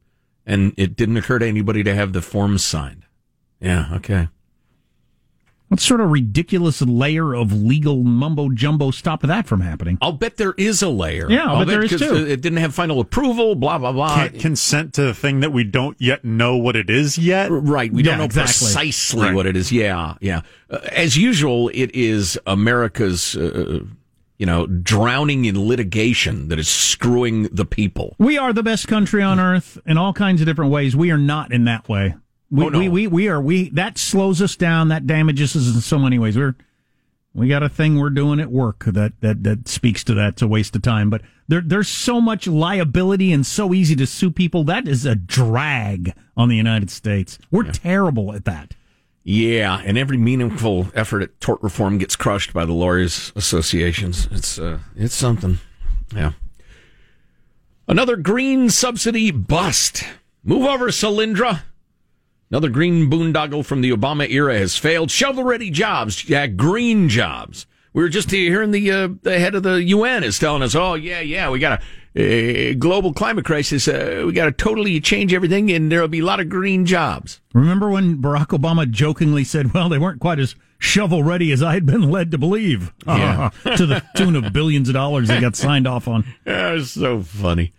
and 0.46 0.74
it 0.76 0.98
didn't 0.98 1.17
occur 1.17 1.39
to 1.39 1.48
anybody 1.48 1.84
to 1.84 1.96
have 1.96 2.12
the 2.12 2.22
forms 2.22 2.65
signed. 2.65 3.06
Yeah, 3.62 3.88
okay. 3.94 4.28
What 5.71 5.79
sort 5.79 6.01
of 6.01 6.12
ridiculous 6.12 6.81
layer 6.81 7.34
of 7.34 7.53
legal 7.53 8.03
mumbo 8.03 8.49
jumbo 8.49 8.91
stop 8.91 9.21
that 9.21 9.47
from 9.47 9.62
happening? 9.62 9.97
I'll 10.01 10.12
bet 10.12 10.36
there 10.36 10.53
is 10.57 10.81
a 10.81 10.89
layer. 10.89 11.31
Yeah, 11.31 11.45
I'll, 11.45 11.49
I'll 11.51 11.60
bet, 11.60 11.67
bet 11.67 11.71
there 11.71 11.84
is 11.84 12.01
too. 12.01 12.25
It 12.29 12.41
didn't 12.41 12.57
have 12.57 12.75
final 12.75 12.99
approval. 12.99 13.55
Blah 13.55 13.77
blah 13.77 13.93
blah. 13.93 14.15
Can't 14.15 14.38
consent 14.38 14.93
to 14.95 15.03
the 15.03 15.13
thing 15.13 15.39
that 15.39 15.53
we 15.53 15.63
don't 15.63 15.95
yet 15.97 16.25
know 16.25 16.57
what 16.57 16.75
it 16.75 16.89
is 16.89 17.17
yet. 17.17 17.47
Right. 17.49 17.89
We 17.89 18.03
yeah, 18.03 18.12
don't 18.12 18.17
know 18.17 18.25
exactly. 18.25 18.65
precisely 18.65 19.21
right. 19.21 19.34
what 19.34 19.45
it 19.45 19.55
is. 19.55 19.71
Yeah, 19.71 20.15
yeah. 20.19 20.41
Uh, 20.69 20.79
as 20.91 21.15
usual, 21.17 21.69
it 21.69 21.95
is 21.95 22.38
America's. 22.45 23.38
Uh, 23.38 23.86
you 24.38 24.47
know, 24.47 24.65
drowning 24.65 25.45
in 25.45 25.67
litigation 25.67 26.47
that 26.47 26.57
is 26.57 26.67
screwing 26.67 27.43
the 27.43 27.63
people. 27.63 28.15
We 28.17 28.39
are 28.39 28.51
the 28.51 28.63
best 28.63 28.88
country 28.88 29.21
on 29.21 29.39
earth 29.39 29.77
in 29.86 29.99
all 29.99 30.13
kinds 30.13 30.41
of 30.41 30.47
different 30.47 30.71
ways. 30.71 30.95
We 30.95 31.12
are 31.12 31.17
not 31.19 31.53
in 31.53 31.65
that 31.65 31.88
way. 31.88 32.15
We, 32.51 32.65
oh, 32.65 32.69
no. 32.69 32.79
we, 32.79 32.89
we, 32.89 33.07
we 33.07 33.27
are, 33.29 33.41
we, 33.41 33.69
that 33.69 33.97
slows 33.97 34.41
us 34.41 34.55
down. 34.55 34.89
That 34.89 35.07
damages 35.07 35.55
us 35.55 35.73
in 35.73 35.81
so 35.81 35.97
many 35.97 36.19
ways. 36.19 36.37
We're, 36.37 36.55
we 37.33 37.47
got 37.47 37.63
a 37.63 37.69
thing 37.69 37.97
we're 37.97 38.09
doing 38.09 38.41
at 38.41 38.51
work 38.51 38.83
that, 38.85 39.13
that, 39.21 39.43
that 39.43 39.67
speaks 39.69 40.03
to 40.03 40.13
that. 40.15 40.33
It's 40.33 40.41
a 40.41 40.47
waste 40.47 40.75
of 40.75 40.81
time, 40.81 41.09
but 41.09 41.21
there, 41.47 41.61
there's 41.61 41.87
so 41.87 42.19
much 42.19 42.47
liability 42.47 43.31
and 43.31 43.45
so 43.45 43.73
easy 43.73 43.95
to 43.95 44.05
sue 44.05 44.31
people. 44.31 44.65
That 44.65 44.87
is 44.87 45.05
a 45.05 45.15
drag 45.15 46.13
on 46.35 46.49
the 46.49 46.57
United 46.57 46.91
States. 46.91 47.39
We're 47.49 47.65
yeah. 47.65 47.71
terrible 47.71 48.33
at 48.33 48.43
that. 48.45 48.75
Yeah, 49.23 49.81
and 49.85 49.97
every 49.97 50.17
meaningful 50.17 50.87
effort 50.95 51.21
at 51.21 51.39
tort 51.39 51.61
reform 51.61 51.99
gets 51.99 52.15
crushed 52.15 52.53
by 52.53 52.65
the 52.65 52.73
lawyers' 52.73 53.31
associations. 53.35 54.27
It's 54.31 54.57
uh, 54.57 54.79
it's 54.95 55.13
something. 55.13 55.59
Yeah. 56.13 56.31
Another 57.87 58.15
green 58.15 58.71
subsidy 58.71 59.29
bust. 59.29 60.03
Move 60.43 60.65
over, 60.65 60.87
Solyndra. 60.87 61.61
Another 62.51 62.69
green 62.69 63.09
boondoggle 63.09 63.65
from 63.65 63.79
the 63.79 63.91
Obama 63.91 64.29
era 64.29 64.57
has 64.57 64.75
failed. 64.75 65.09
Shovel 65.09 65.45
ready 65.45 65.71
jobs. 65.71 66.27
Yeah, 66.27 66.47
green 66.47 67.07
jobs. 67.07 67.65
We 67.93 68.03
were 68.03 68.09
just 68.09 68.29
hearing 68.29 68.71
the, 68.71 68.91
uh, 68.91 69.09
the 69.21 69.39
head 69.39 69.55
of 69.55 69.63
the 69.63 69.81
UN 69.83 70.25
is 70.25 70.37
telling 70.37 70.61
us, 70.61 70.75
oh, 70.75 70.95
yeah, 70.95 71.21
yeah, 71.21 71.49
we 71.49 71.59
got 71.59 71.81
a, 72.13 72.75
global 72.75 73.13
climate 73.13 73.45
crisis. 73.45 73.87
Uh, 73.87 74.23
we 74.25 74.33
got 74.33 74.45
to 74.45 74.51
totally 74.51 74.99
change 74.99 75.33
everything, 75.33 75.71
and 75.71 75.89
there'll 75.89 76.09
be 76.09 76.19
a 76.19 76.25
lot 76.25 76.41
of 76.41 76.49
green 76.49 76.85
jobs. 76.85 77.39
Remember 77.54 77.89
when 77.89 78.17
Barack 78.17 78.47
Obama 78.47 78.89
jokingly 78.89 79.45
said, 79.45 79.73
well, 79.73 79.87
they 79.87 79.97
weren't 79.97 80.19
quite 80.19 80.39
as 80.39 80.56
shovel 80.77 81.23
ready 81.23 81.54
as 81.54 81.63
I 81.63 81.73
had 81.73 81.85
been 81.85 82.10
led 82.10 82.31
to 82.31 82.37
believe, 82.37 82.93
yeah. 83.08 83.52
to 83.77 83.85
the 83.85 84.04
tune 84.17 84.35
of 84.35 84.52
billions 84.52 84.89
of 84.89 84.93
dollars 84.93 85.29
they 85.29 85.39
got 85.39 85.56
signed 85.56 85.87
off 85.87 86.08
on. 86.08 86.25
That 86.43 86.73
was 86.73 86.91
so 86.91 87.21
funny. 87.21 87.73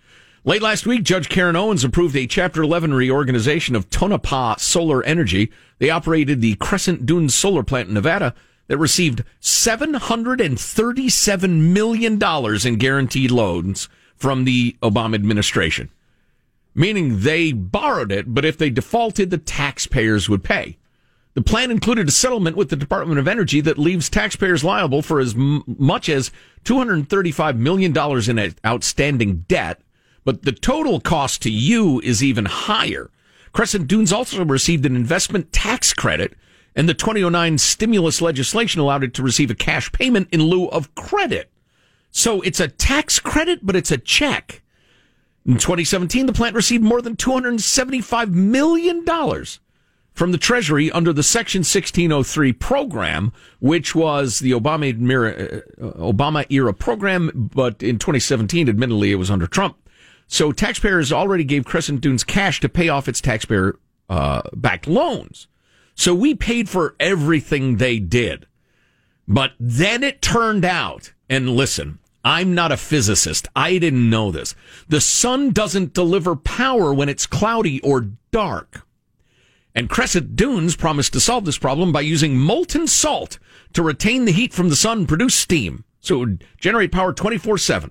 Late 0.45 0.61
last 0.61 0.87
week, 0.87 1.05
Judge 1.05 1.29
Karen 1.29 1.55
Owens 1.55 1.85
approved 1.85 2.17
a 2.17 2.27
Chapter 2.27 2.65
11 2.65 2.93
reorganization 2.93 3.77
of 3.77 3.89
Tonopah 3.91 4.57
Solar 4.57 5.01
Energy. 5.05 5.53
They 5.79 5.89
operated 5.89 6.41
the 6.41 6.57
Crescent 6.57 7.07
Dunes 7.07 7.33
solar 7.33 7.63
plant 7.63 7.87
in 7.87 7.95
Nevada 7.95 8.35
that 8.67 8.77
received 8.77 9.23
$737 9.41 11.73
million 11.73 12.21
in 12.67 12.77
guaranteed 12.77 13.31
loans 13.31 13.89
from 14.17 14.43
the 14.43 14.77
Obama 14.83 15.15
administration, 15.15 15.91
meaning 16.75 17.21
they 17.21 17.53
borrowed 17.53 18.11
it, 18.11 18.35
but 18.35 18.45
if 18.45 18.59
they 18.59 18.69
defaulted, 18.69 19.31
the 19.31 19.39
taxpayers 19.39 20.29
would 20.29 20.43
pay. 20.43 20.77
The 21.35 21.43
plan 21.43 21.71
included 21.71 22.09
a 22.09 22.13
settlement 22.13 22.57
with 22.57 22.69
the 22.69 22.75
Department 22.75 23.21
of 23.21 23.29
Energy 23.29 23.61
that 23.61 23.79
leaves 23.79 24.11
taxpayers 24.11 24.65
liable 24.65 25.03
for 25.03 25.21
as 25.21 25.35
m- 25.35 25.63
much 25.69 26.09
as 26.09 26.33
$235 26.65 27.59
million 27.59 27.97
in 27.97 28.55
outstanding 28.67 29.45
debt 29.47 29.81
but 30.25 30.43
the 30.43 30.53
total 30.53 31.01
cost 31.01 31.43
to 31.43 31.51
you 31.51 32.01
is 32.01 32.23
even 32.23 32.45
higher. 32.45 33.11
Crescent 33.53 33.87
Dunes 33.87 34.13
also 34.13 34.45
received 34.45 34.87
an 34.87 34.97
investment 34.97 35.53
tax 35.53 35.93
credit, 35.93 36.35
and 36.75 36.89
the 36.89 36.95
2009 36.95 37.59
stimulus 37.59 38.23
legislation 38.23 38.81
allowed 38.81 39.05
it 39.05 39.15
to 39.15 39.23
receive 39.23 39.51
a 39.51 39.55
cash 39.55 39.93
payment 39.93 40.29
in 40.33 40.43
lieu 40.43 40.69
of 40.69 40.95
credit. 40.95 41.51
So 42.11 42.41
it's 42.43 42.61
a 42.61 42.69
tax 42.69 43.19
credit, 43.19 43.61
but 43.63 43.77
it's 43.77 43.91
a 43.91 43.99
check. 43.99 44.63
In 45.45 45.55
2017, 45.55 46.27
the 46.27 46.33
plant 46.33 46.55
received 46.55 46.85
more 46.85 47.03
than 47.03 47.17
$275 47.17 48.31
million 48.31 49.05
from 50.13 50.31
the 50.31 50.39
Treasury 50.39 50.91
under 50.93 51.13
the 51.13 51.23
Section 51.23 51.61
1603 51.61 52.53
program, 52.53 53.33
which 53.59 53.95
was 53.95 54.39
the 54.39 54.53
Obama 54.53 55.11
era, 55.11 55.63
uh, 55.81 55.91
Obama 55.99 56.47
era 56.51 56.73
program, 56.73 57.31
but 57.35 57.83
in 57.83 57.99
2017, 57.99 58.69
admittedly, 58.69 59.11
it 59.11 59.17
was 59.17 59.31
under 59.31 59.47
Trump. 59.47 59.77
So 60.33 60.51
taxpayers 60.51 61.13
already 61.13 61.45
gave 61.45 61.67
Crescent 61.67 62.01
Dunes 62.01 62.25
cash 62.25 62.59
to 62.61 62.69
pay 62.71 62.89
off 62.89 63.07
its 63.07 63.21
taxpayer 63.21 63.79
uh, 64.09 64.41
backed 64.55 64.87
loans. 64.87 65.47
So 65.95 66.15
we 66.15 66.35
paid 66.35 66.71
for 66.71 66.97
everything 66.99 67.77
they 67.77 67.99
did. 67.99 68.47
But 69.29 69.53
then 69.61 70.03
it 70.03 70.23
turned 70.23 70.65
out, 70.65 71.13
and 71.29 71.51
listen, 71.51 71.99
I'm 72.25 72.55
not 72.55 72.73
a 72.73 72.79
physicist. 72.79 73.47
I 73.55 73.77
didn't 73.77 74.09
know 74.09 74.31
this. 74.31 74.55
The 74.89 75.03
sun 75.03 75.51
doesn't 75.51 75.93
deliver 75.93 76.35
power 76.35 76.95
when 76.95 77.11
it's 77.11 77.27
cloudy 77.27 77.83
or 77.83 78.09
dark. 78.31 78.87
And 79.75 79.91
Crescent 79.91 80.35
Dunes 80.35 80.77
promised 80.77 81.13
to 81.13 81.21
solve 81.21 81.45
this 81.45 81.59
problem 81.59 81.93
by 81.93 82.01
using 82.01 82.39
molten 82.39 82.87
salt 82.87 83.39
to 83.75 83.83
retain 83.83 84.25
the 84.25 84.33
heat 84.33 84.55
from 84.55 84.71
the 84.71 84.77
sun 84.77 85.01
and 85.01 85.09
produce 85.09 85.35
steam. 85.35 85.85
So 86.01 86.15
it 86.15 86.19
would 86.21 86.45
generate 86.59 86.91
power 86.91 87.13
24 87.13 87.59
7. 87.59 87.91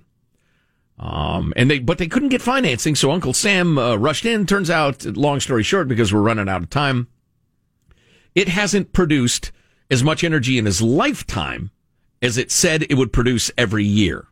Um, 1.01 1.51
and 1.55 1.69
they, 1.69 1.79
but 1.79 1.97
they 1.97 2.07
couldn't 2.07 2.29
get 2.29 2.43
financing, 2.43 2.93
so 2.93 3.11
Uncle 3.11 3.33
Sam 3.33 3.77
uh, 3.77 3.95
rushed 3.95 4.23
in. 4.23 4.45
Turns 4.45 4.69
out, 4.69 5.03
long 5.03 5.39
story 5.39 5.63
short, 5.63 5.87
because 5.87 6.13
we're 6.13 6.21
running 6.21 6.47
out 6.47 6.61
of 6.61 6.69
time, 6.69 7.07
it 8.35 8.47
hasn't 8.47 8.93
produced 8.93 9.51
as 9.89 10.03
much 10.03 10.23
energy 10.23 10.59
in 10.59 10.65
his 10.65 10.81
lifetime 10.81 11.71
as 12.21 12.37
it 12.37 12.51
said 12.51 12.83
it 12.83 12.95
would 12.95 13.11
produce 13.11 13.51
every 13.57 13.83
year. 13.83 14.27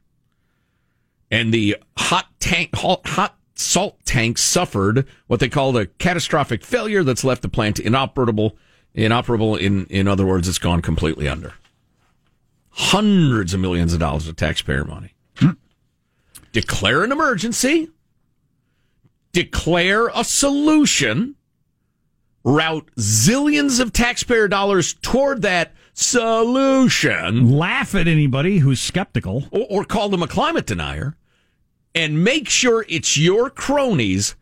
And 1.31 1.53
the 1.53 1.77
hot 1.97 2.27
tank, 2.39 2.75
hot 2.75 3.35
salt 3.55 3.97
tank 4.05 4.37
suffered 4.37 5.07
what 5.27 5.39
they 5.39 5.49
called 5.49 5.75
a 5.77 5.87
catastrophic 5.87 6.63
failure 6.63 7.03
that's 7.03 7.23
left 7.23 7.41
the 7.41 7.49
plant 7.49 7.79
inoperable. 7.79 8.55
Inoperable 8.93 9.55
in, 9.55 9.85
in 9.87 10.07
other 10.07 10.25
words, 10.25 10.47
it's 10.47 10.57
gone 10.57 10.81
completely 10.81 11.27
under. 11.27 11.53
Hundreds 12.71 13.53
of 13.53 13.59
millions 13.59 13.93
of 13.93 13.99
dollars 13.99 14.27
of 14.27 14.35
taxpayer 14.35 14.85
money. 14.85 15.13
Declare 16.51 17.03
an 17.03 17.11
emergency. 17.11 17.89
Declare 19.31 20.07
a 20.09 20.23
solution. 20.23 21.35
Route 22.43 22.89
zillions 22.97 23.79
of 23.79 23.93
taxpayer 23.93 24.47
dollars 24.47 24.93
toward 24.93 25.41
that 25.41 25.73
solution. 25.93 27.51
Laugh 27.51 27.93
at 27.93 28.07
anybody 28.07 28.59
who's 28.59 28.81
skeptical. 28.81 29.45
Or, 29.51 29.65
or 29.69 29.85
call 29.85 30.09
them 30.09 30.23
a 30.23 30.27
climate 30.27 30.65
denier 30.65 31.15
and 31.93 32.23
make 32.23 32.49
sure 32.49 32.85
it's 32.87 33.17
your 33.17 33.49
cronies, 33.49 34.35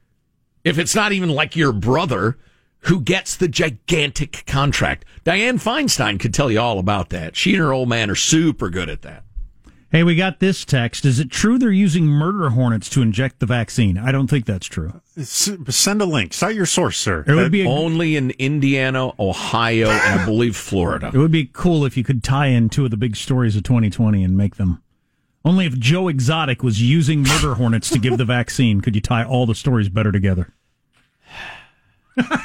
if 0.64 0.78
it's 0.78 0.96
not 0.96 1.12
even 1.12 1.30
like 1.30 1.56
your 1.56 1.72
brother, 1.72 2.38
who 2.82 3.02
gets 3.02 3.36
the 3.36 3.48
gigantic 3.48 4.44
contract. 4.46 5.06
Dianne 5.26 5.62
Feinstein 5.62 6.20
could 6.20 6.34
tell 6.34 6.52
you 6.52 6.60
all 6.60 6.80
about 6.80 7.10
that. 7.10 7.36
She 7.36 7.54
and 7.54 7.64
her 7.64 7.74
old 7.74 7.90
man 7.90 8.10
are 8.10 8.16
super 8.16 8.70
good 8.70 8.90
at 8.90 9.02
that. 9.02 9.24
Hey, 9.90 10.04
we 10.04 10.16
got 10.16 10.40
this 10.40 10.66
text. 10.66 11.06
Is 11.06 11.20
it 11.20 11.32
true 11.32 11.58
they're 11.58 11.72
using 11.72 12.06
murder 12.06 12.50
hornets 12.50 12.90
to 12.90 13.02
inject 13.02 13.40
the 13.40 13.46
vaccine? 13.46 13.98
I 13.98 14.12
don't 14.12 14.28
think 14.28 14.46
that's 14.46 14.68
true. 14.68 15.02
send 15.24 16.02
a 16.02 16.06
link. 16.06 16.34
Cite 16.34 16.56
your 16.56 16.66
source, 16.66 16.98
sir. 16.98 17.24
It 17.26 17.34
would 17.36 17.54
be 17.54 17.62
a, 17.62 17.70
only 17.70 18.18
in 18.18 18.32
Indiana, 18.32 19.12
Ohio, 19.18 19.90
and 19.90 20.20
I 20.20 20.26
believe 20.26 20.58
Florida. 20.58 21.10
It 21.14 21.18
would 21.18 21.32
be 21.32 21.46
cool 21.46 21.86
if 21.86 21.96
you 21.96 22.04
could 22.04 22.22
tie 22.22 22.48
in 22.48 22.68
two 22.68 22.84
of 22.84 22.92
the 22.92 22.98
big 22.98 23.16
stories 23.16 23.56
of 23.56 23.64
2020 23.64 24.24
and 24.24 24.36
make 24.36 24.58
them 24.58 24.82
only 25.46 25.66
if 25.66 25.80
Joe 25.80 26.10
Exotic 26.10 26.62
was 26.62 26.82
using 26.82 27.24
murder 27.24 27.56
hornets 27.56 27.90
to 27.92 28.00
give 28.00 28.18
the 28.18 28.26
vaccine 28.38 28.82
could 28.82 28.96
you 28.96 29.02
tie 29.02 29.24
all 29.24 29.46
the 29.46 29.56
stories 29.56 29.88
better 29.88 30.12
together. 30.12 30.54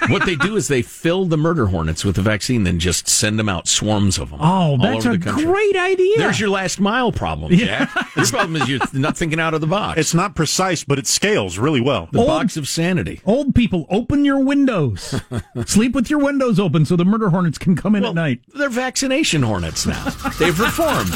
What 0.08 0.26
they 0.26 0.36
do 0.36 0.56
is 0.56 0.68
they 0.68 0.82
fill 0.82 1.24
the 1.24 1.36
murder 1.36 1.66
hornets 1.66 2.04
with 2.04 2.16
the 2.16 2.22
vaccine, 2.22 2.64
then 2.64 2.78
just 2.78 3.08
send 3.08 3.38
them 3.38 3.48
out 3.48 3.68
swarms 3.68 4.18
of 4.18 4.30
them. 4.30 4.40
Oh, 4.42 4.76
that's 4.80 5.06
a 5.06 5.16
great 5.16 5.76
idea. 5.76 6.18
There's 6.18 6.40
your 6.40 6.50
last 6.50 6.80
mile 6.80 7.12
problem, 7.12 7.52
Jack. 7.52 7.90
Yeah. 7.94 8.04
your 8.16 8.26
problem 8.26 8.56
is 8.56 8.68
you're 8.68 8.80
not 8.92 9.16
thinking 9.16 9.40
out 9.40 9.54
of 9.54 9.60
the 9.60 9.66
box. 9.66 9.98
It's 9.98 10.14
not 10.14 10.34
precise, 10.34 10.84
but 10.84 10.98
it 10.98 11.06
scales 11.06 11.58
really 11.58 11.80
well. 11.80 12.08
The 12.12 12.18
old, 12.18 12.28
box 12.28 12.56
of 12.56 12.68
sanity. 12.68 13.20
Old 13.24 13.54
people, 13.54 13.86
open 13.90 14.24
your 14.24 14.44
windows. 14.44 15.20
Sleep 15.66 15.94
with 15.94 16.10
your 16.10 16.18
windows 16.18 16.60
open 16.60 16.84
so 16.84 16.96
the 16.96 17.04
murder 17.04 17.30
hornets 17.30 17.58
can 17.58 17.76
come 17.76 17.94
in 17.94 18.02
well, 18.02 18.10
at 18.10 18.14
night. 18.14 18.40
They're 18.54 18.68
vaccination 18.68 19.42
hornets 19.42 19.86
now. 19.86 20.04
They've 20.38 20.58
reformed. 20.58 21.12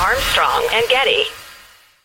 Armstrong 0.00 0.68
and 0.72 0.88
Getty. 0.88 1.24